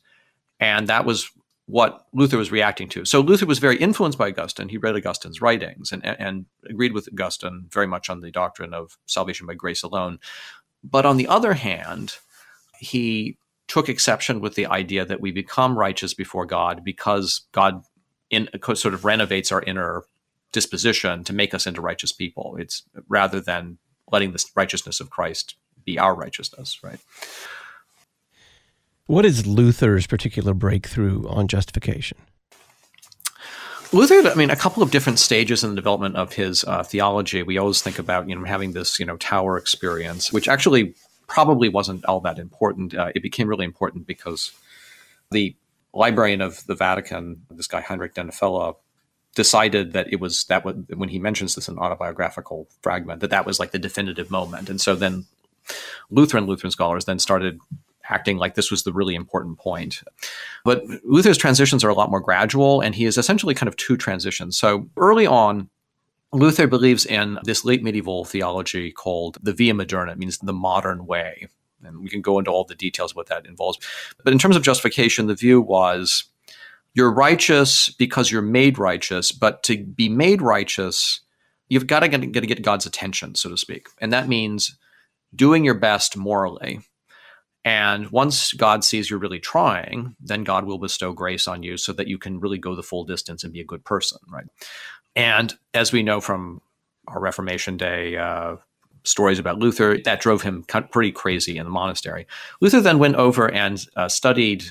And 0.59 0.89
that 0.89 1.05
was 1.05 1.31
what 1.67 2.07
Luther 2.13 2.37
was 2.37 2.51
reacting 2.51 2.89
to. 2.91 3.05
So 3.05 3.21
Luther 3.21 3.47
was 3.47 3.61
very 3.61 3.77
influenced 3.77 4.19
by 4.19 4.29
Augustine. 4.29 4.69
He 4.69 4.77
read 4.77 4.97
Augustine's 4.97 5.41
writings 5.41 5.93
and, 5.93 6.05
and 6.05 6.47
agreed 6.69 6.93
with 6.93 7.09
Augustine 7.13 7.67
very 7.71 7.87
much 7.87 8.11
on 8.11 8.21
the 8.21 8.31
doctrine 8.31 8.75
of 8.75 8.99
salvation 9.07 9.47
by 9.47 9.55
grace 9.55 9.83
alone. 9.83 10.19
But 10.83 11.07
on 11.07 11.17
the 11.17 11.29
other 11.29 11.55
hand, 11.55 12.17
he 12.79 13.39
took 13.69 13.89
exception 13.89 14.41
with 14.41 14.57
the 14.57 14.67
idea 14.67 15.05
that 15.05 15.21
we 15.21 15.31
become 15.31 15.79
righteous 15.79 16.13
before 16.13 16.45
God 16.45 16.83
because 16.85 17.43
God 17.53 17.85
in 18.31 18.49
sort 18.75 18.95
of 18.95 19.05
renovates 19.05 19.53
our 19.53 19.63
inner 19.63 20.03
disposition 20.53 21.23
to 21.25 21.33
make 21.33 21.55
us 21.55 21.67
into 21.67 21.81
righteous 21.81 22.11
people. 22.11 22.57
It's 22.59 22.83
rather 23.09 23.41
than 23.41 23.79
letting 24.13 24.33
the 24.33 24.45
righteousness 24.55 25.01
of 25.01 25.11
Christ 25.11 25.57
be 25.85 25.99
our 25.99 26.15
righteousness, 26.15 26.79
right? 26.83 26.99
What 29.07 29.25
is 29.25 29.47
Luther's 29.47 30.07
particular 30.07 30.55
breakthrough 30.55 31.27
on 31.29 31.49
justification? 31.49 32.19
Luther, 33.93 34.29
I 34.31 34.35
mean, 34.37 34.51
a 34.51 34.57
couple 34.57 34.85
of 34.85 34.93
different 34.93 35.19
stages 35.19 35.65
in 35.65 35.71
the 35.71 35.77
development 35.77 36.15
of 36.15 36.33
his 36.33 36.63
uh, 36.63 36.85
theology. 36.85 37.43
We 37.43 37.59
always 37.59 37.83
think 37.83 37.99
about, 37.99 38.29
you 38.29 38.37
know, 38.37 38.45
having 38.45 38.73
this, 38.73 39.01
you 39.01 39.07
know, 39.07 39.17
tower 39.17 39.57
experience, 39.57 40.33
which 40.33 40.47
actually 40.49 40.95
probably 41.27 41.69
wasn't 41.69 42.05
all 42.05 42.21
that 42.21 42.39
important. 42.39 42.95
Uh, 42.95 43.11
it 43.17 43.23
became 43.23 43.49
really 43.49 43.65
important 43.65 44.07
because 44.07 44.53
the 45.33 45.57
librarian 45.93 46.41
of 46.41 46.65
the 46.67 46.77
Vatican, 46.77 47.43
this 47.51 47.67
guy 47.67 47.81
Heinrich 47.81 48.15
Denifle, 48.15 48.77
decided 49.35 49.93
that 49.93 50.13
it 50.13 50.21
was 50.21 50.45
that 50.45 50.65
when 50.65 51.09
he 51.09 51.19
mentions 51.19 51.55
this 51.55 51.69
in 51.69 51.79
autobiographical 51.79 52.69
fragment 52.83 53.21
that 53.21 53.31
that 53.31 53.47
was 53.47 53.61
like 53.61 53.71
the 53.71 53.79
definitive 53.79 54.31
moment, 54.31 54.69
and 54.69 54.81
so 54.81 54.95
then 54.95 55.27
Lutheran 56.11 56.47
Lutheran 56.47 56.71
scholars 56.71 57.05
then 57.05 57.19
started 57.19 57.61
acting 58.11 58.39
like 58.39 58.55
this 58.55 58.71
was 58.71 58.83
the 58.83 58.93
really 58.93 59.15
important 59.15 59.59
point. 59.59 60.03
But 60.65 60.85
Luther's 61.05 61.39
transitions 61.39 61.85
are 61.85 61.89
a 61.89 61.95
lot 61.95 62.11
more 62.11 62.21
gradual, 62.21 62.81
and 62.81 62.95
he 62.95 63.05
is 63.05 63.17
essentially 63.17 63.55
kind 63.55 63.69
of 63.69 63.77
two 63.77 63.97
transitions. 63.97 64.59
So 64.59 64.89
early 64.97 65.27
on, 65.27 65.71
Luther 66.33 66.67
believes 66.67 67.07
in 67.07 67.39
this 67.45 67.65
late 67.65 67.83
medieval 67.83 68.25
theology 68.25 68.93
called 68.93 69.39
the 69.43 69.53
via 69.53 69.75
moderna, 69.75 70.13
it 70.13 70.19
means 70.19 70.39
the 70.39 70.53
modern 70.53 71.07
way. 71.07 71.49
And 71.83 72.03
we 72.03 72.11
can 72.11 72.21
go 72.21 72.39
into 72.39 72.51
all 72.51 72.65
the 72.65 72.75
details 72.75 73.13
of 73.13 73.17
what 73.17 73.29
that 73.29 73.47
involves. 73.47 73.79
But 74.23 74.33
in 74.33 74.39
terms 74.39 74.55
of 74.55 74.63
justification, 74.63 75.29
the 75.29 75.35
view 75.35 75.61
was 75.61 76.25
you're 76.95 77.13
righteous 77.13 77.91
because 77.91 78.31
you're 78.31 78.43
made 78.43 78.79
righteous, 78.79 79.33
but 79.33 79.63
to 79.65 79.85
be 79.85 80.09
made 80.09 80.43
righteous, 80.43 81.21
you've 81.69 81.87
got 81.87 82.01
to 82.01 82.09
get, 82.09 82.33
get, 82.33 82.47
get 82.47 82.63
God's 82.63 82.87
attention, 82.87 83.35
so 83.35 83.49
to 83.49 83.57
speak. 83.57 83.89
And 84.01 84.13
that 84.13 84.29
means 84.29 84.77
doing 85.35 85.65
your 85.65 85.75
best 85.75 86.17
morally. 86.17 86.81
And 87.65 88.11
once 88.11 88.53
God 88.53 88.85
sees 88.85 89.11
you're 89.11 89.19
really 89.19 89.39
trying, 89.39 90.17
then 90.19 90.45
God 90.45 90.65
will 90.65 90.79
bestow 90.79 91.13
grace 91.13 91.47
on 91.47 91.63
you 91.63 91.77
so 91.77 91.93
that 91.93 92.09
you 92.09 92.19
can 92.19 92.41
really 92.41 92.59
go 92.59 92.75
the 92.75 92.83
full 92.83 93.05
distance 93.05 93.45
and 93.45 93.53
be 93.53 93.61
a 93.61 93.65
good 93.65 93.85
person, 93.85 94.19
right? 94.29 94.47
And 95.15 95.55
as 95.75 95.93
we 95.93 96.03
know 96.03 96.21
from 96.21 96.63
our 97.07 97.21
Reformation 97.21 97.77
Day 97.77 98.17
uh, 98.17 98.57
stories 99.05 99.39
about 99.39 99.59
Luther, 99.59 99.99
that 100.05 100.21
drove 100.21 100.43
him 100.43 100.65
pretty 100.91 101.13
crazy 101.13 101.59
in 101.59 101.65
the 101.65 101.71
monastery. 101.71 102.27
Luther 102.61 102.81
then 102.81 102.99
went 102.99 103.17
over 103.17 103.51
and 103.53 103.85
uh, 103.95 104.09
studied 104.09 104.65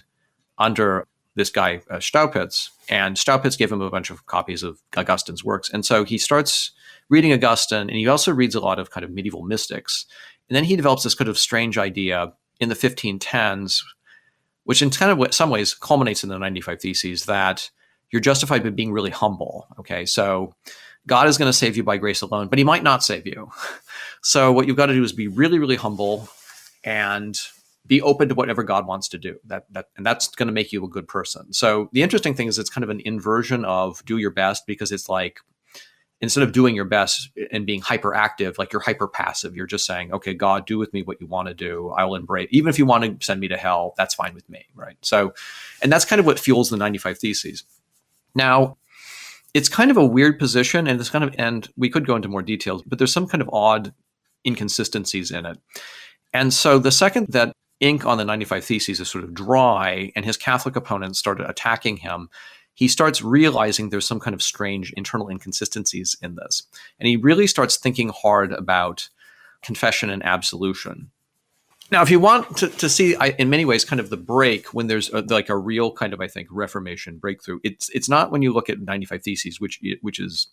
under 0.57 1.07
this 1.39 1.49
guy 1.49 1.81
uh, 1.89 1.97
Staupitz, 1.97 2.69
and 2.89 3.15
Staupitz 3.15 3.57
gave 3.57 3.71
him 3.71 3.81
a 3.81 3.89
bunch 3.89 4.09
of 4.09 4.25
copies 4.27 4.61
of 4.61 4.81
Augustine's 4.95 5.43
works. 5.43 5.69
And 5.71 5.85
so 5.85 6.03
he 6.03 6.17
starts 6.17 6.71
reading 7.09 7.33
Augustine, 7.33 7.89
and 7.89 7.97
he 7.97 8.07
also 8.07 8.31
reads 8.31 8.55
a 8.55 8.59
lot 8.59 8.77
of 8.77 8.91
kind 8.91 9.03
of 9.03 9.11
medieval 9.11 9.43
mystics. 9.43 10.05
And 10.49 10.55
then 10.55 10.65
he 10.65 10.75
develops 10.75 11.03
this 11.03 11.15
kind 11.15 11.29
of 11.29 11.37
strange 11.39 11.77
idea 11.77 12.33
in 12.59 12.69
the 12.69 12.75
1510s, 12.75 13.81
which 14.65 14.81
in 14.81 14.89
kind 14.89 15.11
of 15.11 15.33
some 15.33 15.49
ways 15.49 15.73
culminates 15.73 16.23
in 16.23 16.29
the 16.29 16.37
95 16.37 16.81
Theses 16.81 17.25
that 17.25 17.71
you're 18.11 18.19
justified 18.19 18.63
by 18.63 18.69
being 18.69 18.91
really 18.91 19.11
humble. 19.11 19.67
Okay. 19.79 20.05
So 20.05 20.53
God 21.07 21.27
is 21.27 21.37
going 21.37 21.49
to 21.49 21.57
save 21.57 21.77
you 21.77 21.83
by 21.83 21.97
grace 21.97 22.21
alone, 22.21 22.47
but 22.47 22.59
he 22.59 22.65
might 22.65 22.83
not 22.83 23.03
save 23.03 23.25
you. 23.25 23.49
So 24.21 24.51
what 24.51 24.67
you've 24.67 24.75
got 24.75 24.87
to 24.87 24.93
do 24.93 25.01
is 25.01 25.13
be 25.13 25.29
really, 25.29 25.59
really 25.59 25.77
humble 25.77 26.27
and 26.83 27.39
be 27.89 28.01
open 28.01 28.29
to 28.29 28.35
whatever 28.35 28.63
God 28.63 28.87
wants 28.87 29.09
to 29.09 29.17
do. 29.17 29.37
That 29.45 29.65
that 29.71 29.87
and 29.97 30.05
that's 30.05 30.29
going 30.29 30.47
to 30.47 30.53
make 30.53 30.71
you 30.71 30.85
a 30.85 30.87
good 30.87 31.07
person. 31.07 31.51
So 31.51 31.89
the 31.91 32.03
interesting 32.03 32.35
thing 32.35 32.47
is 32.47 32.57
it's 32.57 32.69
kind 32.69 32.83
of 32.83 32.89
an 32.89 33.01
inversion 33.03 33.65
of 33.65 34.05
do 34.05 34.17
your 34.17 34.31
best 34.31 34.65
because 34.65 34.93
it's 34.93 35.09
like 35.09 35.39
instead 36.21 36.43
of 36.43 36.51
doing 36.51 36.75
your 36.75 36.85
best 36.85 37.29
and 37.51 37.65
being 37.65 37.81
hyperactive, 37.81 38.57
like 38.57 38.71
you're 38.71 38.81
hyper 38.81 39.07
passive, 39.07 39.55
you're 39.55 39.65
just 39.65 39.85
saying, 39.85 40.13
okay, 40.13 40.33
God, 40.33 40.67
do 40.67 40.77
with 40.77 40.93
me 40.93 41.01
what 41.01 41.19
you 41.19 41.27
want 41.27 41.47
to 41.47 41.53
do. 41.53 41.89
I 41.97 42.03
will 42.05 42.15
embrace, 42.15 42.49
even 42.51 42.69
if 42.69 42.77
you 42.77 42.85
want 42.85 43.19
to 43.19 43.25
send 43.25 43.39
me 43.39 43.47
to 43.47 43.57
hell, 43.57 43.93
that's 43.97 44.13
fine 44.13 44.33
with 44.33 44.47
me. 44.49 44.65
Right. 44.75 44.97
So, 45.01 45.33
and 45.81 45.91
that's 45.91 46.05
kind 46.05 46.19
of 46.19 46.25
what 46.25 46.39
fuels 46.39 46.69
the 46.69 46.77
95 46.77 47.17
Theses. 47.17 47.63
Now, 48.35 48.77
it's 49.53 49.69
kind 49.69 49.89
of 49.89 49.97
a 49.97 50.05
weird 50.05 50.37
position 50.37 50.87
and 50.87 50.99
it's 50.99 51.09
kind 51.09 51.23
of, 51.23 51.33
and 51.37 51.67
we 51.77 51.89
could 51.89 52.05
go 52.05 52.15
into 52.15 52.27
more 52.27 52.43
details, 52.43 52.83
but 52.85 52.99
there's 52.99 53.13
some 53.13 53.27
kind 53.27 53.41
of 53.41 53.49
odd 53.51 53.93
inconsistencies 54.45 55.31
in 55.31 55.45
it. 55.45 55.57
And 56.33 56.53
so 56.53 56.77
the 56.79 56.91
second 56.91 57.27
that 57.29 57.53
ink 57.79 58.05
on 58.05 58.17
the 58.17 58.25
95 58.25 58.63
Theses 58.63 58.99
is 58.99 59.09
sort 59.09 59.23
of 59.23 59.33
dry 59.33 60.11
and 60.15 60.25
his 60.25 60.37
Catholic 60.37 60.75
opponents 60.75 61.19
started 61.19 61.49
attacking 61.49 61.97
him, 61.97 62.29
he 62.73 62.87
starts 62.87 63.21
realizing 63.21 63.89
there's 63.89 64.07
some 64.07 64.19
kind 64.19 64.33
of 64.33 64.41
strange 64.41 64.93
internal 64.93 65.27
inconsistencies 65.27 66.15
in 66.21 66.35
this. 66.35 66.63
And 66.99 67.07
he 67.07 67.17
really 67.17 67.47
starts 67.47 67.77
thinking 67.77 68.09
hard 68.09 68.53
about 68.53 69.09
confession 69.61 70.09
and 70.09 70.23
absolution. 70.23 71.11
Now, 71.91 72.03
if 72.03 72.11
you 72.11 72.19
want 72.19 72.57
to, 72.57 72.69
to 72.69 72.87
see, 72.87 73.15
I, 73.15 73.29
in 73.31 73.49
many 73.49 73.65
ways, 73.65 73.83
kind 73.83 73.99
of 73.99 74.09
the 74.09 74.17
break 74.17 74.73
when 74.73 74.87
there's 74.87 75.09
a, 75.09 75.21
like 75.21 75.49
a 75.49 75.57
real 75.57 75.91
kind 75.91 76.13
of, 76.13 76.21
I 76.21 76.27
think, 76.27 76.47
Reformation 76.51 77.17
breakthrough, 77.17 77.59
it's 77.63 77.89
it's 77.89 78.07
not 78.07 78.31
when 78.31 78.43
you 78.43 78.53
look 78.53 78.69
at 78.69 78.79
95 78.79 79.23
Theses, 79.23 79.59
which 79.59 79.79
which 80.01 80.19
is, 80.19 80.47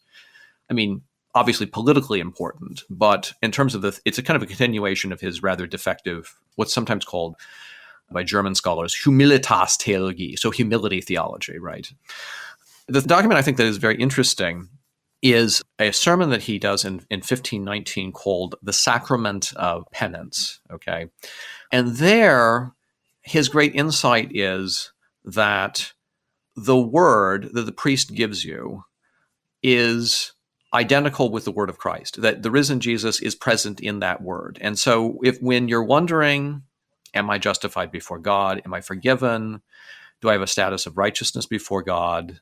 I 0.70 0.74
mean, 0.74 1.02
obviously 1.36 1.66
politically 1.66 2.18
important, 2.18 2.82
but 2.88 3.34
in 3.42 3.52
terms 3.52 3.74
of 3.74 3.82
the, 3.82 4.00
it's 4.06 4.16
a 4.16 4.22
kind 4.22 4.36
of 4.36 4.42
a 4.42 4.46
continuation 4.46 5.12
of 5.12 5.20
his 5.20 5.42
rather 5.42 5.66
defective, 5.66 6.34
what's 6.54 6.72
sometimes 6.72 7.04
called 7.04 7.36
by 8.10 8.22
German 8.22 8.54
scholars, 8.54 8.96
humilitas 9.04 9.76
theology, 9.76 10.34
so 10.34 10.50
humility 10.50 11.02
theology, 11.02 11.58
right? 11.58 11.92
The 12.88 13.02
document 13.02 13.36
I 13.36 13.42
think 13.42 13.58
that 13.58 13.66
is 13.66 13.76
very 13.76 13.96
interesting 13.96 14.70
is 15.20 15.62
a 15.78 15.92
sermon 15.92 16.30
that 16.30 16.44
he 16.44 16.58
does 16.58 16.86
in, 16.86 17.04
in 17.10 17.18
1519 17.18 18.12
called 18.12 18.54
The 18.62 18.72
Sacrament 18.72 19.52
of 19.56 19.84
Penance, 19.90 20.60
okay? 20.72 21.08
And 21.70 21.96
there, 21.96 22.72
his 23.20 23.50
great 23.50 23.74
insight 23.74 24.30
is 24.34 24.92
that 25.22 25.92
the 26.54 26.78
word 26.78 27.50
that 27.52 27.66
the 27.66 27.72
priest 27.72 28.14
gives 28.14 28.42
you 28.42 28.84
is 29.62 30.32
identical 30.76 31.30
with 31.30 31.44
the 31.44 31.52
word 31.52 31.70
of 31.70 31.78
Christ, 31.78 32.20
that 32.22 32.42
the 32.42 32.50
risen 32.50 32.80
Jesus 32.80 33.20
is 33.20 33.34
present 33.34 33.80
in 33.80 34.00
that 34.00 34.22
word. 34.22 34.58
And 34.60 34.78
so 34.78 35.18
if 35.24 35.40
when 35.40 35.68
you're 35.68 35.82
wondering, 35.82 36.62
am 37.14 37.30
I 37.30 37.38
justified 37.38 37.90
before 37.90 38.18
God? 38.18 38.62
Am 38.64 38.74
I 38.74 38.80
forgiven? 38.80 39.62
Do 40.20 40.28
I 40.28 40.32
have 40.32 40.42
a 40.42 40.46
status 40.46 40.86
of 40.86 40.98
righteousness 40.98 41.46
before 41.46 41.82
God? 41.82 42.40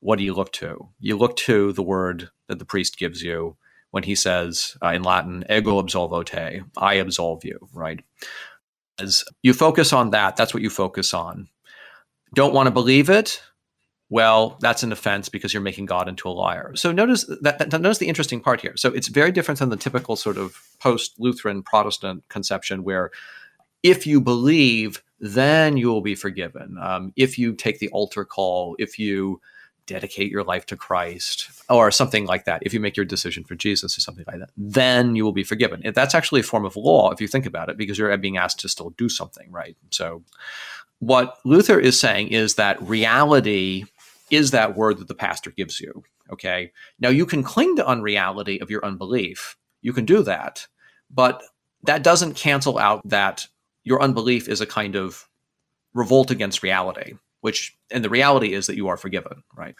What 0.00 0.18
do 0.18 0.24
you 0.24 0.34
look 0.34 0.52
to? 0.54 0.88
You 1.00 1.16
look 1.16 1.36
to 1.38 1.72
the 1.72 1.82
word 1.82 2.30
that 2.48 2.58
the 2.58 2.64
priest 2.64 2.98
gives 2.98 3.22
you 3.22 3.56
when 3.90 4.02
he 4.02 4.14
says 4.14 4.76
uh, 4.82 4.88
in 4.88 5.02
Latin, 5.02 5.44
ego 5.50 5.82
absolvo 5.82 6.24
te, 6.24 6.62
I 6.76 6.94
absolve 6.94 7.44
you, 7.44 7.68
right? 7.72 8.00
As 8.98 9.24
you 9.42 9.52
focus 9.54 9.92
on 9.92 10.10
that, 10.10 10.36
that's 10.36 10.54
what 10.54 10.62
you 10.62 10.70
focus 10.70 11.14
on. 11.14 11.48
Don't 12.34 12.54
want 12.54 12.66
to 12.66 12.70
believe 12.70 13.08
it? 13.08 13.42
Well, 14.08 14.56
that's 14.60 14.82
an 14.82 14.92
offense 14.92 15.28
because 15.28 15.52
you're 15.52 15.62
making 15.62 15.86
God 15.86 16.08
into 16.08 16.28
a 16.28 16.30
liar. 16.30 16.76
So 16.76 16.92
notice 16.92 17.24
that, 17.40 17.58
that, 17.58 17.80
notice 17.80 17.98
the 17.98 18.08
interesting 18.08 18.40
part 18.40 18.60
here. 18.60 18.76
So 18.76 18.92
it's 18.92 19.08
very 19.08 19.32
different 19.32 19.58
than 19.58 19.70
the 19.70 19.76
typical 19.76 20.14
sort 20.14 20.38
of 20.38 20.62
post-Lutheran 20.78 21.62
Protestant 21.62 22.22
conception 22.28 22.84
where 22.84 23.10
if 23.82 24.06
you 24.06 24.20
believe, 24.20 25.02
then 25.18 25.76
you 25.76 25.88
will 25.88 26.02
be 26.02 26.14
forgiven. 26.14 26.76
Um, 26.80 27.12
if 27.16 27.38
you 27.38 27.54
take 27.54 27.78
the 27.78 27.88
altar 27.88 28.24
call, 28.24 28.76
if 28.78 28.98
you 28.98 29.40
dedicate 29.86 30.30
your 30.30 30.42
life 30.42 30.66
to 30.66 30.76
Christ, 30.76 31.48
or 31.70 31.92
something 31.92 32.26
like 32.26 32.44
that, 32.44 32.60
if 32.66 32.74
you 32.74 32.80
make 32.80 32.96
your 32.96 33.06
decision 33.06 33.44
for 33.44 33.54
Jesus 33.54 33.96
or 33.96 34.00
something 34.00 34.24
like 34.26 34.40
that, 34.40 34.50
then 34.56 35.14
you 35.14 35.24
will 35.24 35.32
be 35.32 35.44
forgiven. 35.44 35.80
That's 35.94 36.14
actually 36.14 36.40
a 36.40 36.44
form 36.44 36.64
of 36.64 36.76
law 36.76 37.12
if 37.12 37.20
you 37.20 37.28
think 37.28 37.46
about 37.46 37.68
it, 37.68 37.76
because 37.76 37.96
you're 37.96 38.16
being 38.18 38.36
asked 38.36 38.58
to 38.60 38.68
still 38.68 38.90
do 38.90 39.08
something, 39.08 39.50
right? 39.50 39.76
So 39.90 40.24
what 40.98 41.38
Luther 41.44 41.78
is 41.78 42.00
saying 42.00 42.28
is 42.28 42.56
that 42.56 42.82
reality 42.82 43.84
is 44.30 44.50
that 44.50 44.76
word 44.76 44.98
that 44.98 45.08
the 45.08 45.14
pastor 45.14 45.50
gives 45.50 45.80
you. 45.80 46.02
Okay. 46.32 46.72
Now 46.98 47.08
you 47.08 47.26
can 47.26 47.42
cling 47.42 47.76
to 47.76 47.86
unreality 47.86 48.60
of 48.60 48.70
your 48.70 48.84
unbelief. 48.84 49.56
You 49.82 49.92
can 49.92 50.04
do 50.04 50.22
that, 50.22 50.66
but 51.10 51.42
that 51.84 52.02
doesn't 52.02 52.34
cancel 52.34 52.78
out 52.78 53.02
that 53.08 53.46
your 53.84 54.02
unbelief 54.02 54.48
is 54.48 54.60
a 54.60 54.66
kind 54.66 54.96
of 54.96 55.28
revolt 55.94 56.30
against 56.30 56.62
reality, 56.62 57.14
which, 57.40 57.76
and 57.90 58.04
the 58.04 58.10
reality 58.10 58.52
is 58.52 58.66
that 58.66 58.76
you 58.76 58.88
are 58.88 58.96
forgiven, 58.96 59.44
right? 59.56 59.76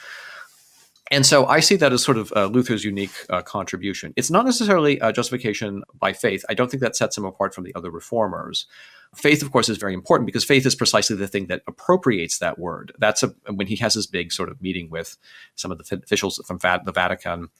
And 1.11 1.25
so 1.25 1.47
I 1.47 1.61
see 1.61 1.77
that 1.77 1.93
as 1.93 2.03
sort 2.03 2.19
of 2.19 2.33
uh, 2.35 2.47
Luther's 2.47 2.85
unique 2.85 3.13
uh, 3.31 3.43
contribution. 3.43 4.13
It's 4.17 4.31
not 4.31 4.45
necessarily 4.45 4.99
a 4.99 5.13
justification 5.13 5.85
by 5.99 6.13
faith. 6.13 6.45
I 6.49 6.55
don't 6.55 6.69
think 6.71 6.81
that 6.81 6.97
sets 6.97 7.17
him 7.17 7.25
apart 7.25 7.55
from 7.55 7.65
the 7.65 7.75
other 7.77 7.91
reformers. 7.91 8.67
Faith, 9.15 9.41
of 9.41 9.53
course, 9.53 9.69
is 9.69 9.79
very 9.79 9.95
important 9.95 10.27
because 10.27 10.45
faith 10.45 10.67
is 10.67 10.75
precisely 10.75 11.15
the 11.15 11.29
thing 11.29 11.47
that 11.47 11.63
appropriates 11.69 12.39
that 12.39 12.59
word. 12.59 12.93
That's 12.99 13.23
a, 13.23 13.29
when 13.53 13.69
he 13.69 13.77
has 13.77 13.95
his 13.95 14.09
big 14.09 14.33
sort 14.33 14.49
of 14.49 14.61
meeting 14.61 14.91
with 14.91 15.17
some 15.55 15.71
of 15.71 15.79
the 15.79 15.97
officials 15.97 16.41
from 16.45 16.59
the 16.59 16.93
Vatican, 16.93 17.51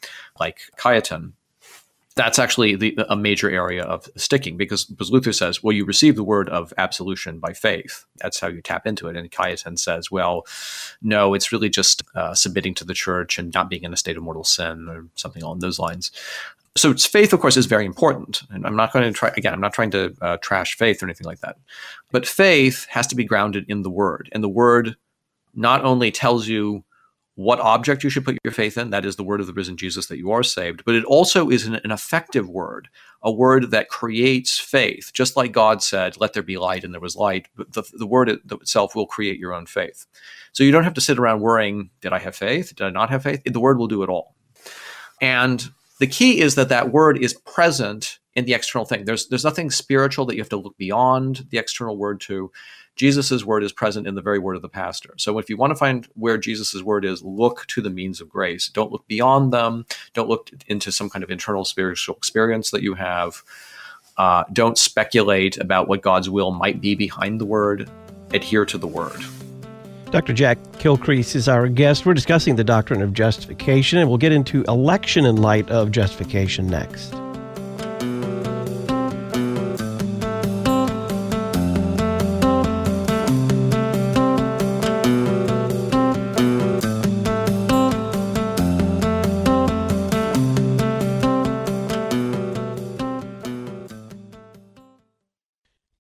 like 0.41 0.59
Cajetan. 0.77 1.33
That's 2.17 2.39
actually 2.39 2.77
the, 2.77 2.97
a 3.09 3.17
major 3.17 3.51
area 3.51 3.85
of 3.85 4.09
sticking 4.17 4.57
because, 4.57 4.87
because 4.87 5.11
Luther 5.11 5.33
says, 5.33 5.63
well, 5.63 5.73
you 5.73 5.85
receive 5.85 6.17
the 6.17 6.25
word 6.25 6.49
of 6.49 6.73
absolution 6.79 7.39
by 7.39 7.53
faith. 7.53 8.07
That's 8.17 8.41
how 8.41 8.49
you 8.49 8.63
tap 8.63 8.87
into 8.87 9.07
it. 9.09 9.17
And 9.17 9.31
Cajetan 9.31 9.79
says, 9.79 10.11
well, 10.11 10.47
no, 11.03 11.35
it's 11.35 11.53
really 11.53 11.69
just 11.69 12.03
uh, 12.15 12.35
submitting 12.35 12.75
to 12.77 12.85
the 12.85 12.95
church 12.95 13.39
and 13.39 13.53
not 13.53 13.69
being 13.69 13.83
in 13.83 13.93
a 13.93 13.99
state 13.99 14.17
of 14.17 14.23
mortal 14.23 14.45
sin 14.45 14.89
or 14.89 15.07
something 15.15 15.43
along 15.43 15.59
those 15.59 15.79
lines 15.79 16.11
so 16.77 16.95
faith, 16.95 17.33
of 17.33 17.41
course, 17.41 17.57
is 17.57 17.67
very 17.67 17.87
important. 17.87 18.43
And 18.51 18.67
I'm 18.67 18.77
not 18.77 18.93
going 18.93 19.11
to 19.11 19.19
try, 19.19 19.33
again, 19.37 19.55
I'm 19.55 19.61
not 19.61 19.73
trying 19.73 19.91
to 19.93 20.15
uh, 20.21 20.37
trash 20.39 20.77
faith 20.77 21.03
or 21.03 21.07
anything 21.07 21.27
like 21.27 21.41
that. 21.41 21.57
But 22.13 22.27
faith 22.27 22.87
has 22.91 23.07
to 23.09 23.17
be 23.17 23.25
grounded 23.25 23.65
in 23.69 23.83
the 23.83 23.91
word. 23.91 24.29
And 24.33 24.45
the 24.45 24.49
word 24.49 24.97
not 25.55 25.85
only 25.85 26.11
tells 26.11 26.47
you 26.47 26.85
what 27.37 27.61
object 27.61 28.03
you 28.03 28.11
should 28.11 28.25
put 28.25 28.39
your 28.43 28.53
faith 28.53 28.79
in, 28.79 28.91
that 28.91 29.05
is 29.05 29.17
the 29.17 29.23
word 29.23 29.41
of 29.41 29.47
the 29.47 29.53
risen 29.53 29.77
Jesus 29.77 30.07
that 30.07 30.17
you 30.17 30.31
are 30.33 30.43
saved, 30.43 30.83
but 30.85 30.95
it 30.95 31.05
also 31.05 31.51
is 31.51 31.67
an, 31.67 31.77
an 31.77 31.91
effective 31.91 32.49
word, 32.49 32.89
a 33.23 33.31
word 33.31 33.71
that 33.71 33.91
creates 33.91 34.59
faith. 34.59 35.13
Just 35.13 35.37
like 35.37 35.53
God 35.53 35.83
said, 35.83 36.19
let 36.19 36.33
there 36.33 36.43
be 36.43 36.57
light, 36.57 36.83
and 36.83 36.95
there 36.95 37.01
was 37.01 37.15
light, 37.15 37.49
but 37.55 37.75
the, 37.75 37.85
the 37.93 38.07
word 38.07 38.31
itself 38.31 38.97
will 38.97 39.07
create 39.07 39.39
your 39.39 39.53
own 39.53 39.67
faith. 39.67 40.07
So 40.53 40.65
you 40.65 40.73
don't 40.73 40.85
have 40.85 40.95
to 40.95 41.01
sit 41.03 41.19
around 41.19 41.41
worrying, 41.41 41.91
did 42.01 42.15
I 42.15 42.19
have 42.19 42.35
faith? 42.35 42.75
Did 42.75 42.87
I 42.87 42.91
not 42.91 43.11
have 43.11 43.23
faith? 43.23 43.43
The 43.45 43.61
word 43.61 43.79
will 43.79 43.89
do 43.89 44.03
it 44.03 44.09
all. 44.09 44.35
And 45.21 45.71
the 46.01 46.07
key 46.07 46.41
is 46.41 46.55
that 46.55 46.71
that 46.71 46.91
word 46.91 47.19
is 47.19 47.35
present 47.35 48.19
in 48.35 48.47
the 48.47 48.55
external 48.55 48.85
thing. 48.85 49.05
There's 49.05 49.29
there's 49.29 49.45
nothing 49.45 49.71
spiritual 49.71 50.27
that 50.27 50.37
you 50.37 50.43
have 50.43 50.49
to 50.51 50.57
look 50.57 50.77
beyond 50.77 51.47
the 51.51 51.59
external 51.59 51.97
word 51.97 52.21
to. 52.23 52.51
Jesus' 52.97 53.45
word 53.45 53.63
is 53.63 53.73
present 53.73 54.07
in 54.07 54.15
the 54.15 54.23
very 54.23 54.39
word 54.39 54.57
of 54.57 54.63
the 54.63 54.69
pastor. 54.69 55.15
So 55.19 55.39
if 55.39 55.49
you 55.51 55.57
want 55.57 55.71
to 55.71 55.77
find 55.77 56.09
where 56.15 56.39
Jesus' 56.39 56.83
word 56.83 57.05
is, 57.05 57.23
look 57.23 57.67
to 57.67 57.83
the 57.83 57.91
means 57.91 58.21
of 58.21 58.29
grace. 58.29 58.69
Don't 58.69 58.91
look 58.91 59.07
beyond 59.07 59.53
them. 59.53 59.87
Don't 60.15 60.29
look 60.29 60.51
into 60.67 60.91
some 60.91 61.11
kind 61.11 61.23
of 61.23 61.31
internal 61.31 61.65
spiritual 61.65 62.17
experience 62.17 62.71
that 62.71 62.83
you 62.83 62.95
have. 62.95 63.43
Uh, 64.17 64.45
don't 64.53 64.79
speculate 64.79 65.59
about 65.59 65.89
what 65.89 66.01
God's 66.01 66.31
will 66.31 66.51
might 66.51 66.81
be 66.81 66.95
behind 66.95 67.41
the 67.41 67.45
word. 67.45 67.89
Adhere 68.33 68.65
to 68.65 68.79
the 68.79 68.87
word. 68.87 69.23
Dr. 70.11 70.33
Jack 70.33 70.59
Kilcrease 70.79 71.35
is 71.37 71.49
our 71.49 71.69
guest. 71.69 72.07
We're 72.07 72.15
discussing 72.15 72.57
the 72.57 72.65
doctrine 72.65 73.03
of 73.03 73.13
justification, 73.13 73.99
and 73.99 74.09
we'll 74.09 74.19
get 74.19 74.33
into 74.33 74.63
election 74.65 75.27
in 75.27 75.37
light 75.37 75.69
of 75.69 75.91
justification 75.91 76.67
next. 76.67 77.15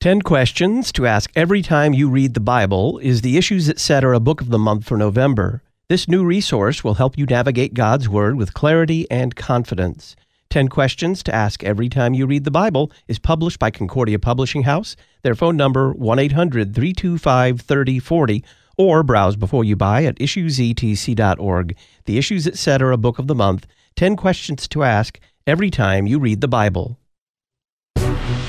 Ten 0.07 0.23
questions 0.23 0.93
to 0.93 1.05
ask 1.05 1.33
every 1.35 1.63
time 1.63 1.93
you 1.93 2.09
read 2.09 2.35
the 2.35 2.39
Bible 2.39 2.99
is 2.99 3.23
the 3.23 3.37
Issues 3.37 3.69
Etc. 3.69 4.17
A 4.17 4.21
Book 4.21 4.41
of 4.41 4.51
the 4.51 4.59
month 4.59 4.87
for 4.87 4.97
November. 4.97 5.65
This 5.89 6.07
new 6.07 6.25
resource 6.25 6.85
will 6.85 6.95
help 6.95 7.19
you 7.19 7.27
navigate 7.27 7.75
God's 7.75 8.09
Word 8.09 8.37
with 8.37 8.55
clarity 8.55 9.11
and 9.11 9.35
confidence. 9.35 10.15
10 10.51 10.69
Questions 10.69 11.25
to 11.25 11.35
Ask 11.35 11.65
Every 11.65 11.89
Time 11.89 12.15
You 12.15 12.29
Read 12.29 12.45
the 12.45 12.53
Bible 12.53 12.93
is 13.09 13.19
published 13.19 13.59
by 13.59 13.73
Concordia 13.73 14.21
Publishing 14.21 14.63
House. 14.63 14.95
Their 15.23 15.35
phone 15.35 15.57
number 15.57 15.93
1-800-325-3040 15.95 18.45
or 18.79 19.03
browse 19.03 19.35
before 19.35 19.65
you 19.65 19.75
buy 19.75 20.05
at 20.05 20.21
issuesetc.org. 20.21 21.77
The 22.05 22.17
Issues 22.17 22.47
Etc. 22.47 22.95
A 22.95 22.97
Book 22.97 23.19
of 23.19 23.27
the 23.27 23.35
month, 23.35 23.67
10 23.97 24.15
questions 24.15 24.69
to 24.69 24.85
ask 24.85 25.19
every 25.49 25.69
time 25.69 26.07
you 26.07 26.21
read 26.21 26.43
the 26.43 26.47
Bible. 26.47 26.97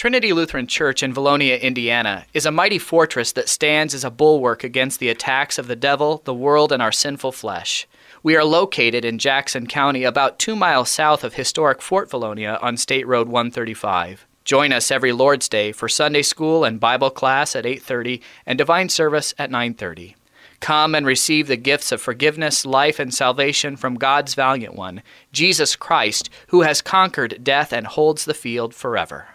Trinity 0.00 0.32
Lutheran 0.32 0.66
Church 0.66 1.02
in 1.02 1.12
Vallonia, 1.12 1.60
Indiana, 1.60 2.24
is 2.32 2.46
a 2.46 2.50
mighty 2.50 2.78
fortress 2.78 3.32
that 3.32 3.50
stands 3.50 3.92
as 3.92 4.02
a 4.02 4.10
bulwark 4.10 4.64
against 4.64 4.98
the 4.98 5.10
attacks 5.10 5.58
of 5.58 5.66
the 5.66 5.76
devil, 5.76 6.22
the 6.24 6.32
world, 6.32 6.72
and 6.72 6.80
our 6.80 6.90
sinful 6.90 7.32
flesh. 7.32 7.86
We 8.22 8.34
are 8.34 8.42
located 8.42 9.04
in 9.04 9.18
Jackson 9.18 9.66
County, 9.66 10.04
about 10.04 10.38
two 10.38 10.56
miles 10.56 10.88
south 10.88 11.22
of 11.22 11.34
historic 11.34 11.82
Fort 11.82 12.08
Vallonia 12.08 12.58
on 12.62 12.78
State 12.78 13.06
Road 13.06 13.28
135. 13.28 14.26
Join 14.42 14.72
us 14.72 14.90
every 14.90 15.12
Lord's 15.12 15.50
Day 15.50 15.70
for 15.70 15.86
Sunday 15.86 16.22
school 16.22 16.64
and 16.64 16.80
Bible 16.80 17.10
class 17.10 17.54
at 17.54 17.66
8:30 17.66 18.22
and 18.46 18.56
divine 18.56 18.88
service 18.88 19.34
at 19.38 19.50
9:30. 19.50 20.16
Come 20.60 20.94
and 20.94 21.04
receive 21.04 21.46
the 21.46 21.58
gifts 21.58 21.92
of 21.92 22.00
forgiveness, 22.00 22.64
life, 22.64 22.98
and 22.98 23.12
salvation 23.12 23.76
from 23.76 23.96
God's 23.96 24.32
valiant 24.32 24.74
one, 24.74 25.02
Jesus 25.30 25.76
Christ, 25.76 26.30
who 26.46 26.62
has 26.62 26.80
conquered 26.80 27.44
death 27.44 27.70
and 27.70 27.86
holds 27.86 28.24
the 28.24 28.32
field 28.32 28.74
forever. 28.74 29.26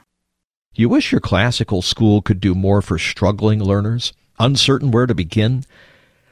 You 0.78 0.90
wish 0.90 1.14
your 1.14 1.22
classical 1.22 1.82
school 1.82 2.22
could 2.22 2.42
do 2.42 2.54
more 2.54 2.82
for 2.82 3.00
struggling 3.00 3.64
learners? 3.64 4.12
Uncertain 4.40 4.92
where 4.92 5.06
to 5.06 5.16
begin? 5.16 5.64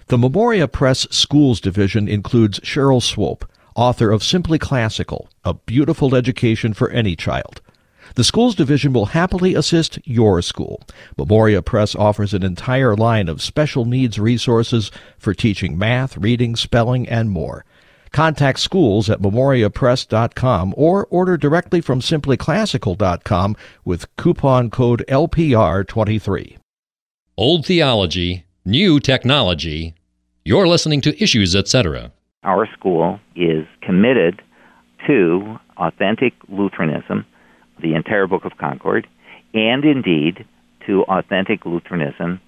The 0.08 0.18
Memoria 0.18 0.68
Press 0.68 1.08
Schools 1.12 1.62
Division 1.62 2.10
includes 2.10 2.60
Cheryl 2.60 3.02
Swope, 3.02 3.50
author 3.74 4.12
of 4.12 4.22
Simply 4.22 4.60
Classical, 4.60 5.30
a 5.46 5.54
beautiful 5.54 6.14
education 6.14 6.74
for 6.74 6.90
any 6.90 7.16
child. 7.16 7.62
The 8.16 8.26
Schools 8.26 8.54
Division 8.54 8.92
will 8.92 9.06
happily 9.08 9.56
assist 9.56 9.98
your 10.04 10.42
school. 10.42 10.84
Memoria 11.18 11.62
Press 11.62 11.96
offers 11.96 12.34
an 12.34 12.44
entire 12.44 12.98
line 12.98 13.30
of 13.30 13.42
special 13.42 13.86
needs 13.86 14.20
resources 14.20 14.92
for 15.18 15.34
teaching 15.34 15.78
math, 15.78 16.18
reading, 16.18 16.58
spelling, 16.58 17.08
and 17.08 17.30
more. 17.32 17.64
Contact 18.14 18.60
schools 18.60 19.10
at 19.10 19.20
memoriapress.com 19.22 20.76
or 20.78 21.08
order 21.08 21.36
directly 21.36 21.82
from 21.82 22.00
simplyclassical.com 22.00 23.56
with 23.84 24.16
coupon 24.18 24.70
code 24.70 25.04
LPR23. 25.10 26.58
Old 27.36 27.66
theology, 27.66 28.46
new 28.64 29.00
technology. 29.00 29.96
You're 30.46 30.68
listening 30.68 31.02
to 31.02 31.24
Issues, 31.24 31.56
etc. 31.56 32.12
Our 32.44 32.68
school 32.78 33.20
is 33.36 33.66
committed 33.82 34.44
to 35.08 35.58
authentic 35.78 36.34
Lutheranism, 36.48 37.26
the 37.82 37.96
entire 37.96 38.28
Book 38.28 38.46
of 38.46 38.60
Concord, 38.60 39.08
and 39.56 39.84
indeed 39.84 40.46
to 40.86 41.02
authentic 41.06 41.66
Lutheranism 41.66 42.40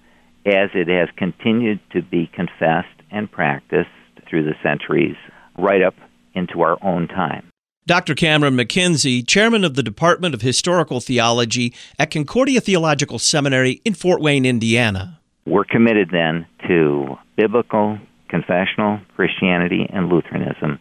as 0.46 0.70
it 0.74 0.86
has 0.86 1.08
continued 1.16 1.80
to 1.90 2.02
be 2.02 2.30
confessed 2.32 2.86
and 3.10 3.30
practiced 3.30 3.90
through 4.28 4.44
the 4.44 4.54
centuries 4.62 5.16
right 5.58 5.82
up 5.82 5.94
into 6.34 6.60
our 6.62 6.78
own 6.82 7.08
time. 7.08 7.50
Dr. 7.86 8.14
Cameron 8.14 8.56
McKenzie, 8.56 9.26
chairman 9.26 9.62
of 9.64 9.74
the 9.74 9.82
Department 9.82 10.34
of 10.34 10.42
Historical 10.42 11.00
Theology 11.00 11.72
at 11.98 12.10
Concordia 12.10 12.60
Theological 12.60 13.20
Seminary 13.20 13.80
in 13.84 13.94
Fort 13.94 14.20
Wayne, 14.20 14.44
Indiana. 14.44 15.20
We're 15.46 15.64
committed 15.64 16.08
then 16.10 16.46
to 16.66 17.16
biblical, 17.36 17.98
confessional 18.28 19.00
Christianity 19.14 19.88
and 19.92 20.08
Lutheranism 20.08 20.80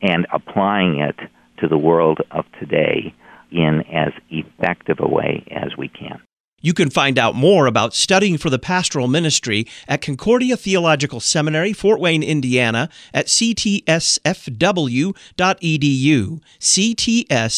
and 0.00 0.26
applying 0.32 1.00
it 1.00 1.16
to 1.60 1.66
the 1.66 1.78
world 1.78 2.20
of 2.30 2.44
today 2.60 3.12
in 3.50 3.82
as 3.92 4.12
effective 4.30 4.98
a 5.00 5.08
way 5.08 5.44
as 5.50 5.76
we 5.76 5.88
can. 5.88 6.20
You 6.60 6.74
can 6.74 6.90
find 6.90 7.18
out 7.18 7.36
more 7.36 7.66
about 7.66 7.94
studying 7.94 8.36
for 8.36 8.50
the 8.50 8.58
pastoral 8.58 9.06
ministry 9.06 9.66
at 9.86 10.02
Concordia 10.02 10.56
Theological 10.56 11.20
Seminary, 11.20 11.72
Fort 11.72 12.00
Wayne, 12.00 12.24
Indiana, 12.24 12.88
at 13.14 13.26
ctsfw.edu. 13.26 15.14
ctsfw.edu 16.60 17.48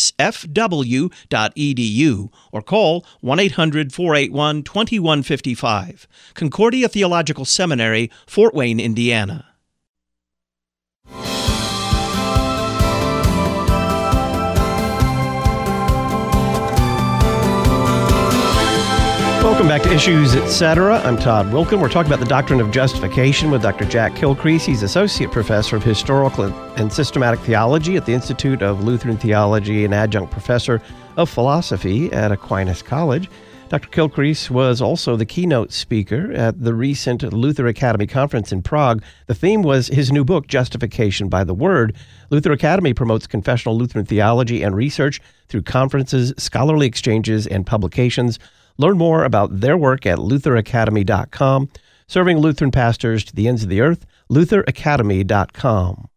or 2.53 2.63
call 2.63 3.07
1 3.21 3.41
800 3.41 3.93
481 3.93 4.63
2155. 4.63 6.09
Concordia 6.35 6.89
Theological 6.89 7.45
Seminary, 7.47 8.11
Fort 8.27 8.55
Wayne, 8.55 8.79
Indiana. 8.79 9.50
Welcome 19.43 19.69
back 19.69 19.83
to 19.85 19.93
Issues, 19.93 20.37
Etc. 20.37 21.01
I'm 21.01 21.17
Todd 21.17 21.47
Wilken. 21.47 21.81
We're 21.81 21.89
talking 21.89 22.13
about 22.13 22.23
the 22.23 22.29
doctrine 22.29 22.61
of 22.61 22.71
justification 22.71 23.51
with 23.51 23.63
Dr. 23.63 23.87
Jack 23.87 24.13
Kilcrease. 24.13 24.67
He's 24.67 24.83
Associate 24.83 25.33
Professor 25.33 25.77
of 25.77 25.83
Historical 25.83 26.45
and 26.77 26.93
Systematic 26.93 27.41
Theology 27.41 27.97
at 27.97 28.05
the 28.05 28.13
Institute 28.13 28.61
of 28.61 28.85
Lutheran 28.85 29.17
Theology 29.17 29.87
and 29.87 29.95
Adjunct 29.95 30.31
Professor 30.31 30.83
of 31.17 31.31
Philosophy 31.31 32.13
at 32.13 32.31
Aquinas 32.31 32.83
College. 32.83 33.31
Dr. 33.71 33.89
Kilcrease 33.89 34.51
was 34.51 34.83
also 34.83 35.17
the 35.17 35.25
keynote 35.25 35.73
speaker 35.73 36.33
at 36.33 36.63
the 36.63 36.75
recent 36.75 37.23
Luther 37.33 37.67
Academy 37.67 38.07
conference 38.07 38.53
in 38.53 38.63
Prague. 38.63 39.03
The 39.27 39.35
theme 39.35 39.63
was 39.63 39.87
his 39.87 40.13
new 40.13 40.25
book, 40.25 40.49
Justification 40.49 41.29
by 41.29 41.45
the 41.45 41.55
Word. 41.55 41.97
Luther 42.29 42.53
Academy 42.53 42.93
promotes 42.93 43.27
confessional 43.27 43.79
Lutheran 43.79 44.05
theology 44.05 44.63
and 44.63 44.77
research 44.77 45.21
through 45.49 45.63
conferences, 45.63 46.35
scholarly 46.37 46.87
exchanges, 46.87 47.47
and 47.47 47.65
publications. 47.65 48.39
Learn 48.79 48.99
more 48.99 49.25
about 49.25 49.61
their 49.61 49.77
work 49.77 50.07
at 50.07 50.19
lutheracademy.com. 50.19 51.69
Serving 52.07 52.39
Lutheran 52.39 52.71
pastors 52.71 53.25
to 53.25 53.35
the 53.35 53.47
ends 53.47 53.63
of 53.63 53.69
the 53.69 53.81
earth, 53.81 54.05
lutheracademy.com. 54.31 56.09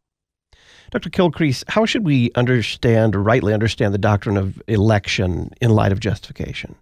Dr. 0.92 1.10
Kilcrease, 1.10 1.64
how 1.68 1.86
should 1.86 2.06
we 2.06 2.32
understand, 2.36 3.16
rightly 3.16 3.54
understand, 3.54 3.94
the 3.94 4.00
doctrine 4.00 4.38
of 4.38 4.62
election 4.68 5.50
in 5.60 5.72
light 5.72 5.92
of 5.92 6.00
justification? 6.00 6.76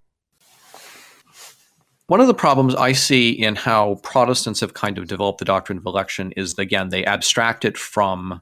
One 2.08 2.20
of 2.20 2.28
the 2.28 2.34
problems 2.34 2.76
I 2.76 2.92
see 2.92 3.32
in 3.32 3.56
how 3.56 3.96
Protestants 4.04 4.60
have 4.60 4.74
kind 4.74 4.98
of 4.98 5.08
developed 5.08 5.40
the 5.40 5.46
doctrine 5.46 5.78
of 5.78 5.86
election 5.86 6.34
is, 6.36 6.60
again, 6.60 6.90
they 6.90 7.06
abstract 7.06 7.64
it 7.64 7.78
from 7.78 8.42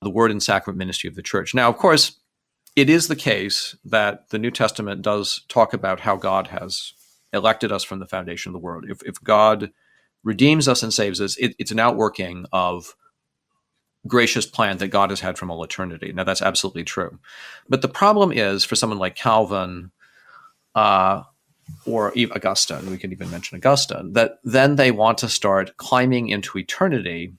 the 0.00 0.08
word 0.08 0.30
and 0.30 0.42
sacrament 0.42 0.78
ministry 0.78 1.08
of 1.08 1.14
the 1.14 1.22
church. 1.22 1.54
Now, 1.54 1.68
of 1.68 1.76
course, 1.76 2.16
it 2.76 2.90
is 2.90 3.08
the 3.08 3.16
case 3.16 3.74
that 3.84 4.28
the 4.28 4.38
New 4.38 4.50
Testament 4.50 5.00
does 5.02 5.42
talk 5.48 5.72
about 5.72 6.00
how 6.00 6.16
God 6.16 6.48
has 6.48 6.92
elected 7.32 7.72
us 7.72 7.82
from 7.82 7.98
the 7.98 8.06
foundation 8.06 8.50
of 8.50 8.52
the 8.52 8.64
world. 8.64 8.84
If, 8.88 9.02
if 9.02 9.22
God 9.24 9.72
redeems 10.22 10.68
us 10.68 10.82
and 10.82 10.92
saves 10.92 11.20
us, 11.20 11.36
it, 11.38 11.56
it's 11.58 11.70
an 11.70 11.80
outworking 11.80 12.44
of 12.52 12.94
gracious 14.06 14.46
plan 14.46 14.76
that 14.78 14.88
God 14.88 15.10
has 15.10 15.20
had 15.20 15.38
from 15.38 15.50
all 15.50 15.64
eternity. 15.64 16.12
Now, 16.12 16.24
that's 16.24 16.42
absolutely 16.42 16.84
true. 16.84 17.18
But 17.68 17.82
the 17.82 17.88
problem 17.88 18.30
is 18.30 18.64
for 18.64 18.76
someone 18.76 18.98
like 18.98 19.16
Calvin 19.16 19.90
uh, 20.74 21.22
or 21.86 22.12
Augustine, 22.16 22.90
we 22.90 22.98
can 22.98 23.10
even 23.10 23.30
mention 23.30 23.56
Augustine, 23.56 24.12
that 24.12 24.38
then 24.44 24.76
they 24.76 24.90
want 24.90 25.18
to 25.18 25.28
start 25.28 25.76
climbing 25.78 26.28
into 26.28 26.58
eternity, 26.58 27.32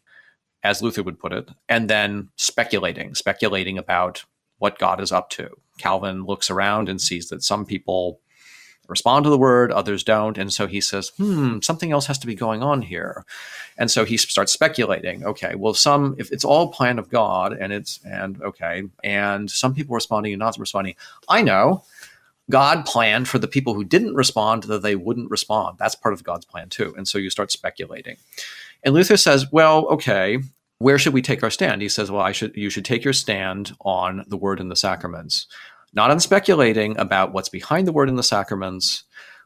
as 0.64 0.82
Luther 0.82 1.04
would 1.04 1.20
put 1.20 1.32
it, 1.32 1.50
and 1.70 1.90
then 1.90 2.30
speculating, 2.36 3.14
speculating 3.16 3.78
about 3.78 4.26
what 4.60 4.80
God 4.80 5.02
is 5.02 5.12
up 5.12 5.30
to. 5.32 5.50
Calvin 5.78 6.26
looks 6.26 6.50
around 6.50 6.90
and 6.90 7.02
sees 7.02 7.30
that 7.30 7.44
some 7.44 7.66
people 7.66 8.20
respond 8.88 9.26
to 9.26 9.30
the 9.30 9.38
word, 9.38 9.72
others 9.72 10.04
don't. 10.04 10.38
And 10.38 10.52
so 10.52 10.66
he 10.66 10.82
says, 10.82 11.10
hmm, 11.18 11.60
something 11.62 11.92
else 11.92 12.06
has 12.06 12.18
to 12.20 12.28
be 12.28 12.36
going 12.36 12.64
on 12.64 12.82
here. 12.82 13.26
And 13.78 13.92
so 13.92 14.06
he 14.06 14.18
starts 14.18 14.54
speculating, 14.54 15.26
okay, 15.26 15.56
well, 15.56 15.74
some, 15.74 16.16
if 16.18 16.32
it's 16.32 16.46
all 16.46 16.72
plan 16.72 16.98
of 16.98 17.10
God 17.10 17.54
and 17.54 17.74
it's, 17.74 18.00
and 18.06 18.42
okay, 18.42 18.84
and 19.04 19.52
some 19.52 19.74
people 19.74 19.94
responding 19.94 20.34
and 20.34 20.40
not 20.40 20.58
responding, 20.58 20.96
I 21.28 21.42
know 21.42 21.84
God 22.50 22.86
planned 22.86 23.28
for 23.28 23.40
the 23.40 23.48
people 23.48 23.74
who 23.74 23.84
didn't 23.84 24.16
respond 24.16 24.64
that 24.64 24.82
they 24.82 24.96
wouldn't 24.96 25.30
respond. 25.30 25.78
That's 25.78 25.96
part 25.96 26.14
of 26.14 26.24
God's 26.24 26.46
plan 26.46 26.70
too. 26.70 26.94
And 26.98 27.08
so 27.08 27.18
you 27.18 27.30
start 27.30 27.52
speculating. 27.52 28.16
And 28.84 28.94
Luther 28.94 29.18
says, 29.18 29.52
well, 29.52 29.86
okay, 29.88 30.40
where 30.80 31.00
should 31.00 31.14
we 31.14 31.22
take 31.22 31.44
our 31.44 31.50
stand? 31.50 31.82
He 31.82 31.90
says, 31.90 32.12
well, 32.12 32.22
I 32.22 32.32
should, 32.32 32.56
you 32.56 32.70
should 32.70 32.86
take 32.86 33.04
your 33.04 33.14
stand 33.14 33.76
on 33.82 34.24
the 34.28 34.38
word 34.38 34.60
and 34.60 34.70
the 34.70 34.76
sacraments, 34.76 35.48
not 35.94 36.12
on 36.12 36.20
speculating 36.20 36.98
about 37.00 37.34
what's 37.34 37.50
behind 37.50 37.88
the 37.88 37.92
word 37.92 38.10
and 38.10 38.18
the 38.18 38.24
sacraments, 38.24 39.04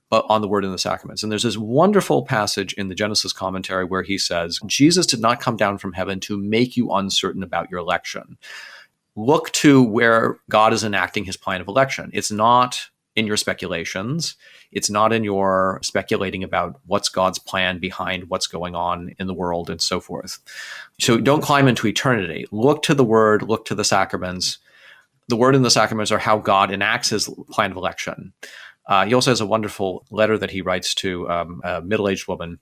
but 0.09 0.25
on 0.27 0.41
the 0.41 0.47
word 0.49 0.65
and 0.65 0.73
the 0.73 0.77
sacraments. 0.77 1.23
And 1.23 1.31
there's 1.31 1.43
this 1.43 1.57
wonderful 1.57 2.25
passage 2.25 2.73
in 2.73 2.89
the 2.89 2.95
Genesis 2.95 3.31
commentary 3.31 3.85
where 3.85 4.03
he 4.03 4.17
says, 4.17 4.59
Jesus 4.65 5.05
did 5.05 5.21
not 5.21 5.39
come 5.39 5.55
down 5.55 5.77
from 5.77 5.93
heaven 5.93 6.19
to 6.21 6.37
make 6.37 6.75
you 6.75 6.91
uncertain 6.91 7.43
about 7.43 7.71
your 7.71 7.79
election. 7.79 8.37
look 9.15 9.51
to 9.51 9.83
where 9.83 10.39
God 10.49 10.73
is 10.73 10.83
enacting 10.83 11.25
his 11.25 11.37
plan 11.37 11.61
of 11.61 11.67
election. 11.67 12.09
It's 12.13 12.31
not 12.31 12.89
in 13.15 13.27
your 13.27 13.37
speculations. 13.37 14.35
It's 14.71 14.89
not 14.89 15.11
in 15.11 15.23
your 15.23 15.79
speculating 15.83 16.43
about 16.43 16.79
what's 16.85 17.09
God's 17.09 17.39
plan 17.39 17.79
behind 17.79 18.29
what's 18.29 18.47
going 18.47 18.75
on 18.75 19.13
in 19.19 19.27
the 19.27 19.33
world 19.33 19.69
and 19.69 19.81
so 19.81 19.99
forth. 19.99 20.39
So 20.99 21.17
don't 21.17 21.43
climb 21.43 21.67
into 21.67 21.87
eternity. 21.87 22.45
Look 22.51 22.83
to 22.83 22.93
the 22.93 23.03
word, 23.03 23.43
look 23.43 23.65
to 23.65 23.75
the 23.75 23.83
sacraments. 23.83 24.59
The 25.27 25.35
word 25.35 25.55
and 25.55 25.65
the 25.65 25.71
sacraments 25.71 26.11
are 26.11 26.19
how 26.19 26.37
God 26.37 26.71
enacts 26.71 27.09
his 27.09 27.29
plan 27.49 27.71
of 27.71 27.77
election. 27.77 28.33
Uh, 28.87 29.05
he 29.05 29.13
also 29.13 29.31
has 29.31 29.41
a 29.41 29.45
wonderful 29.45 30.05
letter 30.09 30.37
that 30.37 30.51
he 30.51 30.61
writes 30.61 30.95
to 30.95 31.29
um, 31.29 31.61
a 31.63 31.81
middle 31.81 32.09
aged 32.09 32.27
woman 32.27 32.59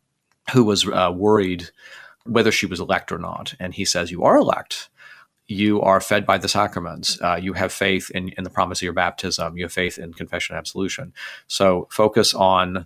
who 0.52 0.64
was 0.64 0.88
uh, 0.88 1.12
worried 1.16 1.70
whether 2.26 2.52
she 2.52 2.66
was 2.66 2.80
elect 2.80 3.12
or 3.12 3.18
not. 3.18 3.54
And 3.60 3.74
he 3.74 3.86
says, 3.86 4.12
You 4.12 4.24
are 4.24 4.38
elect 4.38 4.90
you 5.50 5.82
are 5.82 6.00
fed 6.00 6.28
by 6.28 6.38
the 6.38 6.48
sacraments. 6.48 7.20
Uh, 7.22 7.40
you 7.42 7.54
have 7.54 7.74
faith 7.74 8.12
in, 8.12 8.30
in 8.30 8.44
the 8.44 8.52
promise 8.52 8.80
of 8.80 8.84
your 8.84 8.94
baptism. 8.94 9.58
You 9.58 9.66
have 9.66 9.74
faith 9.74 9.98
in 9.98 10.14
confession 10.14 10.54
and 10.54 10.60
absolution. 10.60 11.12
So 11.48 11.88
focus 11.90 12.36
on 12.36 12.86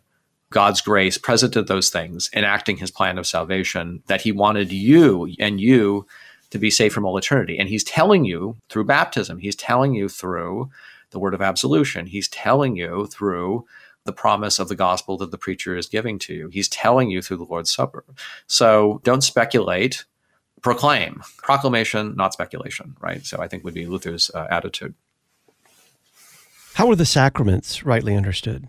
God's 0.49 0.79
grace 0.79 1.17
present 1.17 1.57
in 1.57 1.65
those 1.65 1.89
things, 1.89 2.29
enacting 2.33 2.77
his 2.77 2.89
plan 2.89 3.17
of 3.17 3.27
salvation 3.27 4.01
that 4.07 4.21
he 4.21 4.31
wanted 4.31 4.71
you 4.71 5.29
and 5.39 5.59
you 5.59 6.07
to 6.51 6.57
be 6.57 6.69
saved 6.69 6.93
from 6.93 7.05
all 7.05 7.17
eternity. 7.17 7.57
And 7.59 7.67
he's 7.67 7.83
telling 7.83 8.23
you 8.23 8.55
through 8.69 8.85
baptism, 8.85 9.39
he's 9.39 9.55
telling 9.57 9.93
you 9.93 10.07
through 10.07 10.69
the 11.09 11.19
word 11.19 11.33
of 11.33 11.41
absolution, 11.41 12.05
he's 12.05 12.29
telling 12.29 12.77
you 12.77 13.07
through 13.07 13.65
the 14.05 14.13
promise 14.13 14.57
of 14.57 14.69
the 14.69 14.75
gospel 14.75 15.17
that 15.17 15.31
the 15.31 15.37
preacher 15.37 15.75
is 15.75 15.87
giving 15.87 16.17
to 16.19 16.33
you. 16.33 16.47
He's 16.49 16.69
telling 16.69 17.09
you 17.09 17.21
through 17.21 17.37
the 17.37 17.43
Lord's 17.43 17.73
Supper. 17.73 18.05
So 18.47 19.01
don't 19.03 19.23
speculate 19.23 20.05
proclaim. 20.63 21.21
Proclamation 21.37 22.15
not 22.15 22.33
speculation 22.33 22.95
right? 22.99 23.25
So 23.25 23.39
i 23.39 23.47
think 23.47 23.63
would 23.63 23.73
be 23.73 23.85
luther's 23.85 24.31
uh, 24.33 24.47
attitude. 24.49 24.95
How 26.73 26.89
are 26.89 26.95
the 26.95 27.05
sacraments 27.05 27.83
rightly 27.83 28.15
understood? 28.15 28.67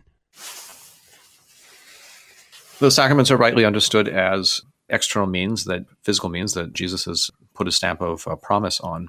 The 2.81 2.91
sacraments 2.91 3.31
are 3.31 3.39
rightly 3.39 3.65
understood 3.65 4.09
as 4.09 4.61
external 4.91 5.29
means 5.29 5.65
that 5.65 5.87
physical 6.03 6.29
means 6.29 6.53
that 6.53 6.75
jesus 6.75 7.07
has 7.07 7.31
put 7.55 7.69
a 7.69 7.73
stamp 7.73 8.03
of 8.03 8.29
uh, 8.29 8.37
promise 8.37 8.81
on. 8.81 9.09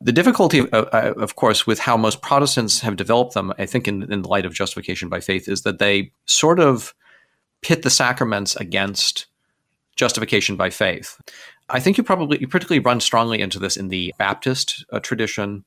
The 0.00 0.12
difficulty, 0.12 0.60
uh, 0.60 0.84
uh, 0.84 1.12
of 1.18 1.36
course, 1.36 1.66
with 1.66 1.80
how 1.80 1.96
most 1.98 2.22
Protestants 2.22 2.80
have 2.80 2.96
developed 2.96 3.34
them, 3.34 3.52
I 3.58 3.66
think, 3.66 3.86
in, 3.86 4.10
in 4.10 4.22
the 4.22 4.28
light 4.28 4.46
of 4.46 4.54
justification 4.54 5.10
by 5.10 5.20
faith, 5.20 5.46
is 5.46 5.60
that 5.62 5.78
they 5.78 6.12
sort 6.24 6.58
of 6.58 6.94
pit 7.60 7.82
the 7.82 7.90
sacraments 7.90 8.56
against 8.56 9.26
justification 9.96 10.56
by 10.56 10.70
faith. 10.70 11.20
I 11.70 11.80
think 11.80 11.96
you 11.96 12.04
probably 12.04 12.38
you 12.40 12.48
particularly 12.48 12.84
run 12.84 13.00
strongly 13.00 13.40
into 13.40 13.58
this 13.58 13.76
in 13.76 13.88
the 13.88 14.14
Baptist 14.18 14.84
uh, 14.92 15.00
tradition. 15.00 15.64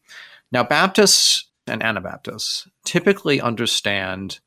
Now, 0.51 0.63
Baptists 0.63 1.49
and 1.67 1.81
Anabaptists 1.81 2.67
typically 2.85 3.39
understand 3.39 4.39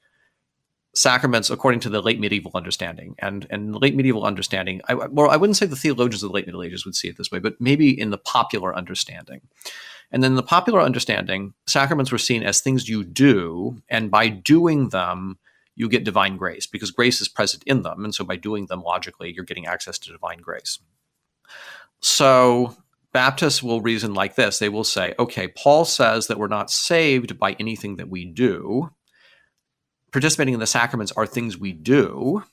sacraments 0.94 1.50
according 1.50 1.80
to 1.80 1.90
the 1.90 2.00
late 2.00 2.20
medieval 2.20 2.52
understanding. 2.54 3.14
And 3.18 3.46
and 3.50 3.74
late 3.74 3.94
medieval 3.94 4.24
understanding, 4.24 4.80
I, 4.88 4.94
well, 4.94 5.30
I 5.30 5.36
wouldn't 5.36 5.56
say 5.56 5.66
the 5.66 5.76
theologians 5.76 6.22
of 6.22 6.30
the 6.30 6.34
late 6.34 6.46
Middle 6.46 6.62
Ages 6.62 6.84
would 6.84 6.94
see 6.94 7.08
it 7.08 7.16
this 7.16 7.30
way, 7.30 7.38
but 7.38 7.60
maybe 7.60 7.98
in 7.98 8.10
the 8.10 8.18
popular 8.18 8.74
understanding. 8.74 9.40
And 10.12 10.22
then 10.22 10.36
the 10.36 10.42
popular 10.42 10.80
understanding, 10.80 11.54
sacraments 11.66 12.12
were 12.12 12.18
seen 12.18 12.42
as 12.44 12.60
things 12.60 12.88
you 12.88 13.02
do, 13.02 13.82
and 13.88 14.10
by 14.10 14.28
doing 14.28 14.90
them, 14.90 15.38
you 15.74 15.88
get 15.88 16.04
divine 16.04 16.36
grace 16.36 16.66
because 16.66 16.90
grace 16.90 17.20
is 17.20 17.28
present 17.28 17.62
in 17.66 17.82
them. 17.82 18.04
And 18.04 18.14
so 18.14 18.24
by 18.24 18.36
doing 18.36 18.66
them 18.66 18.82
logically, 18.82 19.32
you're 19.32 19.44
getting 19.44 19.66
access 19.66 19.98
to 19.98 20.12
divine 20.12 20.38
grace. 20.38 20.78
So 22.06 22.76
Baptists 23.12 23.64
will 23.64 23.80
reason 23.80 24.14
like 24.14 24.36
this 24.36 24.60
they 24.60 24.68
will 24.68 24.84
say, 24.84 25.14
okay, 25.18 25.48
Paul 25.48 25.84
says 25.84 26.28
that 26.28 26.38
we're 26.38 26.46
not 26.46 26.70
saved 26.70 27.36
by 27.36 27.56
anything 27.58 27.96
that 27.96 28.08
we 28.08 28.24
do. 28.24 28.90
Participating 30.12 30.54
in 30.54 30.60
the 30.60 30.68
sacraments 30.68 31.10
are 31.12 31.26
things 31.26 31.58
we 31.58 31.72
do. 31.72 32.44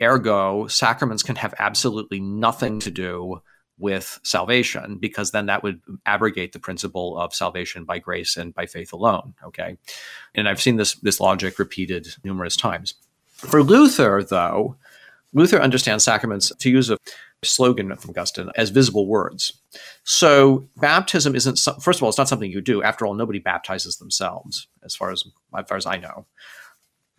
Ergo, 0.00 0.68
sacraments 0.68 1.24
can 1.24 1.34
have 1.36 1.54
absolutely 1.58 2.20
nothing 2.20 2.78
to 2.80 2.90
do 2.92 3.42
with 3.78 4.20
salvation 4.22 4.98
because 4.98 5.32
then 5.32 5.46
that 5.46 5.64
would 5.64 5.80
abrogate 6.06 6.52
the 6.52 6.60
principle 6.60 7.18
of 7.18 7.34
salvation 7.34 7.84
by 7.84 7.98
grace 7.98 8.36
and 8.36 8.54
by 8.54 8.66
faith 8.66 8.92
alone 8.92 9.34
okay 9.44 9.76
and 10.32 10.48
i've 10.48 10.62
seen 10.62 10.76
this 10.76 10.94
this 11.00 11.18
logic 11.18 11.58
repeated 11.58 12.06
numerous 12.22 12.56
times 12.56 12.94
for 13.32 13.64
luther 13.64 14.22
though 14.22 14.76
luther 15.32 15.60
understands 15.60 16.04
sacraments 16.04 16.52
to 16.60 16.70
use 16.70 16.88
a 16.88 16.96
slogan 17.44 17.94
from 17.96 18.10
Augustine 18.10 18.50
as 18.56 18.70
visible 18.70 19.06
words. 19.06 19.52
So 20.04 20.68
baptism 20.76 21.34
isn't 21.34 21.58
first 21.80 21.98
of 21.98 22.02
all, 22.02 22.08
it's 22.08 22.18
not 22.18 22.28
something 22.28 22.50
you 22.50 22.60
do. 22.60 22.82
After 22.82 23.06
all, 23.06 23.14
nobody 23.14 23.38
baptizes 23.38 23.96
themselves, 23.96 24.66
as 24.82 24.94
far 24.94 25.10
as 25.10 25.24
as 25.56 25.66
far 25.68 25.76
as 25.76 25.86
I 25.86 25.96
know. 25.96 26.26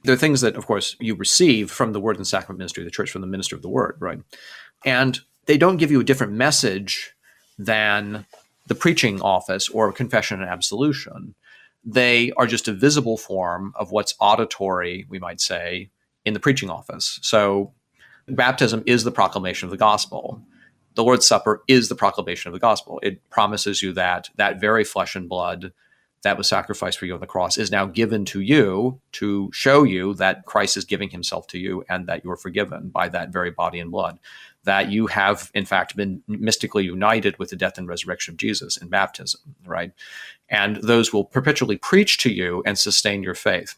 There 0.04 0.14
are 0.14 0.18
things 0.18 0.42
that, 0.42 0.56
of 0.56 0.68
course, 0.68 0.96
you 1.00 1.16
receive 1.16 1.72
from 1.72 1.94
the 1.94 2.00
Word 2.00 2.18
and 2.18 2.28
Sacrament 2.28 2.60
ministry 2.60 2.84
of 2.84 2.86
the 2.86 2.92
Church, 2.92 3.10
from 3.10 3.22
the 3.22 3.28
minister 3.28 3.56
of 3.56 3.64
the 3.64 3.70
Word, 3.70 3.96
right? 4.00 4.20
And 4.86 5.20
they 5.48 5.58
don't 5.58 5.78
give 5.78 5.90
you 5.90 6.00
a 6.00 6.04
different 6.04 6.34
message 6.34 7.16
than 7.58 8.26
the 8.68 8.76
preaching 8.76 9.22
office 9.22 9.70
or 9.70 9.92
confession 9.92 10.42
and 10.42 10.50
absolution. 10.50 11.34
They 11.84 12.32
are 12.34 12.48
just 12.48 12.68
a 12.68 12.74
visible 12.74 13.18
form 13.18 13.74
of 13.76 13.92
what's 13.92 14.16
auditory, 14.20 15.06
we 15.10 15.20
might 15.20 15.40
say, 15.40 15.90
in 16.24 16.34
the 16.34 16.40
preaching 16.40 16.70
office. 16.70 17.20
So 17.22 17.74
Baptism 18.28 18.84
is 18.86 19.04
the 19.04 19.12
proclamation 19.12 19.68
of 19.68 19.72
the 19.72 19.78
gospel. 19.78 20.42
The 20.96 21.04
Lord's 21.04 21.28
Supper 21.28 21.62
is 21.68 21.90
the 21.90 21.96
proclamation 21.96 22.50
of 22.50 22.54
the 22.54 22.60
gospel. 22.60 23.00
It 23.04 23.30
promises 23.30 23.82
you 23.82 23.94
that 23.94 24.30
that 24.36 24.60
very 24.60 24.84
flesh 24.84 25.16
and 25.16 25.30
blood 25.30 25.74
that 26.26 26.38
was 26.40 26.48
sacrificed 26.48 26.98
for 26.98 27.06
you 27.06 27.14
on 27.14 27.20
the 27.20 27.28
cross 27.28 27.56
is 27.56 27.70
now 27.70 27.86
given 27.86 28.26
to 28.26 28.42
you 28.42 29.00
to 29.12 29.52
show 29.54 29.84
you 29.84 30.16
that 30.16 30.46
Christ 30.46 30.76
is 30.76 30.84
giving 30.84 31.12
himself 31.12 31.46
to 31.48 31.60
you 31.60 31.86
and 31.88 32.08
that 32.08 32.24
you're 32.26 32.36
forgiven 32.36 32.90
by 32.90 33.10
that 33.10 33.30
very 33.30 33.52
body 33.52 33.80
and 33.80 33.92
blood. 33.92 34.18
That 34.64 34.90
you 34.90 35.06
have, 35.06 35.52
in 35.54 35.66
fact, 35.66 35.96
been 35.96 36.24
mystically 36.28 36.84
united 36.84 37.38
with 37.38 37.52
the 37.52 37.56
death 37.56 37.78
and 37.78 37.88
resurrection 37.88 38.34
of 38.34 38.38
Jesus 38.38 38.76
in 38.76 38.88
baptism, 38.88 39.56
right? 39.68 39.92
And 40.50 40.78
those 40.78 41.14
will 41.14 41.26
perpetually 41.26 41.78
preach 41.78 42.18
to 42.20 42.34
you 42.34 42.64
and 42.66 42.76
sustain 42.76 43.22
your 43.22 43.36
faith. 43.36 43.78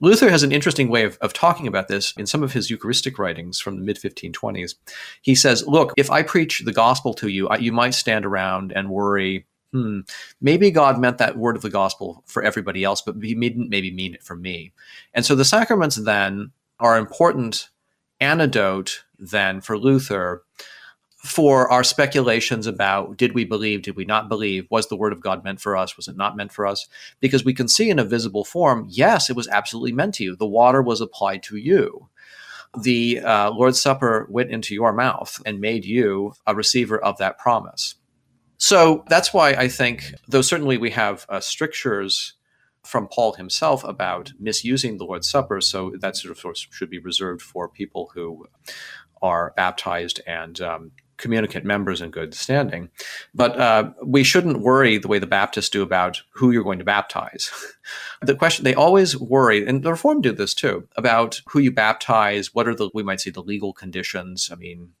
Luther 0.00 0.30
has 0.30 0.42
an 0.42 0.52
interesting 0.52 0.88
way 0.88 1.04
of, 1.04 1.18
of 1.20 1.32
talking 1.32 1.66
about 1.66 1.88
this 1.88 2.12
in 2.16 2.26
some 2.26 2.42
of 2.42 2.52
his 2.52 2.70
Eucharistic 2.70 3.18
writings 3.18 3.60
from 3.60 3.76
the 3.76 3.84
mid 3.84 3.96
1520s. 3.96 4.74
He 5.22 5.34
says, 5.34 5.66
Look, 5.66 5.92
if 5.96 6.10
I 6.10 6.22
preach 6.22 6.62
the 6.64 6.72
gospel 6.72 7.14
to 7.14 7.28
you, 7.28 7.48
I, 7.48 7.56
you 7.56 7.72
might 7.72 7.94
stand 7.94 8.24
around 8.24 8.72
and 8.72 8.90
worry, 8.90 9.46
hmm, 9.72 10.00
maybe 10.40 10.70
God 10.70 10.98
meant 10.98 11.18
that 11.18 11.36
word 11.36 11.56
of 11.56 11.62
the 11.62 11.70
gospel 11.70 12.22
for 12.26 12.42
everybody 12.42 12.84
else, 12.84 13.02
but 13.02 13.16
he 13.22 13.34
didn't 13.34 13.70
maybe 13.70 13.90
mean 13.90 14.14
it 14.14 14.22
for 14.22 14.36
me. 14.36 14.72
And 15.14 15.24
so 15.24 15.34
the 15.34 15.44
sacraments 15.44 15.96
then 15.96 16.52
are 16.78 16.98
important 16.98 17.68
antidote 18.20 19.04
then 19.18 19.60
for 19.60 19.78
Luther 19.78 20.44
for 21.22 21.70
our 21.70 21.84
speculations 21.84 22.66
about 22.66 23.16
did 23.18 23.34
we 23.34 23.44
believe, 23.44 23.82
did 23.82 23.94
we 23.94 24.06
not 24.06 24.28
believe, 24.28 24.66
was 24.70 24.88
the 24.88 24.96
word 24.96 25.12
of 25.12 25.20
God 25.20 25.44
meant 25.44 25.60
for 25.60 25.76
us, 25.76 25.96
was 25.96 26.08
it 26.08 26.16
not 26.16 26.34
meant 26.34 26.50
for 26.50 26.66
us? 26.66 26.88
Because 27.20 27.44
we 27.44 27.52
can 27.52 27.68
see 27.68 27.90
in 27.90 27.98
a 27.98 28.04
visible 28.04 28.44
form, 28.44 28.86
yes, 28.88 29.28
it 29.28 29.36
was 29.36 29.48
absolutely 29.48 29.92
meant 29.92 30.14
to 30.14 30.24
you. 30.24 30.34
The 30.34 30.46
water 30.46 30.80
was 30.80 31.02
applied 31.02 31.42
to 31.44 31.56
you. 31.56 32.08
The 32.80 33.20
uh, 33.20 33.50
Lord's 33.50 33.80
Supper 33.80 34.26
went 34.30 34.50
into 34.50 34.74
your 34.74 34.94
mouth 34.94 35.42
and 35.44 35.60
made 35.60 35.84
you 35.84 36.32
a 36.46 36.54
receiver 36.54 36.98
of 36.98 37.18
that 37.18 37.36
promise. 37.36 37.96
So 38.56 39.04
that's 39.08 39.34
why 39.34 39.50
I 39.50 39.68
think, 39.68 40.14
though 40.28 40.42
certainly 40.42 40.78
we 40.78 40.90
have 40.90 41.26
uh, 41.28 41.40
strictures 41.40 42.34
from 42.82 43.08
Paul 43.08 43.34
himself 43.34 43.84
about 43.84 44.32
misusing 44.38 44.96
the 44.96 45.04
Lord's 45.04 45.28
Supper, 45.28 45.60
so 45.60 45.92
that 46.00 46.16
sort 46.16 46.42
of 46.42 46.56
should 46.56 46.88
be 46.88 46.98
reserved 46.98 47.42
for 47.42 47.68
people 47.68 48.10
who 48.14 48.46
are 49.20 49.52
baptized 49.56 50.20
and 50.26 50.60
um, 50.62 50.92
communicant 51.20 51.64
members 51.64 52.00
in 52.00 52.10
good 52.10 52.34
standing. 52.34 52.90
But 53.34 53.58
uh, 53.58 53.90
we 54.04 54.24
shouldn't 54.24 54.60
worry 54.60 54.98
the 54.98 55.08
way 55.08 55.18
the 55.18 55.26
Baptists 55.26 55.68
do 55.68 55.82
about 55.82 56.22
who 56.32 56.50
you're 56.50 56.64
going 56.64 56.78
to 56.78 56.84
baptize. 56.84 57.50
the 58.20 58.34
question 58.34 58.64
they 58.64 58.74
always 58.74 59.16
worry, 59.16 59.66
and 59.66 59.82
the 59.82 59.90
reform 59.90 60.20
do 60.20 60.32
this 60.32 60.54
too, 60.54 60.88
about 60.96 61.40
who 61.48 61.58
you 61.58 61.70
baptize. 61.70 62.54
What 62.54 62.68
are 62.68 62.74
the 62.74 62.90
we 62.94 63.02
might 63.02 63.20
say 63.20 63.30
the 63.30 63.42
legal 63.42 63.72
conditions? 63.72 64.50
I 64.52 64.56
mean, 64.56 64.92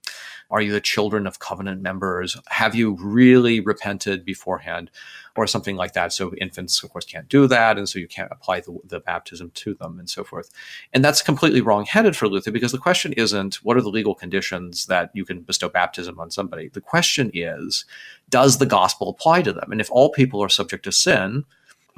are 0.50 0.60
you 0.60 0.72
the 0.72 0.80
children 0.80 1.26
of 1.26 1.38
covenant 1.38 1.82
members? 1.82 2.36
Have 2.48 2.74
you 2.74 2.96
really 3.00 3.60
repented 3.60 4.24
beforehand? 4.24 4.90
Or 5.36 5.46
something 5.46 5.76
like 5.76 5.92
that. 5.92 6.12
So 6.12 6.34
infants, 6.34 6.82
of 6.82 6.90
course, 6.90 7.04
can't 7.04 7.28
do 7.28 7.46
that. 7.46 7.78
And 7.78 7.88
so 7.88 8.00
you 8.00 8.08
can't 8.08 8.32
apply 8.32 8.60
the, 8.60 8.76
the 8.84 8.98
baptism 8.98 9.52
to 9.54 9.74
them 9.74 9.98
and 10.00 10.10
so 10.10 10.24
forth. 10.24 10.50
And 10.92 11.04
that's 11.04 11.22
completely 11.22 11.60
wrong-headed 11.60 12.16
for 12.16 12.28
Luther 12.28 12.50
because 12.50 12.72
the 12.72 12.78
question 12.78 13.12
isn't 13.12 13.54
what 13.62 13.76
are 13.76 13.80
the 13.80 13.88
legal 13.88 14.14
conditions 14.14 14.86
that 14.86 15.10
you 15.14 15.24
can 15.24 15.40
bestow 15.42 15.68
baptism 15.68 16.18
on 16.18 16.32
somebody? 16.32 16.68
The 16.68 16.80
question 16.80 17.30
is, 17.32 17.84
does 18.28 18.58
the 18.58 18.66
gospel 18.66 19.08
apply 19.08 19.42
to 19.42 19.52
them? 19.52 19.70
And 19.70 19.80
if 19.80 19.90
all 19.92 20.10
people 20.10 20.42
are 20.42 20.48
subject 20.48 20.84
to 20.84 20.92
sin, 20.92 21.44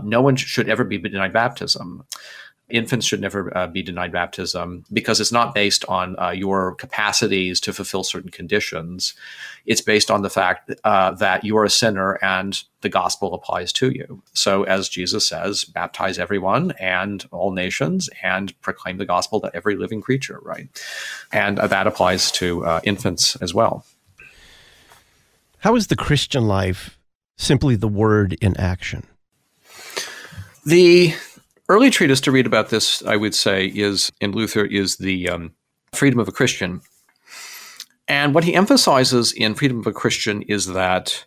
no 0.02 0.22
one 0.22 0.36
should 0.36 0.68
ever 0.68 0.84
be 0.84 0.98
denied 0.98 1.32
baptism. 1.32 2.04
infants 2.72 3.04
should 3.06 3.20
never 3.20 3.56
uh, 3.56 3.66
be 3.66 3.82
denied 3.82 4.12
baptism 4.12 4.84
because 4.92 5.20
it's 5.20 5.32
not 5.32 5.54
based 5.54 5.84
on 5.88 6.18
uh, 6.18 6.30
your 6.30 6.74
capacities 6.76 7.60
to 7.60 7.72
fulfill 7.72 8.02
certain 8.02 8.30
conditions. 8.30 9.14
It's 9.66 9.82
based 9.82 10.10
on 10.10 10.22
the 10.22 10.30
fact 10.30 10.72
uh, 10.84 11.12
that 11.12 11.44
you 11.44 11.56
are 11.58 11.64
a 11.64 11.70
sinner 11.70 12.18
and 12.22 12.60
the 12.80 12.88
gospel 12.88 13.34
applies 13.34 13.72
to 13.74 13.90
you. 13.90 14.22
So, 14.32 14.64
as 14.64 14.88
Jesus 14.88 15.28
says, 15.28 15.64
baptize 15.64 16.18
everyone 16.18 16.72
and 16.80 17.26
all 17.30 17.52
nations 17.52 18.08
and 18.22 18.58
proclaim 18.62 18.96
the 18.96 19.06
gospel 19.06 19.40
to 19.40 19.50
every 19.54 19.76
living 19.76 20.00
creature, 20.00 20.40
right? 20.42 20.68
And 21.30 21.58
uh, 21.58 21.66
that 21.66 21.86
applies 21.86 22.30
to 22.32 22.64
uh, 22.64 22.80
infants 22.84 23.36
as 23.36 23.52
well. 23.52 23.84
How 25.58 25.76
is 25.76 25.86
the 25.88 25.96
Christian 25.96 26.48
life 26.48 26.98
simply 27.36 27.76
the 27.76 27.86
word 27.86 28.32
in 28.40 28.56
action? 28.56 29.06
The 30.64 31.14
early 31.68 31.90
treatise 31.90 32.20
to 32.22 32.32
read 32.32 32.46
about 32.46 32.68
this, 32.68 33.04
I 33.04 33.16
would 33.16 33.34
say, 33.34 33.66
is 33.66 34.12
in 34.20 34.32
Luther 34.32 34.64
is 34.64 34.96
the 34.96 35.28
um, 35.28 35.52
Freedom 35.92 36.20
of 36.20 36.28
a 36.28 36.32
Christian. 36.32 36.80
And 38.06 38.34
what 38.34 38.44
he 38.44 38.54
emphasizes 38.54 39.32
in 39.32 39.54
Freedom 39.54 39.80
of 39.80 39.86
a 39.86 39.92
Christian 39.92 40.42
is 40.42 40.66
that 40.68 41.26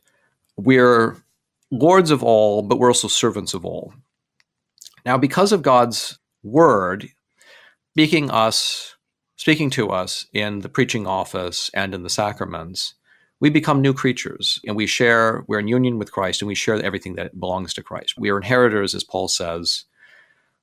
we're 0.57 1.17
lords 1.69 2.11
of 2.11 2.23
all, 2.23 2.61
but 2.61 2.79
we're 2.79 2.89
also 2.89 3.07
servants 3.07 3.53
of 3.53 3.65
all. 3.65 3.93
Now, 5.05 5.17
because 5.17 5.51
of 5.51 5.61
God's 5.61 6.17
word 6.41 7.09
speaking 7.91 8.31
us, 8.31 8.95
speaking 9.35 9.69
to 9.71 9.89
us 9.89 10.27
in 10.33 10.61
the 10.61 10.69
preaching 10.69 11.05
office 11.05 11.69
and 11.73 11.93
in 11.93 12.03
the 12.03 12.09
sacraments, 12.09 12.94
we 13.39 13.49
become 13.49 13.81
new 13.81 13.93
creatures 13.93 14.59
and 14.65 14.75
we 14.75 14.87
share, 14.87 15.43
we're 15.47 15.59
in 15.59 15.67
union 15.67 15.99
with 15.99 16.11
Christ 16.11 16.41
and 16.41 16.47
we 16.47 16.55
share 16.55 16.81
everything 16.81 17.15
that 17.15 17.39
belongs 17.39 17.73
to 17.73 17.83
Christ. 17.83 18.15
We 18.17 18.29
are 18.29 18.37
inheritors, 18.37 18.95
as 18.95 19.03
Paul 19.03 19.27
says, 19.27 19.85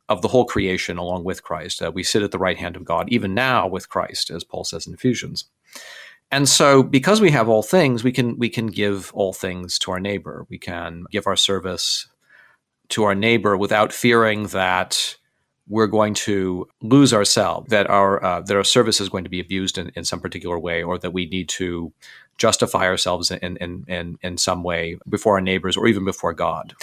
of 0.09 0.23
the 0.23 0.29
whole 0.29 0.45
creation 0.45 0.99
along 0.99 1.25
with 1.25 1.43
Christ. 1.43 1.83
Uh, 1.83 1.91
we 1.93 2.03
sit 2.03 2.23
at 2.23 2.31
the 2.31 2.39
right 2.39 2.57
hand 2.57 2.77
of 2.77 2.85
God, 2.85 3.09
even 3.11 3.35
now 3.35 3.67
with 3.67 3.89
Christ, 3.89 4.31
as 4.31 4.45
Paul 4.45 4.65
says 4.65 4.87
in 4.87 4.95
Ephesians. 4.95 5.45
And 6.31 6.49
so, 6.49 6.83
because 6.83 7.21
we 7.21 7.31
have 7.31 7.49
all 7.49 7.63
things, 7.63 8.03
we 8.03 8.11
can 8.11 8.39
we 8.39 8.49
can 8.49 8.69
give 8.69 9.13
all 9.13 9.35
things 9.35 9.79
to 9.81 9.91
our 9.91 10.01
neighbor. 10.01 10.47
We 10.49 10.59
can 10.59 11.05
give 11.11 11.27
our 11.27 11.37
service 11.37 12.09
to 12.89 13.05
our 13.05 13.15
neighbor 13.15 13.57
without 13.57 13.93
fearing 13.93 14.47
that 14.49 15.17
we're 15.69 15.87
going 15.87 16.15
to 16.15 16.69
lose 16.83 17.15
ourselves, 17.15 17.69
that 17.71 17.89
our 17.89 18.23
uh, 18.25 18.41
that 18.41 18.57
our 18.57 18.65
service 18.65 19.01
is 19.01 19.09
going 19.09 19.25
to 19.25 19.31
be 19.31 19.41
abused 19.41 19.79
in, 19.79 19.91
in 19.95 20.05
some 20.05 20.21
particular 20.21 20.59
way, 20.59 20.83
or 20.83 20.99
that 20.99 21.13
we 21.13 21.27
need 21.27 21.49
to 21.51 21.93
justify 22.39 22.87
ourselves 22.87 23.31
in, 23.31 23.57
in, 23.59 23.85
in, 23.87 24.19
in 24.23 24.37
some 24.37 24.65
way 24.65 24.99
before 25.09 25.35
our 25.35 25.41
neighbors 25.41 25.77
or 25.77 25.87
even 25.87 26.05
before 26.05 26.33
God. 26.33 26.75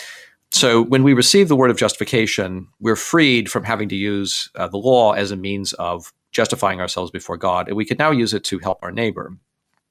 So 0.52 0.82
when 0.84 1.04
we 1.04 1.14
receive 1.14 1.48
the 1.48 1.56
word 1.56 1.70
of 1.70 1.78
justification, 1.78 2.68
we're 2.80 2.96
freed 2.96 3.52
from 3.52 3.64
having 3.64 3.90
to 3.90 3.96
use 3.96 4.50
uh, 4.56 4.68
the 4.68 4.78
law 4.78 5.12
as 5.14 5.32
a 5.32 5.36
means 5.36 5.74
of 5.74 6.14
justifying 6.32 6.80
ourselves 6.80 7.12
before 7.12 7.38
God, 7.38 7.68
and 7.68 7.78
we 7.78 7.86
can 7.86 7.98
now 7.98 8.12
use 8.12 8.34
it 8.34 8.44
to 8.46 8.60
help 8.60 8.80
our 8.82 8.92
neighbor. 8.92 9.38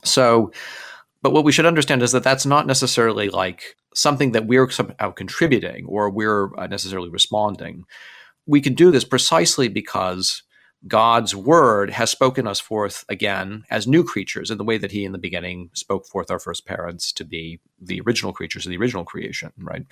So, 0.05 0.53
but 1.23 1.33
what 1.33 1.45
we 1.45 1.53
should 1.53 1.67
understand 1.67 2.03
is 2.03 2.13
that 2.13 2.23
that's 2.23 2.47
not 2.47 2.67
necessarily 2.67 3.29
like 3.29 3.77
something 3.95 4.33
that 4.33 4.47
we're 4.47 4.71
somehow 4.71 5.11
contributing 5.11 5.85
or 5.87 6.11
we're 6.11 6.57
uh, 6.57 6.67
necessarily 6.67 7.11
responding. 7.11 7.85
We 8.49 8.61
can 8.61 8.75
do 8.75 8.91
this 8.91 9.05
precisely 9.05 9.69
because 9.69 10.43
God's 10.87 11.35
word 11.35 11.91
has 11.91 12.11
spoken 12.11 12.47
us 12.47 12.61
forth 12.61 13.05
again 13.09 13.65
as 13.69 13.89
new 13.89 14.05
creatures 14.05 14.51
in 14.51 14.59
the 14.59 14.65
way 14.65 14.79
that 14.79 14.93
he 14.93 15.05
in 15.05 15.13
the 15.13 15.19
beginning 15.19 15.71
spoke 15.75 16.07
forth 16.07 16.31
our 16.31 16.39
first 16.39 16.67
parents 16.67 17.13
to 17.15 17.25
be 17.25 17.61
the 17.81 18.01
original 18.03 18.33
creatures 18.33 18.65
of 18.65 18.71
the 18.71 18.79
original 18.79 19.05
creation, 19.05 19.53
right? 19.59 19.85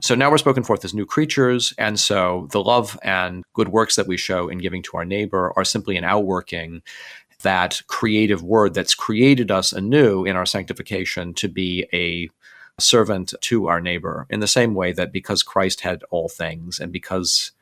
So 0.00 0.16
now 0.16 0.30
we're 0.30 0.38
spoken 0.38 0.64
forth 0.64 0.84
as 0.84 0.94
new 0.94 1.06
creatures. 1.06 1.72
And 1.78 1.98
so 1.98 2.48
the 2.50 2.62
love 2.62 2.98
and 3.02 3.44
good 3.54 3.68
works 3.68 3.94
that 3.96 4.08
we 4.08 4.16
show 4.16 4.48
in 4.48 4.58
giving 4.58 4.82
to 4.84 4.96
our 4.96 5.04
neighbor 5.04 5.52
are 5.56 5.64
simply 5.64 5.96
an 5.96 6.04
outworking 6.04 6.82
that 7.42 7.80
creative 7.86 8.42
word 8.42 8.74
that's 8.74 8.94
created 8.94 9.50
us 9.50 9.72
anew 9.72 10.24
in 10.24 10.36
our 10.36 10.46
sanctification 10.46 11.34
to 11.34 11.48
be 11.48 11.86
a 11.92 12.28
servant 12.80 13.32
to 13.40 13.68
our 13.68 13.80
neighbor 13.80 14.26
in 14.28 14.40
the 14.40 14.46
same 14.46 14.74
way 14.74 14.92
that 14.92 15.12
because 15.12 15.42
Christ 15.42 15.80
had 15.80 16.02
all 16.10 16.28
things 16.28 16.78
and 16.80 16.92
because 16.92 17.52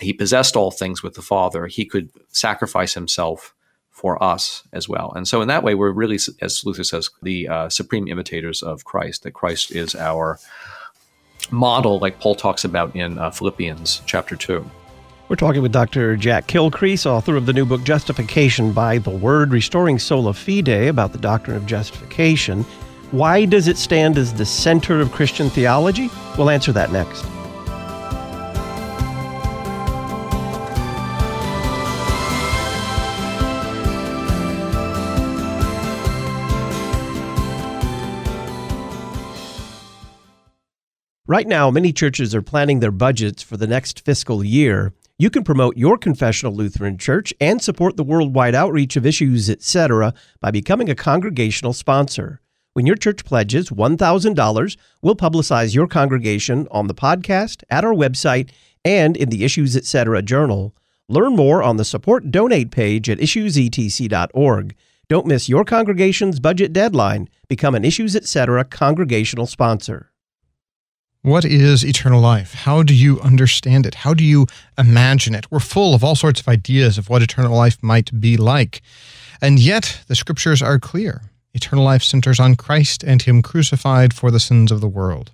he 0.00 0.12
possessed 0.12 0.56
all 0.56 0.70
things 0.70 1.02
with 1.02 1.14
the 1.14 1.22
Father, 1.22 1.66
he 1.66 1.84
could 1.84 2.10
sacrifice 2.28 2.94
himself 2.94 3.54
for 3.90 4.22
us 4.22 4.62
as 4.72 4.88
well. 4.88 5.12
And 5.16 5.26
so, 5.26 5.42
in 5.42 5.48
that 5.48 5.64
way, 5.64 5.74
we're 5.74 5.90
really, 5.90 6.18
as 6.40 6.64
Luther 6.64 6.84
says, 6.84 7.10
the 7.22 7.48
uh, 7.48 7.68
supreme 7.68 8.06
imitators 8.06 8.62
of 8.62 8.84
Christ, 8.84 9.24
that 9.24 9.32
Christ 9.32 9.72
is 9.72 9.94
our 9.94 10.38
model, 11.50 11.98
like 11.98 12.20
Paul 12.20 12.34
talks 12.34 12.64
about 12.64 12.94
in 12.94 13.18
uh, 13.18 13.30
Philippians 13.30 14.02
chapter 14.06 14.36
2. 14.36 14.64
We're 15.28 15.36
talking 15.36 15.60
with 15.60 15.72
Dr. 15.72 16.16
Jack 16.16 16.46
Kilcrease, 16.46 17.04
author 17.04 17.36
of 17.36 17.44
the 17.44 17.52
new 17.52 17.66
book 17.66 17.82
Justification 17.82 18.72
by 18.72 18.96
the 18.96 19.10
Word, 19.10 19.52
Restoring 19.52 19.98
Sola 19.98 20.32
Fide, 20.32 20.88
about 20.88 21.12
the 21.12 21.18
doctrine 21.18 21.56
of 21.56 21.66
justification. 21.66 22.62
Why 23.10 23.44
does 23.44 23.68
it 23.68 23.76
stand 23.76 24.16
as 24.16 24.32
the 24.32 24.46
center 24.46 25.00
of 25.00 25.12
Christian 25.12 25.50
theology? 25.50 26.08
We'll 26.38 26.50
answer 26.50 26.72
that 26.72 26.92
next. 26.92 27.26
Right 41.30 41.46
now, 41.46 41.70
many 41.70 41.92
churches 41.92 42.34
are 42.34 42.40
planning 42.40 42.80
their 42.80 42.90
budgets 42.90 43.42
for 43.42 43.58
the 43.58 43.66
next 43.66 44.02
fiscal 44.02 44.42
year. 44.42 44.94
You 45.18 45.28
can 45.28 45.44
promote 45.44 45.76
your 45.76 45.98
confessional 45.98 46.54
Lutheran 46.54 46.96
church 46.96 47.34
and 47.38 47.60
support 47.60 47.98
the 47.98 48.02
worldwide 48.02 48.54
outreach 48.54 48.96
of 48.96 49.04
issues, 49.04 49.50
etc., 49.50 50.14
by 50.40 50.50
becoming 50.50 50.88
a 50.88 50.94
congregational 50.94 51.74
sponsor. 51.74 52.40
When 52.72 52.86
your 52.86 52.96
church 52.96 53.26
pledges 53.26 53.68
$1,000, 53.68 54.76
we'll 55.02 55.16
publicize 55.16 55.74
your 55.74 55.86
congregation 55.86 56.66
on 56.70 56.86
the 56.86 56.94
podcast, 56.94 57.62
at 57.68 57.84
our 57.84 57.92
website, 57.92 58.48
and 58.82 59.14
in 59.14 59.28
the 59.28 59.44
Issues 59.44 59.76
Etc. 59.76 60.22
journal. 60.22 60.74
Learn 61.10 61.36
more 61.36 61.62
on 61.62 61.76
the 61.76 61.84
support 61.84 62.30
donate 62.30 62.70
page 62.70 63.10
at 63.10 63.18
issuesetc.org. 63.18 64.74
Don't 65.10 65.26
miss 65.26 65.46
your 65.46 65.66
congregation's 65.66 66.40
budget 66.40 66.72
deadline. 66.72 67.28
Become 67.50 67.74
an 67.74 67.84
Issues 67.84 68.16
Etc. 68.16 68.64
congregational 68.64 69.46
sponsor. 69.46 70.10
What 71.28 71.44
is 71.44 71.84
eternal 71.84 72.22
life? 72.22 72.54
How 72.54 72.82
do 72.82 72.94
you 72.94 73.20
understand 73.20 73.84
it? 73.84 73.96
How 73.96 74.14
do 74.14 74.24
you 74.24 74.46
imagine 74.78 75.34
it? 75.34 75.44
We're 75.50 75.60
full 75.60 75.94
of 75.94 76.02
all 76.02 76.16
sorts 76.16 76.40
of 76.40 76.48
ideas 76.48 76.96
of 76.96 77.10
what 77.10 77.20
eternal 77.20 77.54
life 77.54 77.76
might 77.82 78.18
be 78.18 78.38
like. 78.38 78.80
And 79.42 79.58
yet, 79.58 80.00
the 80.08 80.14
scriptures 80.14 80.62
are 80.62 80.78
clear. 80.78 81.20
Eternal 81.52 81.84
life 81.84 82.02
centers 82.02 82.40
on 82.40 82.56
Christ 82.56 83.04
and 83.04 83.20
Him 83.20 83.42
crucified 83.42 84.14
for 84.14 84.30
the 84.30 84.40
sins 84.40 84.72
of 84.72 84.80
the 84.80 84.88
world. 84.88 85.30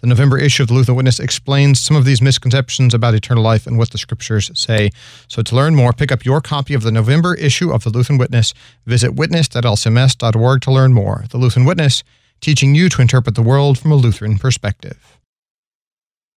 The 0.00 0.06
November 0.06 0.38
issue 0.38 0.62
of 0.62 0.68
the 0.68 0.74
Lutheran 0.74 0.98
Witness 0.98 1.18
explains 1.18 1.80
some 1.80 1.96
of 1.96 2.04
these 2.04 2.22
misconceptions 2.22 2.94
about 2.94 3.14
eternal 3.14 3.42
life 3.42 3.66
and 3.66 3.76
what 3.76 3.90
the 3.90 3.98
scriptures 3.98 4.52
say. 4.54 4.90
So, 5.26 5.42
to 5.42 5.56
learn 5.56 5.74
more, 5.74 5.92
pick 5.92 6.12
up 6.12 6.24
your 6.24 6.42
copy 6.42 6.74
of 6.74 6.84
the 6.84 6.92
November 6.92 7.34
issue 7.34 7.72
of 7.72 7.82
the 7.82 7.90
Lutheran 7.90 8.20
Witness. 8.20 8.54
Visit 8.86 9.16
witness.lcms.org 9.16 10.60
to 10.60 10.70
learn 10.70 10.92
more. 10.92 11.24
The 11.28 11.38
Lutheran 11.38 11.66
Witness, 11.66 12.04
teaching 12.40 12.76
you 12.76 12.88
to 12.90 13.02
interpret 13.02 13.34
the 13.34 13.42
world 13.42 13.80
from 13.80 13.90
a 13.90 13.96
Lutheran 13.96 14.38
perspective. 14.38 15.13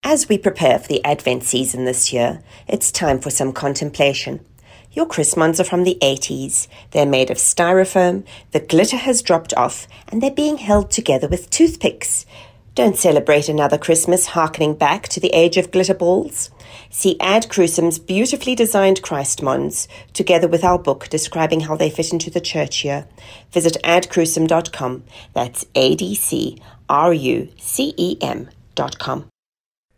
As 0.10 0.30
we 0.30 0.38
prepare 0.38 0.80
for 0.80 0.88
the 0.88 1.04
Advent 1.04 1.44
season 1.44 1.84
this 1.84 2.14
year, 2.14 2.42
it's 2.66 2.94
time 2.94 3.20
for 3.20 3.30
some 3.30 3.52
contemplation. 3.52 4.40
Your 4.94 5.06
Chrismons 5.06 5.60
are 5.60 5.66
from 5.66 5.84
the 5.84 5.98
80s. 6.02 6.70
They're 6.92 7.06
made 7.06 7.30
of 7.30 7.36
styrofoam, 7.36 8.26
the 8.52 8.62
glitter 8.62 8.96
has 8.96 9.22
dropped 9.22 9.54
off, 9.56 9.86
and 10.08 10.24
they're 10.24 10.32
being 10.32 10.60
held 10.60 10.92
together 10.92 11.28
with 11.28 11.50
toothpicks. 11.50 12.26
Don't 12.74 12.96
celebrate 12.96 13.50
another 13.50 13.78
Christmas 13.78 14.28
harkening 14.28 14.76
back 14.76 15.10
to 15.10 15.20
the 15.20 15.36
age 15.36 15.58
of 15.58 15.72
glitter 15.72 15.94
balls. 15.94 16.52
See 16.90 17.18
Ad 17.20 17.50
Crucem's 17.50 18.00
beautifully 18.00 18.56
designed 18.56 19.02
Chrismons, 19.02 19.90
together 20.14 20.48
with 20.48 20.64
our 20.64 20.80
book 20.80 21.10
describing 21.10 21.60
how 21.60 21.76
they 21.76 21.90
fit 21.90 22.14
into 22.14 22.30
the 22.30 22.40
church 22.40 22.86
year. 22.86 23.08
Visit 23.52 23.76
adcrucem.com. 23.84 25.04
That's 25.34 25.66
A 25.76 25.96
D 25.96 26.16
C 26.16 26.62
R 26.88 27.14
U 27.14 27.50
C 27.58 27.94
E 27.98 28.18
M.com. 28.22 29.30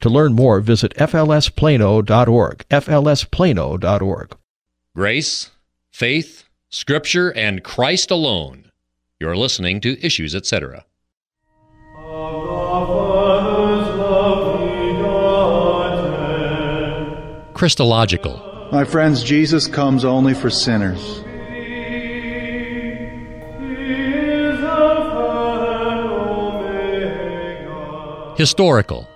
To 0.00 0.08
learn 0.08 0.34
more, 0.34 0.60
visit 0.60 0.94
flsplano.org. 0.94 2.64
flsplano.org. 2.68 4.36
Grace, 4.94 5.50
faith, 5.90 6.44
Scripture, 6.68 7.30
and 7.30 7.64
Christ 7.64 8.10
alone. 8.10 8.70
You're 9.20 9.36
listening 9.36 9.80
to 9.80 10.04
Issues, 10.04 10.34
etc. 10.34 10.84
Christological. 17.54 18.68
My 18.70 18.84
friends, 18.84 19.24
Jesus 19.24 19.66
comes 19.66 20.04
only 20.04 20.34
for 20.34 20.50
sinners. 20.50 21.24
Historical. 28.36 29.08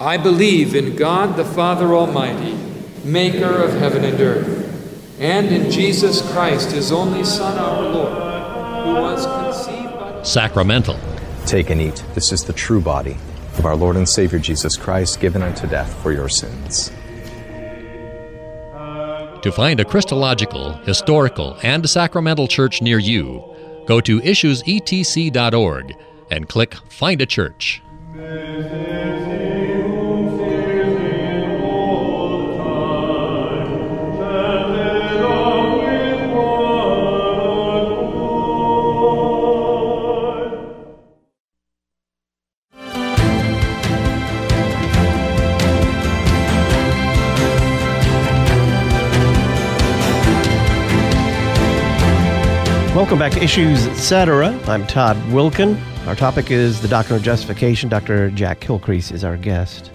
I 0.00 0.16
believe 0.16 0.74
in 0.74 0.96
God 0.96 1.36
the 1.36 1.44
Father 1.44 1.94
Almighty, 1.94 2.56
maker 3.04 3.62
of 3.62 3.74
heaven 3.74 4.02
and 4.02 4.18
earth, 4.18 5.20
and 5.20 5.48
in 5.48 5.70
Jesus 5.70 6.22
Christ, 6.32 6.72
his 6.72 6.90
only 6.90 7.22
Son, 7.22 7.58
our 7.58 7.82
Lord, 7.82 8.86
who 8.86 8.94
was 8.94 9.26
conceived 9.26 9.92
by. 9.92 10.22
Sacramental. 10.22 10.98
Take 11.44 11.68
and 11.68 11.82
eat. 11.82 12.02
This 12.14 12.32
is 12.32 12.44
the 12.44 12.54
true 12.54 12.80
body 12.80 13.18
of 13.58 13.66
our 13.66 13.76
Lord 13.76 13.96
and 13.96 14.08
Savior 14.08 14.38
Jesus 14.38 14.74
Christ, 14.74 15.20
given 15.20 15.42
unto 15.42 15.66
death 15.66 15.92
for 16.02 16.12
your 16.12 16.30
sins. 16.30 16.90
To 19.42 19.52
find 19.52 19.80
a 19.80 19.84
Christological, 19.84 20.78
historical, 20.78 21.58
and 21.62 21.88
sacramental 21.88 22.48
church 22.48 22.80
near 22.80 22.98
you, 22.98 23.44
go 23.86 24.00
to 24.00 24.18
issuesetc.org 24.20 25.94
and 26.30 26.48
click 26.48 26.74
Find 26.88 27.20
a 27.20 27.26
Church. 27.26 27.82
Welcome 52.94 53.20
back 53.20 53.30
to 53.32 53.42
Issues 53.42 53.86
Etc. 53.86 54.48
I'm 54.66 54.84
Todd 54.84 55.16
Wilken. 55.28 55.80
Our 56.08 56.16
topic 56.16 56.50
is 56.50 56.80
the 56.80 56.88
doctrine 56.88 57.16
of 57.16 57.22
justification. 57.22 57.88
Dr. 57.88 58.30
Jack 58.30 58.58
Kilcrease 58.58 59.12
is 59.12 59.22
our 59.22 59.36
guest. 59.36 59.92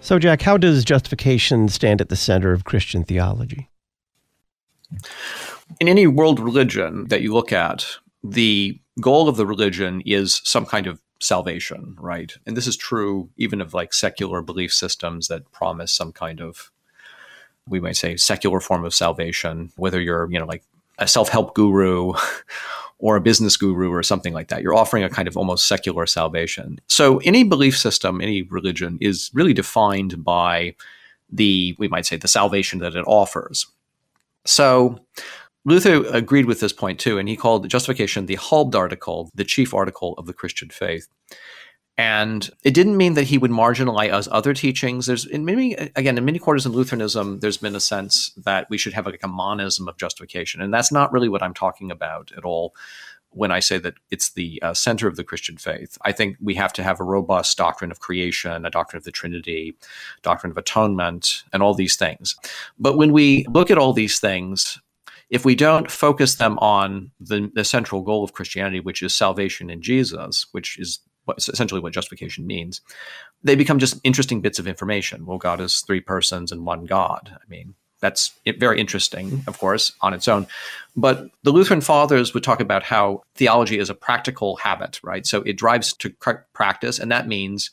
So, 0.00 0.18
Jack, 0.18 0.42
how 0.42 0.56
does 0.56 0.84
justification 0.84 1.68
stand 1.68 2.00
at 2.00 2.08
the 2.08 2.16
center 2.16 2.52
of 2.52 2.64
Christian 2.64 3.04
theology? 3.04 3.70
In 5.78 5.86
any 5.86 6.08
world 6.08 6.40
religion 6.40 7.06
that 7.10 7.22
you 7.22 7.32
look 7.32 7.52
at, 7.52 7.86
the 8.24 8.80
goal 9.00 9.28
of 9.28 9.36
the 9.36 9.46
religion 9.46 10.02
is 10.04 10.40
some 10.42 10.66
kind 10.66 10.88
of 10.88 11.00
salvation, 11.20 11.94
right? 12.00 12.32
And 12.44 12.56
this 12.56 12.66
is 12.66 12.76
true 12.76 13.30
even 13.36 13.60
of 13.60 13.72
like 13.72 13.94
secular 13.94 14.42
belief 14.42 14.72
systems 14.72 15.28
that 15.28 15.52
promise 15.52 15.92
some 15.92 16.10
kind 16.10 16.40
of 16.40 16.72
we 17.68 17.78
might 17.78 17.96
say 17.96 18.16
secular 18.16 18.58
form 18.58 18.84
of 18.84 18.92
salvation, 18.92 19.70
whether 19.76 20.00
you're, 20.00 20.28
you 20.32 20.40
know, 20.40 20.46
like 20.46 20.64
a 21.00 21.08
self-help 21.08 21.54
guru 21.54 22.12
or 22.98 23.16
a 23.16 23.20
business 23.20 23.56
guru 23.56 23.90
or 23.90 24.02
something 24.02 24.32
like 24.32 24.48
that. 24.48 24.62
You're 24.62 24.74
offering 24.74 25.02
a 25.02 25.10
kind 25.10 25.26
of 25.26 25.36
almost 25.36 25.66
secular 25.66 26.06
salvation. 26.06 26.78
So 26.86 27.18
any 27.18 27.42
belief 27.44 27.76
system, 27.76 28.20
any 28.20 28.42
religion 28.42 28.98
is 29.00 29.30
really 29.32 29.54
defined 29.54 30.22
by 30.22 30.74
the, 31.32 31.74
we 31.78 31.88
might 31.88 32.06
say, 32.06 32.16
the 32.16 32.28
salvation 32.28 32.78
that 32.80 32.94
it 32.94 33.04
offers. 33.06 33.66
So 34.44 35.00
Luther 35.64 36.04
agreed 36.12 36.46
with 36.46 36.60
this 36.60 36.72
point 36.72 36.98
too, 36.98 37.18
and 37.18 37.28
he 37.28 37.36
called 37.36 37.68
justification 37.68 38.26
the 38.26 38.36
Hauptartikel, 38.36 39.30
the 39.34 39.44
chief 39.44 39.74
article 39.74 40.14
of 40.18 40.26
the 40.26 40.32
Christian 40.32 40.68
faith. 40.68 41.08
And 42.00 42.48
it 42.62 42.72
didn't 42.72 42.96
mean 42.96 43.12
that 43.12 43.24
he 43.24 43.36
would 43.36 43.50
marginalize 43.50 44.26
other 44.30 44.54
teachings. 44.54 45.04
There's 45.04 45.26
in 45.26 45.44
many, 45.44 45.74
again, 45.74 46.16
in 46.16 46.24
many 46.24 46.38
quarters 46.38 46.64
in 46.64 46.72
Lutheranism, 46.72 47.40
there's 47.40 47.58
been 47.58 47.76
a 47.76 47.80
sense 47.80 48.32
that 48.38 48.70
we 48.70 48.78
should 48.78 48.94
have 48.94 49.04
like 49.04 49.20
a 49.22 49.28
monism 49.28 49.86
of 49.86 49.98
justification. 49.98 50.62
And 50.62 50.72
that's 50.72 50.90
not 50.90 51.12
really 51.12 51.28
what 51.28 51.42
I'm 51.42 51.52
talking 51.52 51.90
about 51.90 52.32
at 52.34 52.44
all 52.46 52.74
when 53.32 53.52
I 53.52 53.60
say 53.60 53.76
that 53.76 53.94
it's 54.10 54.30
the 54.30 54.62
uh, 54.62 54.72
center 54.72 55.08
of 55.08 55.16
the 55.16 55.24
Christian 55.24 55.58
faith. 55.58 55.98
I 56.02 56.12
think 56.12 56.38
we 56.40 56.54
have 56.54 56.72
to 56.72 56.82
have 56.82 57.00
a 57.00 57.04
robust 57.04 57.58
doctrine 57.58 57.90
of 57.90 58.00
creation, 58.00 58.64
a 58.64 58.70
doctrine 58.70 58.96
of 58.96 59.04
the 59.04 59.12
Trinity, 59.12 59.76
doctrine 60.22 60.50
of 60.50 60.56
atonement, 60.56 61.44
and 61.52 61.62
all 61.62 61.74
these 61.74 61.96
things. 61.96 62.34
But 62.78 62.96
when 62.96 63.12
we 63.12 63.44
look 63.50 63.70
at 63.70 63.76
all 63.76 63.92
these 63.92 64.18
things, 64.18 64.80
if 65.28 65.44
we 65.44 65.54
don't 65.54 65.90
focus 65.90 66.36
them 66.36 66.58
on 66.60 67.10
the, 67.20 67.50
the 67.54 67.64
central 67.64 68.00
goal 68.00 68.24
of 68.24 68.32
Christianity, 68.32 68.80
which 68.80 69.02
is 69.02 69.14
salvation 69.14 69.68
in 69.68 69.82
Jesus, 69.82 70.46
which 70.52 70.78
is 70.78 71.00
what, 71.30 71.48
essentially 71.48 71.80
what 71.80 71.92
justification 71.92 72.46
means, 72.46 72.80
they 73.42 73.54
become 73.54 73.78
just 73.78 74.00
interesting 74.04 74.40
bits 74.40 74.58
of 74.58 74.66
information. 74.66 75.26
Well, 75.26 75.38
God 75.38 75.60
is 75.60 75.80
three 75.80 76.00
persons 76.00 76.52
and 76.52 76.66
one 76.66 76.84
God. 76.84 77.30
I 77.34 77.48
mean, 77.48 77.74
that's 78.00 78.32
very 78.58 78.80
interesting, 78.80 79.30
mm-hmm. 79.30 79.48
of 79.48 79.58
course, 79.58 79.92
on 80.00 80.14
its 80.14 80.26
own. 80.26 80.46
But 80.96 81.30
the 81.42 81.52
Lutheran 81.52 81.80
fathers 81.80 82.34
would 82.34 82.42
talk 82.42 82.60
about 82.60 82.82
how 82.82 83.22
theology 83.34 83.78
is 83.78 83.90
a 83.90 83.94
practical 83.94 84.56
habit, 84.56 85.00
right? 85.02 85.26
So 85.26 85.42
it 85.42 85.58
drives 85.58 85.92
to 85.94 86.10
practice, 86.52 86.98
and 86.98 87.12
that 87.12 87.28
means 87.28 87.70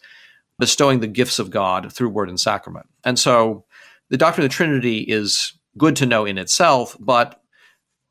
bestowing 0.60 0.99
the 0.99 1.08
gifts 1.08 1.39
of 1.39 1.49
God 1.49 1.93
through 1.93 2.10
word 2.10 2.30
and 2.30 2.39
sacrament. 2.39 2.88
And 3.03 3.18
so 3.18 3.66
the 4.10 4.18
doctrine 4.18 4.45
of 4.45 4.51
the 4.51 4.55
Trinity 4.55 4.99
is 4.99 5.53
good 5.78 5.95
to 5.97 6.05
know 6.05 6.26
in 6.26 6.38
itself, 6.38 6.97
but 6.99 7.41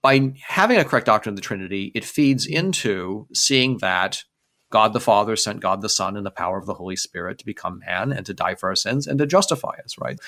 by 0.03 0.32
having 0.40 0.78
a 0.78 0.84
correct 0.84 1.07
doctrine 1.07 1.32
of 1.32 1.36
the 1.36 1.42
Trinity, 1.42 1.90
it 1.94 2.05
feeds 2.05 2.47
into 2.47 3.26
seeing 3.34 3.78
that 3.78 4.22
God 4.70 4.92
the 4.92 5.00
Father 5.00 5.36
sent 5.36 5.60
God 5.60 5.80
the 5.80 5.88
Son 5.88 6.16
in 6.16 6.24
the 6.24 6.30
power 6.30 6.58
of 6.58 6.66
the 6.66 6.74
Holy 6.74 6.96
Spirit 6.96 7.38
to 7.38 7.46
become 7.46 7.80
man 7.86 8.12
and 8.12 8.26
to 8.26 8.34
die 8.34 8.54
for 8.54 8.68
our 8.68 8.76
sins 8.76 9.06
and 9.06 9.18
to 9.18 9.26
justify 9.26 9.76
us, 9.84 9.96
right? 9.98 10.18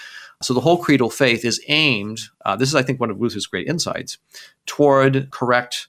So 0.43 0.55
the 0.55 0.61
whole 0.61 0.79
creedal 0.79 1.11
faith 1.11 1.45
is 1.45 1.61
aimed, 1.69 2.21
uh, 2.45 2.57
this 2.57 2.69
is, 2.69 2.75
I 2.75 2.83
think, 2.83 3.01
one 3.01 3.11
of 3.11 3.21
Luther's 3.21 3.47
great 3.47 3.67
insights, 3.67 4.19
toward 4.67 5.31
correct 5.31 5.89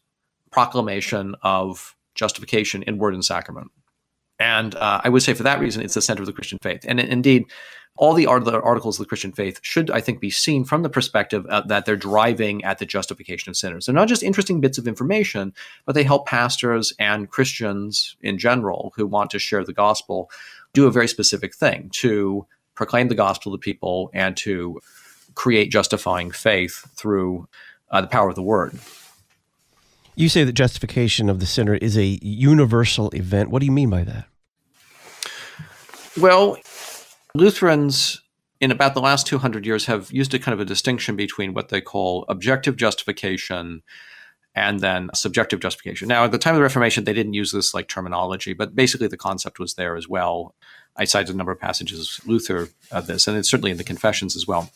proclamation 0.52 1.36
of 1.44 1.96
justification 2.16 2.84
in 2.84 2.98
word 2.98 3.14
and 3.14 3.24
sacrament. 3.24 3.72
And 4.40 4.76
uh, 4.76 5.02
I 5.04 5.10
would 5.10 5.22
say 5.22 5.34
for 5.34 5.44
that 5.44 5.60
reason, 5.60 5.84
it's 5.84 5.96
the 5.96 6.02
center 6.02 6.22
of 6.22 6.28
the 6.28 6.34
Christian 6.34 6.60
faith. 6.62 6.86
And 6.88 7.00
indeed, 7.00 7.46
all 8.00 8.14
the 8.14 8.28
articles 8.28 8.98
of 8.98 9.04
the 9.04 9.10
Christian 9.10 9.34
faith 9.34 9.60
should, 9.62 9.92
I 9.92 10.00
think, 10.00 10.22
be 10.22 10.30
seen 10.30 10.64
from 10.64 10.84
the 10.84 10.90
perspective 10.90 11.46
uh, 11.50 11.64
that 11.68 11.86
they're 11.86 11.98
driving 11.98 12.64
at 12.64 12.78
the 12.78 12.86
justification 12.86 13.50
of 13.50 13.58
sinners. 13.58 13.86
They're 13.86 13.96
not 13.96 14.08
just 14.08 14.24
interesting 14.24 14.62
bits 14.62 14.78
of 14.78 14.88
information, 14.88 15.54
but 15.86 15.96
they 15.96 16.04
help 16.04 16.26
pastors 16.26 16.94
and 16.98 17.30
Christians 17.30 18.16
in 18.22 18.38
general 18.38 18.94
who 18.96 19.06
want 19.06 19.32
to 19.32 19.40
share 19.40 19.66
the 19.66 19.74
gospel 19.74 20.32
do 20.74 20.88
a 20.88 20.92
very 20.92 21.10
specific 21.10 21.54
thing 21.54 21.90
to 21.96 22.46
proclaim 22.74 23.10
the 23.10 23.16
gospel 23.16 23.52
to 23.52 23.58
people 23.58 24.10
and 24.14 24.38
to 24.38 24.80
create 25.36 25.70
justifying 25.70 26.32
faith 26.32 26.88
through 26.96 27.48
uh, 27.92 28.00
the 28.00 28.08
power 28.08 28.30
of 28.30 28.36
the 28.36 28.42
word. 28.42 28.80
You 30.20 30.28
say 30.28 30.44
that 30.44 30.52
justification 30.52 31.30
of 31.30 31.40
the 31.40 31.46
sinner 31.46 31.76
is 31.76 31.98
a 31.98 32.20
universal 32.22 33.10
event. 33.12 33.52
What 33.52 33.62
do 33.62 33.66
you 33.66 33.72
mean 33.72 33.90
by 33.90 34.04
that? 34.04 34.26
Well, 36.20 36.58
Lutherans 37.34 38.22
in 38.60 38.70
about 38.70 38.96
the 38.96 39.00
last 39.00 39.26
200 39.28 39.66
years 39.66 39.86
have 39.86 40.12
used 40.12 40.34
a 40.34 40.40
kind 40.40 40.52
of 40.54 40.60
a 40.60 40.66
distinction 40.66 41.16
between 41.16 41.54
what 41.54 41.70
they 41.70 41.80
call 41.80 42.26
objective 42.28 42.76
justification 42.76 43.82
and 44.54 44.82
then 44.82 45.10
subjective 45.14 45.62
justification. 45.62 46.10
Now, 46.10 46.26
at 46.26 46.34
the 46.34 46.38
time 46.38 46.54
of 46.54 46.58
the 46.58 46.64
Reformation, 46.64 47.06
they 47.06 47.14
didn't 47.14 47.34
use 47.34 47.54
this 47.54 47.74
like 47.74 47.88
terminology, 47.88 48.52
but 48.52 48.76
basically 48.76 49.08
the 49.08 49.16
concept 49.16 49.58
was 49.58 49.76
there 49.76 49.96
as 49.96 50.10
well. 50.10 50.54
I 50.98 51.06
cited 51.06 51.34
a 51.34 51.38
number 51.38 51.54
of 51.54 51.62
passages 51.62 52.20
of 52.20 52.28
Luther 52.28 52.68
of 52.92 53.08
this, 53.08 53.26
and 53.26 53.38
it's 53.38 53.50
certainly 53.50 53.72
in 53.72 53.78
the 53.78 53.86
Confessions 53.86 54.36
as 54.36 54.46
well. 54.46 54.70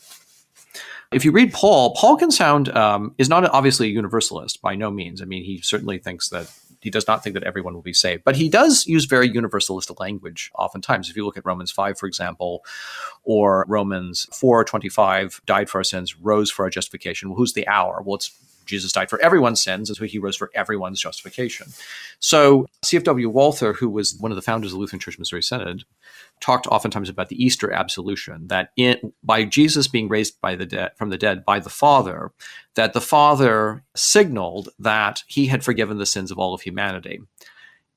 If 1.13 1.25
you 1.25 1.31
read 1.31 1.53
Paul, 1.53 1.95
Paul 1.95 2.17
can 2.17 2.31
sound 2.31 2.69
um, 2.69 3.13
is 3.17 3.29
not 3.29 3.45
obviously 3.45 3.87
a 3.87 3.91
universalist 3.91 4.61
by 4.61 4.75
no 4.75 4.89
means. 4.91 5.21
I 5.21 5.25
mean, 5.25 5.43
he 5.43 5.59
certainly 5.61 5.97
thinks 5.97 6.29
that 6.29 6.51
he 6.81 6.89
does 6.89 7.07
not 7.07 7.23
think 7.23 7.35
that 7.35 7.43
everyone 7.43 7.73
will 7.73 7.81
be 7.81 7.93
saved, 7.93 8.23
but 8.25 8.35
he 8.35 8.49
does 8.49 8.85
use 8.85 9.05
very 9.05 9.29
universalistic 9.29 9.99
language 9.99 10.51
oftentimes. 10.55 11.09
If 11.09 11.15
you 11.15 11.25
look 11.25 11.37
at 11.37 11.45
Romans 11.45 11.71
5, 11.71 11.97
for 11.97 12.07
example, 12.07 12.65
or 13.23 13.65
Romans 13.69 14.27
4 14.33 14.65
25, 14.65 15.41
died 15.45 15.69
for 15.69 15.77
our 15.77 15.83
sins, 15.83 16.17
rose 16.19 16.51
for 16.51 16.65
our 16.65 16.69
justification. 16.69 17.29
Well, 17.29 17.37
who's 17.37 17.53
the 17.53 17.67
hour? 17.67 18.01
Well, 18.03 18.15
it's 18.15 18.31
Jesus 18.65 18.91
died 18.91 19.09
for 19.09 19.19
everyone's 19.21 19.61
sins, 19.61 19.89
and 19.89 19.97
so 19.97 20.05
he 20.05 20.19
rose 20.19 20.35
for 20.35 20.51
everyone's 20.53 20.99
justification. 21.01 21.67
So 22.19 22.67
C.F.W. 22.83 23.29
Walther, 23.29 23.73
who 23.73 23.89
was 23.89 24.15
one 24.19 24.31
of 24.31 24.35
the 24.35 24.41
founders 24.41 24.71
of 24.71 24.75
the 24.75 24.79
Lutheran 24.79 24.99
Church 24.99 25.19
Missouri 25.19 25.43
Synod, 25.43 25.83
talked 26.39 26.67
oftentimes 26.67 27.09
about 27.09 27.29
the 27.29 27.43
Easter 27.43 27.71
absolution, 27.71 28.47
that 28.47 28.69
in, 28.75 29.13
by 29.23 29.45
Jesus 29.45 29.87
being 29.87 30.09
raised 30.09 30.39
by 30.41 30.55
the 30.55 30.65
dead 30.65 30.91
from 30.95 31.09
the 31.09 31.17
dead 31.17 31.45
by 31.45 31.59
the 31.59 31.69
Father, 31.69 32.31
that 32.75 32.93
the 32.93 33.01
Father 33.01 33.83
signaled 33.95 34.69
that 34.79 35.23
he 35.27 35.47
had 35.47 35.63
forgiven 35.63 35.97
the 35.97 36.05
sins 36.05 36.31
of 36.31 36.39
all 36.39 36.53
of 36.53 36.61
humanity. 36.61 37.21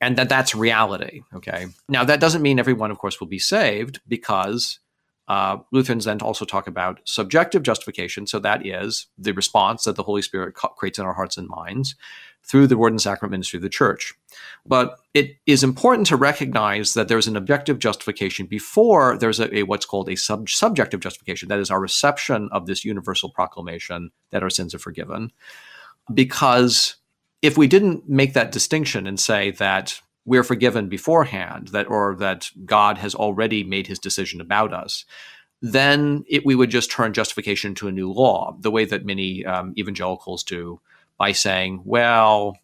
And 0.01 0.17
that 0.19 0.29
that's 0.29 0.55
reality. 0.55 1.23
Okay. 1.35 1.67
Now 1.89 2.05
that 2.05 2.21
doesn't 2.21 2.43
mean 2.43 2.59
everyone, 2.59 2.91
of 2.91 2.99
course, 2.99 3.19
will 3.19 3.27
be 3.27 3.39
saved 3.39 4.01
because 4.07 4.79
Uh, 5.29 5.59
Lutherans 5.73 6.05
then 6.05 6.21
also 6.21 6.45
talk 6.45 6.67
about 6.67 7.01
subjective 7.05 7.63
justification. 7.63 8.27
So 8.27 8.39
that 8.39 8.65
is 8.65 9.07
the 9.19 9.33
response 9.33 9.85
that 9.85 9.97
the 9.97 10.03
Holy 10.03 10.23
Spirit 10.23 10.55
creates 10.55 10.99
in 10.99 11.05
our 11.05 11.15
hearts 11.15 11.37
and 11.37 11.49
minds 11.49 11.97
through 12.45 12.69
the 12.69 12.79
word 12.79 12.93
and 12.93 13.03
sacrament 13.03 13.33
ministry 13.33 13.57
of 13.57 13.63
the 13.63 13.69
church. 13.69 14.15
But 14.65 15.01
it 15.15 15.37
is 15.47 15.65
important 15.65 16.07
to 16.09 16.17
recognize 16.17 16.95
that 16.95 17.09
there's 17.09 17.27
an 17.27 17.37
objective 17.37 17.81
justification 17.81 18.47
before 18.47 19.19
there's 19.19 19.41
a, 19.41 19.53
a 19.57 19.63
what's 19.65 19.87
called 19.87 20.09
a 20.09 20.17
sub- 20.17 20.49
subjective 20.49 21.01
justification. 21.01 21.49
That 21.49 21.59
is 21.59 21.73
our 21.73 21.81
reception 21.81 22.49
of 22.53 22.67
this 22.67 22.85
universal 22.85 23.31
proclamation 23.31 24.13
that 24.31 24.45
our 24.45 24.51
sins 24.51 24.75
are 24.75 24.79
forgiven. 24.79 25.33
Because 26.15 26.97
if 27.43 27.59
we 27.59 27.67
didn't 27.67 28.09
make 28.09 28.35
that 28.35 28.53
distinction 28.53 29.09
and 29.09 29.19
say 29.19 29.51
that 29.53 30.01
we're 30.27 30.43
forgiven 30.43 30.89
beforehand, 30.89 31.69
that 31.69 31.89
or 31.89 32.17
that 32.17 32.51
God 32.65 32.99
has 32.99 33.15
already 33.15 33.65
made 33.65 33.87
his 33.87 33.99
decision 33.99 34.41
about 34.41 34.75
us, 34.75 35.05
then 35.63 36.25
it, 36.29 36.45
we 36.45 36.55
would 36.55 36.71
just 36.71 36.91
turn 36.91 37.15
justification 37.15 37.75
to 37.77 37.89
a 37.89 37.93
new 37.93 38.13
law, 38.13 38.57
the 38.61 38.71
way 38.71 38.85
that 38.85 39.07
many 39.07 39.47
um, 39.47 39.73
evangelicals 39.79 40.43
do 40.43 40.81
by 41.17 41.33
saying, 41.33 41.81
well, 41.85 42.59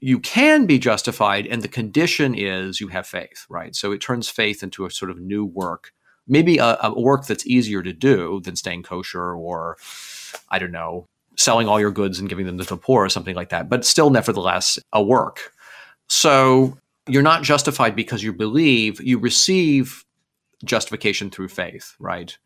you 0.00 0.18
can 0.20 0.66
be 0.66 0.78
justified, 0.78 1.46
and 1.46 1.62
the 1.62 1.68
condition 1.68 2.34
is 2.34 2.80
you 2.80 2.88
have 2.88 3.06
faith, 3.06 3.44
right? 3.48 3.74
So 3.74 3.92
it 3.92 4.00
turns 4.00 4.28
faith 4.28 4.62
into 4.62 4.86
a 4.86 4.90
sort 4.90 5.10
of 5.10 5.18
new 5.18 5.44
work, 5.44 5.92
maybe 6.26 6.58
a, 6.58 6.78
a 6.82 6.98
work 6.98 7.26
that's 7.26 7.46
easier 7.46 7.82
to 7.82 7.92
do 7.92 8.40
than 8.40 8.56
staying 8.56 8.84
kosher 8.84 9.34
or, 9.34 9.76
I 10.48 10.58
don't 10.58 10.72
know, 10.72 11.08
selling 11.36 11.68
all 11.68 11.80
your 11.80 11.90
goods 11.90 12.18
and 12.18 12.28
giving 12.28 12.46
them 12.46 12.58
to 12.58 12.64
the 12.64 12.76
poor 12.76 13.04
or 13.04 13.08
something 13.08 13.34
like 13.34 13.48
that, 13.48 13.68
but 13.68 13.84
still, 13.84 14.10
nevertheless, 14.10 14.78
a 14.92 15.02
work. 15.02 15.52
So 16.08 16.76
you're 17.06 17.22
not 17.22 17.42
justified 17.42 17.94
because 17.94 18.22
you 18.22 18.32
believe, 18.32 19.00
you 19.00 19.18
receive 19.18 20.04
justification 20.64 21.30
through 21.30 21.48
faith, 21.48 21.94
right? 21.98 22.36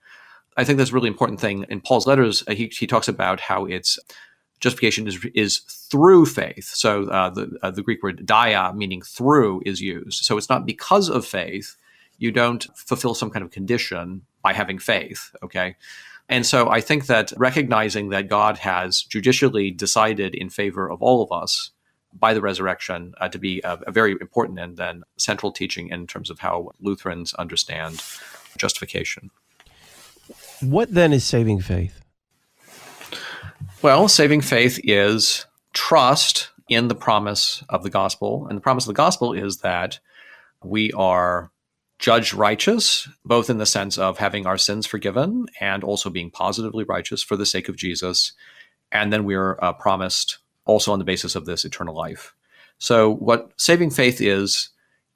I 0.56 0.64
think 0.64 0.78
that's 0.78 0.90
a 0.90 0.94
really 0.94 1.08
important 1.08 1.40
thing. 1.40 1.64
In 1.68 1.80
Paul's 1.80 2.06
letters, 2.06 2.42
uh, 2.48 2.54
he, 2.54 2.66
he 2.66 2.86
talks 2.86 3.06
about 3.08 3.40
how 3.40 3.64
it's 3.64 3.98
justification 4.60 5.06
is 5.06 5.24
is 5.34 5.58
through 5.58 6.26
faith. 6.26 6.64
So 6.64 7.04
uh, 7.04 7.30
the 7.30 7.56
uh, 7.62 7.70
the 7.70 7.82
Greek 7.82 8.02
word 8.02 8.26
dia, 8.26 8.72
meaning 8.74 9.02
through, 9.02 9.62
is 9.64 9.80
used. 9.80 10.24
So 10.24 10.36
it's 10.36 10.48
not 10.48 10.66
because 10.66 11.08
of 11.08 11.24
faith. 11.24 11.76
You 12.18 12.32
don't 12.32 12.66
fulfill 12.76 13.14
some 13.14 13.30
kind 13.30 13.44
of 13.44 13.52
condition 13.52 14.22
by 14.42 14.52
having 14.52 14.80
faith. 14.80 15.30
Okay. 15.44 15.76
And 16.28 16.44
so 16.44 16.68
I 16.68 16.80
think 16.80 17.06
that 17.06 17.32
recognizing 17.36 18.10
that 18.10 18.28
God 18.28 18.58
has 18.58 19.02
judicially 19.02 19.70
decided 19.70 20.34
in 20.34 20.50
favor 20.50 20.90
of 20.90 21.00
all 21.00 21.22
of 21.22 21.32
us 21.32 21.70
by 22.12 22.34
the 22.34 22.40
resurrection 22.40 23.14
uh, 23.20 23.28
to 23.28 23.38
be 23.38 23.60
a, 23.62 23.78
a, 23.86 23.92
very 23.92 24.12
important 24.20 24.58
and 24.58 24.76
then 24.76 25.02
central 25.16 25.52
teaching 25.52 25.88
in 25.88 26.06
terms 26.06 26.30
of 26.30 26.38
how 26.38 26.72
Lutherans 26.80 27.34
understand 27.34 28.02
justification. 28.56 29.30
What 30.60 30.92
then 30.92 31.12
is 31.12 31.24
saving 31.24 31.60
faith? 31.60 32.00
Well, 33.82 34.08
saving 34.08 34.40
faith 34.40 34.80
is 34.82 35.46
trust 35.72 36.50
in 36.68 36.88
the 36.88 36.94
promise 36.94 37.62
of 37.68 37.82
the 37.82 37.90
gospel. 37.90 38.46
And 38.48 38.56
the 38.56 38.62
promise 38.62 38.84
of 38.84 38.88
the 38.88 38.94
gospel 38.94 39.32
is 39.32 39.58
that 39.58 40.00
we 40.62 40.92
are 40.92 41.50
judged 41.98 42.34
righteous, 42.34 43.08
both 43.24 43.50
in 43.50 43.58
the 43.58 43.66
sense 43.66 43.98
of 43.98 44.18
having 44.18 44.46
our 44.46 44.58
sins 44.58 44.86
forgiven 44.86 45.46
and 45.60 45.82
also 45.82 46.10
being 46.10 46.30
positively 46.30 46.84
righteous 46.84 47.22
for 47.22 47.36
the 47.36 47.46
sake 47.46 47.68
of 47.68 47.76
Jesus. 47.76 48.32
And 48.92 49.12
then 49.12 49.24
we 49.24 49.34
are 49.34 49.62
uh, 49.62 49.72
promised 49.72 50.38
also 50.68 50.92
on 50.92 51.00
the 51.00 51.04
basis 51.04 51.34
of 51.34 51.46
this 51.46 51.64
eternal 51.64 51.96
life. 51.96 52.34
So, 52.78 53.12
what 53.14 53.50
saving 53.56 53.90
faith 53.90 54.20
is, 54.20 54.68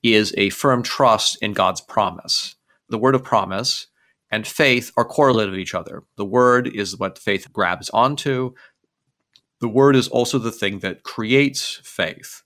is 0.02 0.34
a 0.36 0.50
firm 0.50 0.82
trust 0.82 1.40
in 1.40 1.52
God's 1.52 1.80
promise. 1.80 2.56
The 2.88 2.98
word 2.98 3.14
of 3.14 3.22
promise 3.22 3.86
and 4.30 4.46
faith 4.46 4.90
are 4.96 5.04
correlated 5.04 5.52
with 5.52 5.60
each 5.60 5.74
other. 5.74 6.02
The 6.16 6.24
word 6.24 6.66
is 6.66 6.98
what 6.98 7.18
faith 7.18 7.52
grabs 7.52 7.90
onto. 7.90 8.54
The 9.60 9.68
word 9.68 9.94
is 9.94 10.08
also 10.08 10.38
the 10.38 10.50
thing 10.50 10.80
that 10.80 11.04
creates 11.04 11.80
faith. 11.84 12.42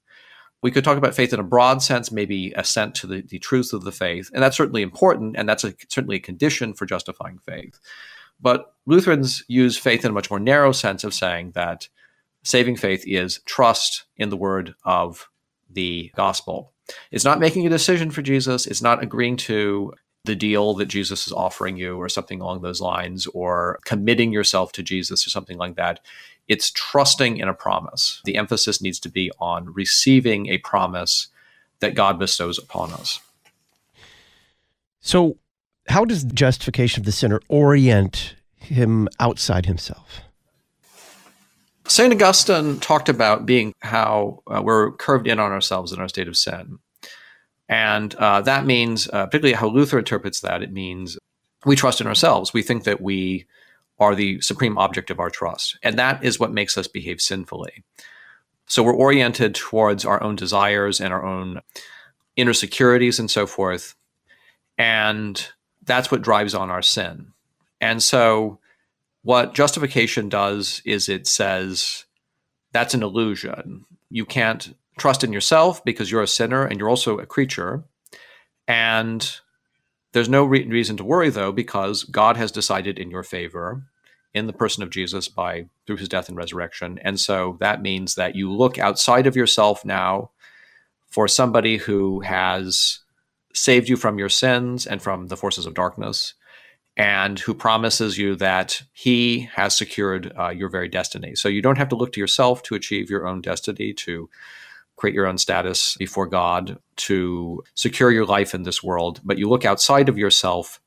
We 0.63 0.71
could 0.71 0.85
talk 0.85 0.99
about 0.99 1.15
faith 1.15 1.33
in 1.33 1.41
a 1.41 1.45
broad 1.45 1.83
sense, 1.83 2.11
maybe 2.11 2.53
assent 2.57 2.95
to 2.97 3.07
the, 3.07 3.23
the 3.23 3.39
truth 3.39 3.73
of 3.73 3.85
the 3.85 3.93
faith, 3.93 4.31
and 4.35 4.43
that's 4.43 4.57
certainly 4.57 4.83
important, 4.83 5.37
and 5.37 5.49
that's 5.49 5.65
a, 5.65 5.75
certainly 5.89 6.17
a 6.17 6.21
condition 6.21 6.75
for 6.75 6.87
justifying 6.87 7.39
faith. 7.39 7.79
But 8.41 8.75
Lutherans 8.85 9.45
use 9.49 9.79
faith 9.79 10.05
in 10.05 10.11
a 10.11 10.15
much 10.15 10.31
more 10.31 10.41
narrow 10.41 10.73
sense 10.73 11.05
of 11.05 11.15
saying 11.15 11.53
that 11.53 11.89
saving 12.47 12.77
faith 12.77 13.03
is 13.07 13.41
trust 13.45 14.05
in 14.17 14.29
the 14.29 14.37
word 14.37 14.75
of 14.85 15.29
the 15.69 16.13
gospel. 16.15 16.73
It's 17.11 17.25
not 17.25 17.41
making 17.41 17.67
a 17.67 17.71
decision 17.71 18.13
for 18.13 18.23
Jesus. 18.23 18.67
It's 18.67 18.81
not 18.81 19.03
agreeing 19.03 19.37
to 19.39 19.93
the 20.25 20.37
deal 20.37 20.75
that 20.75 20.87
Jesus 20.87 21.27
is 21.27 21.33
offering 21.33 21.77
you 21.77 21.97
or 21.97 22.09
something 22.09 22.41
along 22.41 22.63
those 22.63 22.81
lines 22.81 23.27
or 23.29 23.81
committing 23.85 24.33
yourself 24.33 24.71
to 24.73 24.83
Jesus 24.83 25.27
or 25.27 25.31
something 25.31 25.59
like 25.59 25.75
that. 25.75 26.01
It's 26.47 26.71
trusting 26.71 27.39
in 27.39 27.49
a 27.49 27.55
promise. 27.55 28.21
The 28.25 28.37
emphasis 28.37 28.81
needs 28.81 29.01
to 29.01 29.09
be 29.09 29.33
on 29.41 29.73
receiving 29.73 30.47
a 30.49 30.59
promise 30.59 31.27
that 31.81 31.95
God 31.95 32.19
bestows 32.19 32.59
upon 32.59 32.93
us. 32.93 33.21
So, 35.01 35.37
how 35.89 36.05
does 36.05 36.25
justification 36.25 37.03
of 37.03 37.07
the 37.07 37.13
sinner 37.13 37.41
orient 37.49 38.37
him 38.57 39.09
outside 39.21 39.67
himself? 39.67 40.23
St. 41.89 42.13
Augustine 42.13 42.81
talked 42.81 43.09
about 43.09 43.47
being 43.47 43.73
how 43.81 44.43
uh, 44.47 44.61
we're 44.63 44.93
curved 44.93 45.27
in 45.27 45.39
on 45.39 45.53
ourselves 45.53 45.93
in 45.93 46.01
our 46.01 46.09
state 46.09 46.29
of 46.29 46.37
sin. 46.37 46.79
And 47.69 48.15
uh, 48.17 48.43
that 48.43 48.67
means, 48.67 49.09
uh, 49.13 49.27
particularly 49.27 49.55
how 49.55 49.69
Luther 49.69 49.99
interprets 49.99 50.41
that, 50.41 50.63
it 50.63 50.73
means 50.73 51.19
we 51.65 51.77
trust 51.77 52.01
in 52.01 52.07
ourselves. 52.07 52.53
We 52.53 52.63
think 52.63 52.85
that 52.85 53.01
we 53.01 53.47
are 53.99 54.15
the 54.15 54.41
supreme 54.41 54.79
object 54.79 55.11
of 55.11 55.21
our 55.21 55.31
trust. 55.31 55.79
And 55.83 55.99
that 55.99 56.23
is 56.23 56.39
what 56.39 56.53
makes 56.53 56.77
us 56.77 56.87
behave 56.87 57.21
sinfully. 57.21 57.85
So 58.67 58.83
we're 58.83 58.95
oriented 58.95 59.55
towards 59.55 60.05
our 60.05 60.23
own 60.23 60.37
desires 60.37 61.01
and 61.01 61.13
our 61.13 61.25
own 61.25 61.61
inner 62.37 62.53
securities 62.53 63.19
and 63.19 63.31
so 63.31 63.47
forth. 63.47 63.95
And 64.77 65.47
that's 65.85 66.11
what 66.11 66.23
drives 66.23 66.55
on 66.55 66.71
our 66.71 66.83
sin. 66.83 67.33
And 67.81 68.03
so 68.03 68.59
what 69.27 69.55
justification 69.55 70.29
does 70.29 70.81
is 70.85 71.09
it 71.09 71.27
says 71.27 72.05
that's 72.71 72.95
an 72.95 73.03
illusion. 73.03 73.85
You 74.09 74.25
can't 74.25 74.77
trust 75.01 75.25
in 75.25 75.33
yourself 75.33 75.85
because 75.85 76.13
you're 76.13 76.23
a 76.23 76.29
sinner 76.29 76.65
and 76.65 76.79
you're 76.79 76.89
also 76.89 77.19
a 77.19 77.27
creature. 77.27 77.83
And 78.69 79.29
there's 80.13 80.29
no 80.29 80.45
re- 80.45 80.69
reason 80.69 80.97
to 80.99 81.05
worry 81.05 81.31
though 81.31 81.51
because 81.51 82.05
God 82.05 82.37
has 82.37 82.53
decided 82.53 83.01
in 83.01 83.11
your 83.11 83.25
favor 83.25 83.83
in 84.33 84.47
the 84.47 84.53
person 84.53 84.85
of 84.85 84.91
Jesus 84.91 85.27
by 85.27 85.67
through 85.89 85.97
his 85.97 86.09
death 86.09 86.29
and 86.29 86.39
resurrection. 86.39 87.01
And 87.03 87.19
so 87.19 87.57
that 87.59 87.83
means 87.83 88.15
that 88.15 88.37
you 88.37 88.53
look 88.53 88.79
outside 88.79 89.27
of 89.27 89.35
yourself 89.35 89.85
now 89.85 90.31
for 91.09 91.27
somebody 91.27 91.79
who 91.79 92.21
has 92.21 93.01
saved 93.53 93.89
you 93.89 93.97
from 93.97 94.21
your 94.21 94.29
sins 94.29 94.87
and 94.87 95.03
from 95.03 95.27
the 95.27 95.37
forces 95.37 95.67
of 95.67 95.75
darkness 95.75 96.35
and 96.97 97.39
who 97.39 97.55
promises 97.55 98.17
you 98.17 98.37
that 98.37 98.83
he 98.93 99.49
has 99.55 99.77
secured 99.77 100.33
uh, 100.39 100.49
your 100.49 100.71
very 100.71 100.89
destiny. 100.89 101.35
So 101.35 101.49
you 101.49 101.61
don't 101.61 101.79
have 101.79 101.91
to 101.91 101.97
look 101.97 102.13
to 102.13 102.21
yourself 102.21 102.63
to 102.65 102.75
achieve 102.75 103.11
your 103.11 103.27
own 103.27 103.43
destiny, 103.43 103.93
to 103.95 104.31
create 104.97 105.15
your 105.15 105.27
own 105.27 105.37
status 105.37 105.95
before 105.99 106.27
God, 106.27 106.79
to 106.97 107.63
secure 107.75 108.11
your 108.11 108.25
life 108.25 108.55
in 108.55 108.63
this 108.63 108.83
world, 108.83 109.21
but 109.25 109.37
you 109.39 109.49
look 109.49 109.67
outside 109.67 110.09
of 110.09 110.17
yourself 110.17 110.81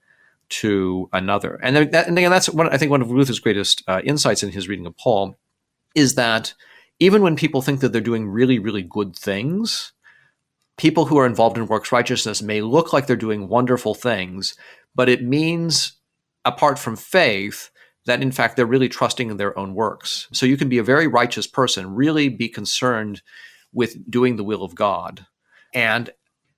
to 0.49 1.07
another. 1.13 1.59
And, 1.61 1.75
that, 1.93 2.07
and 2.07 2.17
again, 2.17 2.31
that's 2.31 2.49
one, 2.49 2.69
I 2.69 2.77
think 2.77 2.89
one 2.89 3.03
of 3.03 3.11
Luther's 3.11 3.39
greatest 3.39 3.83
uh, 3.87 4.01
insights 4.03 4.41
in 4.41 4.51
his 4.51 4.67
reading 4.67 4.87
of 4.87 4.97
Paul 4.97 5.37
is 5.93 6.15
that 6.15 6.55
even 6.99 7.21
when 7.21 7.35
people 7.35 7.61
think 7.61 7.81
that 7.81 7.93
they're 7.93 8.01
doing 8.01 8.27
really, 8.27 8.57
really 8.57 8.81
good 8.81 9.15
things, 9.15 9.93
people 10.77 11.05
who 11.05 11.19
are 11.19 11.25
involved 11.27 11.57
in 11.57 11.67
works 11.67 11.91
righteousness 11.91 12.41
may 12.41 12.61
look 12.61 12.91
like 12.91 13.05
they're 13.05 13.15
doing 13.15 13.47
wonderful 13.47 13.93
things, 13.93 14.55
but 14.95 15.07
it 15.07 15.23
means 15.23 15.98
apart 16.45 16.79
from 16.79 16.95
faith, 16.95 17.69
that 18.05 18.21
in 18.21 18.31
fact 18.31 18.55
they're 18.55 18.65
really 18.65 18.89
trusting 18.89 19.29
in 19.29 19.37
their 19.37 19.57
own 19.57 19.73
works. 19.73 20.27
So 20.33 20.45
you 20.45 20.57
can 20.57 20.69
be 20.69 20.77
a 20.77 20.83
very 20.83 21.07
righteous 21.07 21.47
person, 21.47 21.95
really 21.95 22.29
be 22.29 22.49
concerned 22.49 23.21
with 23.73 24.09
doing 24.09 24.35
the 24.35 24.43
will 24.43 24.63
of 24.63 24.75
God 24.75 25.25
and 25.73 26.09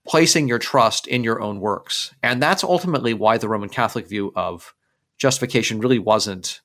placing 0.07 0.47
your 0.47 0.59
trust 0.59 1.07
in 1.07 1.23
your 1.23 1.41
own 1.41 1.59
works. 1.59 2.13
And 2.23 2.41
that's 2.41 2.63
ultimately 2.63 3.13
why 3.13 3.37
the 3.37 3.49
Roman 3.49 3.69
Catholic 3.69 4.07
view 4.07 4.31
of 4.35 4.73
justification 5.17 5.79
really 5.79 5.99
wasn't 5.99 6.61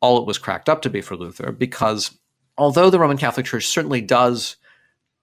all 0.00 0.18
it 0.18 0.26
was 0.26 0.38
cracked 0.38 0.68
up 0.68 0.82
to 0.82 0.90
be 0.90 1.00
for 1.00 1.16
Luther, 1.16 1.52
because 1.52 2.18
although 2.58 2.90
the 2.90 2.98
Roman 2.98 3.16
Catholic 3.16 3.46
Church 3.46 3.66
certainly 3.66 4.00
does 4.00 4.56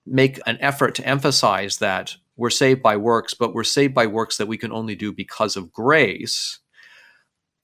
make 0.05 0.39
an 0.47 0.57
effort 0.61 0.95
to 0.95 1.05
emphasize 1.05 1.78
that 1.78 2.15
we're 2.38 2.49
saved 2.49 2.82
by 2.82 2.97
works, 2.97 3.34
but 3.34 3.53
we're 3.53 3.63
saved 3.63 3.93
by 3.93 4.07
works 4.07 4.38
that 4.38 4.47
we 4.47 4.57
can 4.57 4.72
only 4.72 4.95
do 4.95 5.11
because 5.11 5.55
of 5.55 5.72
grace 5.72 6.59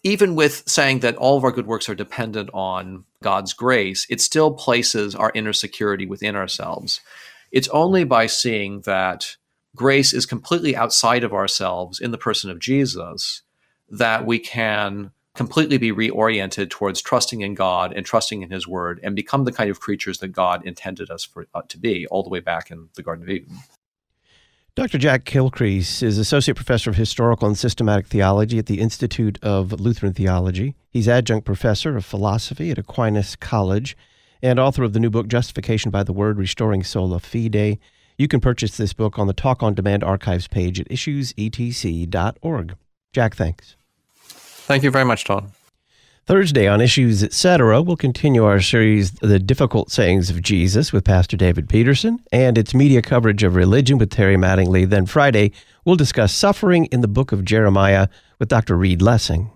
even 0.06 0.36
with 0.36 0.62
saying 0.68 0.99
that 0.99 1.16
all 1.16 1.36
of 1.36 1.43
our 1.43 1.51
good 1.51 1.66
works 1.66 1.89
are 1.89 1.95
dependent 1.95 2.47
on 2.53 3.03
God's 3.24 3.53
grace, 3.53 4.06
it 4.08 4.22
still 4.22 4.53
places 4.53 5.16
our 5.16 5.32
inner 5.34 5.51
security 5.51 6.06
within 6.06 6.36
ourselves. 6.36 7.01
It's 7.51 7.68
only 7.70 8.03
by 8.03 8.28
seeing 8.28 8.82
that 8.82 9.36
grace 9.76 10.14
is 10.14 10.28
completely 10.28 10.76
outside 10.76 11.24
of 11.24 11.34
ourselves 11.34 11.99
in 11.99 12.12
the 12.12 12.20
person 12.20 12.51
of 12.51 12.60
Jesus 12.60 13.41
that 13.89 14.28
we 14.28 14.38
can 14.38 15.10
completely 15.34 15.80
be 15.80 15.91
reoriented 15.91 16.70
towards 16.70 17.01
trusting 17.01 17.41
in 17.41 17.56
God 17.56 17.91
and 17.91 18.06
trusting 18.06 18.43
in 18.43 18.51
His 18.51 18.68
Word 18.68 18.99
and 19.01 19.16
become 19.16 19.43
the 19.43 19.51
kind 19.51 19.72
of 19.72 19.80
creatures 19.80 20.20
that 20.20 20.28
God 20.28 20.64
intended 20.68 21.10
us 21.10 21.24
for, 21.24 21.47
uh, 21.56 21.64
to 21.68 21.80
be 21.80 22.06
all 22.08 22.22
the 22.22 22.30
way 22.30 22.41
back 22.41 22.70
in 22.70 22.89
the 22.93 23.01
Garden 23.01 23.24
of 23.24 23.30
Eden. 23.30 23.58
Dr. 24.76 24.97
Jack 24.97 25.23
Kilcrease 25.23 26.03
is 26.03 26.17
Associate 26.17 26.53
Professor 26.53 26.89
of 26.89 26.97
Historical 26.97 27.47
and 27.47 27.57
Systematic 27.57 28.07
Theology 28.07 28.59
at 28.59 28.65
the 28.65 28.82
Institute 28.82 29.39
of 29.41 29.71
Lutheran 29.80 30.11
Theology. 30.11 30.76
He's 30.91 31.07
Adjunct 31.07 31.45
Professor 31.45 31.95
of 31.95 32.03
Philosophy 32.03 32.71
at 32.71 32.78
Aquinas 32.78 33.38
College 33.38 33.95
and 34.41 34.59
author 34.59 34.84
of 34.84 34.91
the 34.91 34.99
new 34.99 35.09
book, 35.09 35.30
Justification 35.30 35.91
by 35.91 36.03
the 36.03 36.11
Word 36.11 36.38
Restoring 36.38 36.84
Sola 36.84 37.21
Fide. 37.21 37.80
You 38.17 38.28
can 38.28 38.41
purchase 38.41 38.76
this 38.76 38.91
book 38.91 39.17
on 39.17 39.28
the 39.28 39.34
Talk 39.34 39.63
on 39.63 39.76
Demand 39.76 40.03
archives 40.03 40.49
page 40.49 40.82
at 40.82 40.89
issuesetc.org. 40.89 42.76
Jack, 43.13 43.36
thanks. 43.36 43.78
Thank 44.26 44.84
you 44.84 44.91
very 44.91 45.05
much, 45.05 45.23
Todd. 45.23 45.51
Thursday 46.28 46.67
on 46.67 46.82
Issues 46.82 47.23
Etc., 47.23 47.84
we'll 47.84 47.95
continue 47.95 48.45
our 48.45 48.59
series, 48.59 49.11
The 49.11 49.38
Difficult 49.38 49.91
Sayings 49.91 50.32
of 50.32 50.41
Jesus, 50.41 50.91
with 50.91 51.03
Pastor 51.03 51.38
David 51.38 51.69
Peterson, 51.69 52.19
and 52.32 52.57
its 52.57 52.73
media 52.73 53.03
coverage 53.03 53.43
of 53.43 53.53
religion 53.53 53.99
with 53.99 54.09
Terry 54.09 54.36
Mattingly. 54.36 54.89
Then 54.89 55.05
Friday, 55.05 55.51
we'll 55.86 55.95
discuss 55.95 56.34
suffering 56.34 56.86
in 56.86 57.01
the 57.01 57.07
book 57.07 57.32
of 57.32 57.45
Jeremiah 57.45 58.07
with 58.39 58.49
Dr. 58.49 58.76
Reed 58.76 59.03
Lessing. 59.03 59.51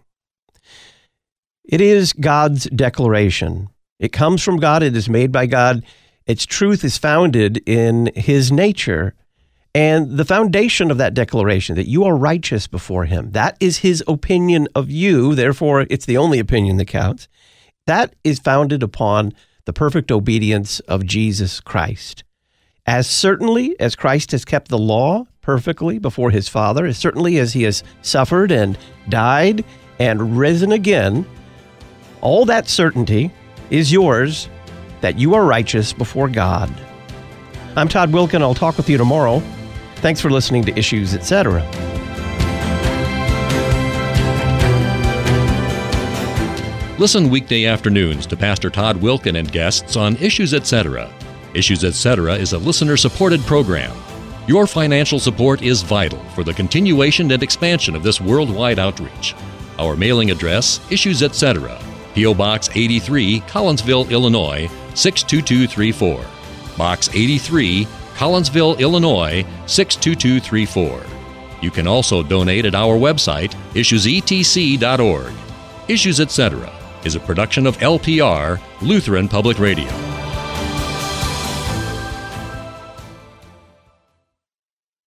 It 1.66 1.82
is 1.82 2.14
God's 2.14 2.66
declaration. 2.66 3.70
It 3.98 4.14
comes 4.14 4.44
from 4.44 4.58
God, 4.58 4.84
it 4.84 4.96
is 4.96 5.10
made 5.10 5.32
by 5.32 5.48
God. 5.48 5.84
Its 6.28 6.46
truth 6.46 6.84
is 6.84 7.00
founded 7.00 7.64
in 7.68 8.12
His 8.14 8.52
nature. 8.52 9.16
And 9.76 10.18
the 10.18 10.26
foundation 10.26 10.90
of 10.90 10.98
that 10.98 11.14
declaration 11.14 11.76
that 11.76 11.88
you 11.88 12.04
are 12.04 12.16
righteous 12.16 12.66
before 12.68 13.06
him, 13.06 13.32
that 13.32 13.56
is 13.60 13.80
his 13.80 14.04
opinion 14.08 14.68
of 14.74 14.90
you. 14.90 15.36
Therefore, 15.36 15.86
it's 15.90 16.06
the 16.06 16.18
only 16.18 16.40
opinion 16.40 16.78
that 16.78 16.86
counts. 16.86 17.28
That 17.86 18.16
is 18.24 18.40
founded 18.40 18.82
upon 18.82 19.34
the 19.66 19.74
perfect 19.74 20.12
obedience 20.12 20.80
of 20.82 21.06
Jesus 21.06 21.60
Christ. 21.60 22.24
As 22.88 23.08
certainly 23.08 23.80
as 23.80 23.96
Christ 23.96 24.32
has 24.32 24.44
kept 24.44 24.70
the 24.70 24.78
law 24.78 25.26
perfectly 25.42 26.00
before 26.00 26.32
his 26.32 26.50
Father, 26.50 26.88
as 26.88 26.98
certainly 26.98 27.38
as 27.38 27.54
he 27.54 27.64
has 27.64 27.84
suffered 28.02 28.52
and 28.52 28.78
died 29.10 29.64
and 30.00 30.38
risen 30.38 30.72
again, 30.72 31.28
all 32.22 32.46
that 32.46 32.68
certainty 32.68 33.32
is 33.70 33.92
yours 33.92 34.50
that 35.02 35.20
you 35.20 35.36
are 35.36 35.46
righteous 35.46 35.94
before 35.94 36.28
God. 36.28 36.74
I'm 37.76 37.88
Todd 37.88 38.12
Wilken. 38.12 38.42
I'll 38.42 38.56
talk 38.56 38.76
with 38.78 38.90
you 38.90 38.98
tomorrow. 38.98 39.44
Thanks 40.02 40.22
for 40.22 40.30
listening 40.30 40.64
to 40.64 40.80
Issues, 40.80 41.14
etc. 41.14 41.62
Listen 46.98 47.30
weekday 47.30 47.66
afternoons 47.66 48.26
to 48.28 48.38
Pastor 48.38 48.70
Todd 48.70 48.98
Wilken 48.98 49.38
and 49.38 49.52
guests 49.52 49.98
on 49.98 50.16
Issues, 50.18 50.54
etc. 50.54 51.10
Issues, 51.54 51.84
etc. 51.84 52.36
is 52.36 52.54
a 52.54 52.58
listener 52.58 52.96
supported 52.96 53.42
program. 53.42 53.96
Your 54.48 54.68
financial 54.68 55.20
support 55.20 55.62
is 55.62 55.82
vital 55.82 56.24
for 56.36 56.44
the 56.44 56.54
continuation 56.54 57.32
and 57.32 57.44
expansion 57.44 57.94
of 57.94 58.04
this 58.04 58.22
worldwide 58.22 58.80
outreach. 58.80 59.36
Our 59.78 59.98
mailing 59.98 60.32
address, 60.32 60.80
Issues, 60.90 61.24
etc. 61.24 61.78
P.O. 62.16 62.34
Box 62.34 62.70
83, 62.74 63.42
Collinsville, 63.42 64.10
Illinois 64.10 64.70
62234. 64.96 66.26
Box 66.78 67.10
83, 67.14 67.86
Collinsville, 68.20 68.78
Illinois 68.80 69.46
62234. 69.66 71.06
You 71.62 71.72
can 71.72 71.88
also 71.88 72.22
donate 72.22 72.66
at 72.66 72.76
our 72.76 72.98
website, 72.98 73.56
issuesetc.org. 73.72 75.34
Issues 75.88 76.20
Etc. 76.20 76.70
is 77.06 77.16
a 77.16 77.20
production 77.22 77.66
of 77.66 77.78
LPR, 77.78 78.60
Lutheran 78.82 79.30
Public 79.30 79.58
Radio. 79.58 79.88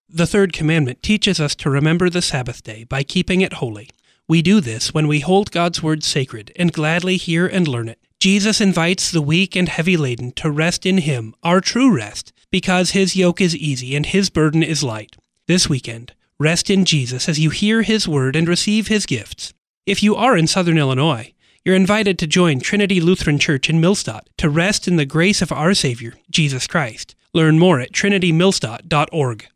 The 0.09 0.27
third 0.27 0.55
commandment 0.55 1.03
teaches 1.03 1.39
us 1.39 1.55
to 1.57 1.69
remember 1.69 2.09
the 2.09 2.23
Sabbath 2.23 2.63
day 2.63 2.85
by 2.85 3.03
keeping 3.03 3.43
it 3.43 3.55
holy. 3.55 3.91
We 4.27 4.41
do 4.41 4.63
this 4.63 4.95
when 4.95 5.07
we 5.07 5.21
hold 5.21 5.51
God's 5.51 5.83
word 5.83 6.03
sacred 6.03 6.51
and 6.57 6.73
gladly 6.73 7.19
hear 7.19 7.47
and 7.47 7.69
learn 7.69 7.91
it. 7.91 7.99
Jesus 8.23 8.61
invites 8.61 9.11
the 9.11 9.21
weak 9.21 9.57
and 9.57 9.69
heavy 9.69 9.97
laden 9.97 10.31
to 10.35 10.49
rest 10.49 10.87
in 10.87 10.99
Him, 10.99 11.35
our 11.43 11.61
true 11.61 11.93
rest, 11.93 12.33
because 12.53 12.93
his 12.93 13.17
yoke 13.17 13.41
is 13.41 13.57
easy 13.57 13.97
and 13.97 14.07
his 14.07 14.31
burden 14.31 14.63
is 14.63 14.85
light. 14.85 15.17
This 15.49 15.69
weekend, 15.69 16.13
rest 16.39 16.71
in 16.71 16.85
Jesus 16.85 17.29
as 17.29 17.41
you 17.41 17.51
hear 17.51 17.83
his 17.83 18.07
word 18.07 18.37
and 18.37 18.47
receive 18.47 18.87
his 18.87 19.07
gifts. 19.07 19.53
If 19.87 20.05
you 20.05 20.15
are 20.15 20.37
in 20.37 20.47
southern 20.47 20.79
Illinois, 20.79 21.33
you're 21.65 21.75
invited 21.75 22.17
to 22.21 22.29
join 22.29 22.61
Trinity 22.61 23.01
Lutheran 23.01 23.41
Church 23.41 23.69
in 23.69 23.81
Millstadt 23.81 24.29
to 24.37 24.49
rest 24.49 24.87
in 24.87 24.95
the 24.95 25.05
grace 25.05 25.43
of 25.43 25.51
our 25.51 25.75
Savior, 25.75 26.15
Jesus 26.31 26.69
Christ. 26.69 27.17
Learn 27.35 27.59
more 27.59 27.81
at 27.81 27.91
trinitymillstadt.org. 27.91 29.49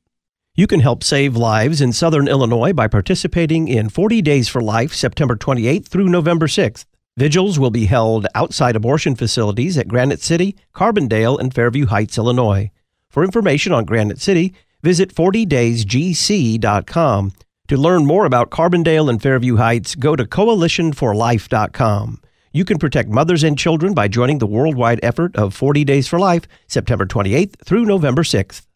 You 0.56 0.66
can 0.66 0.80
help 0.80 1.04
save 1.04 1.36
lives 1.36 1.80
in 1.80 1.92
southern 1.92 2.26
Illinois 2.26 2.72
by 2.72 2.88
participating 2.88 3.68
in 3.68 3.90
40 3.90 4.22
Days 4.22 4.48
for 4.48 4.60
Life, 4.60 4.92
September 4.92 5.36
28th 5.36 5.86
through 5.86 6.08
November 6.08 6.48
6th. 6.48 6.84
Vigils 7.18 7.58
will 7.58 7.70
be 7.70 7.86
held 7.86 8.26
outside 8.34 8.76
abortion 8.76 9.14
facilities 9.14 9.78
at 9.78 9.88
Granite 9.88 10.20
City, 10.20 10.54
Carbondale, 10.74 11.40
and 11.40 11.54
Fairview 11.54 11.86
Heights, 11.86 12.18
Illinois. 12.18 12.70
For 13.08 13.24
information 13.24 13.72
on 13.72 13.86
Granite 13.86 14.20
City, 14.20 14.52
visit 14.82 15.14
40daysgc.com. 15.14 17.32
To 17.68 17.76
learn 17.76 18.04
more 18.04 18.26
about 18.26 18.50
Carbondale 18.50 19.08
and 19.08 19.22
Fairview 19.22 19.56
Heights, 19.56 19.94
go 19.94 20.14
to 20.14 20.26
coalitionforlife.com. 20.26 22.20
You 22.52 22.66
can 22.66 22.78
protect 22.78 23.08
mothers 23.08 23.42
and 23.42 23.58
children 23.58 23.94
by 23.94 24.08
joining 24.08 24.36
the 24.36 24.46
worldwide 24.46 25.00
effort 25.02 25.34
of 25.36 25.54
40 25.54 25.84
Days 25.84 26.06
for 26.06 26.18
Life, 26.18 26.42
September 26.66 27.06
28th 27.06 27.54
through 27.64 27.86
November 27.86 28.24
6th. 28.24 28.66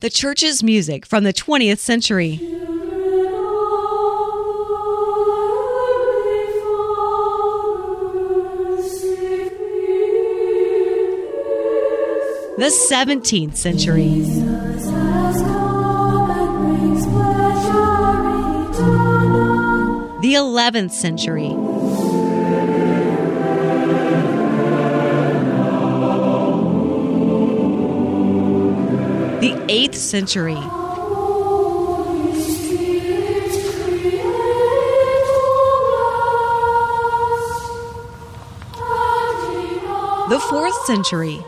The 0.00 0.10
church's 0.10 0.62
music 0.62 1.06
from 1.06 1.24
the 1.24 1.32
20th 1.32 1.78
century. 1.78 2.38
The 12.62 12.68
17th 12.68 13.56
century. 13.56 14.20
The 20.20 20.34
11th 20.34 20.92
century. 20.92 21.48
The 29.40 29.56
8th 29.66 29.94
century. 29.96 30.54
The 40.28 40.38
4th 40.38 40.86
century. 40.86 41.44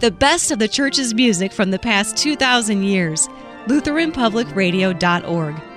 The 0.00 0.10
best 0.10 0.50
of 0.50 0.58
the 0.58 0.66
church's 0.66 1.14
music 1.14 1.52
from 1.52 1.70
the 1.70 1.78
past 1.78 2.16
2,000 2.16 2.82
years. 2.82 3.28
LutheranPublicRadio.org. 3.66 5.69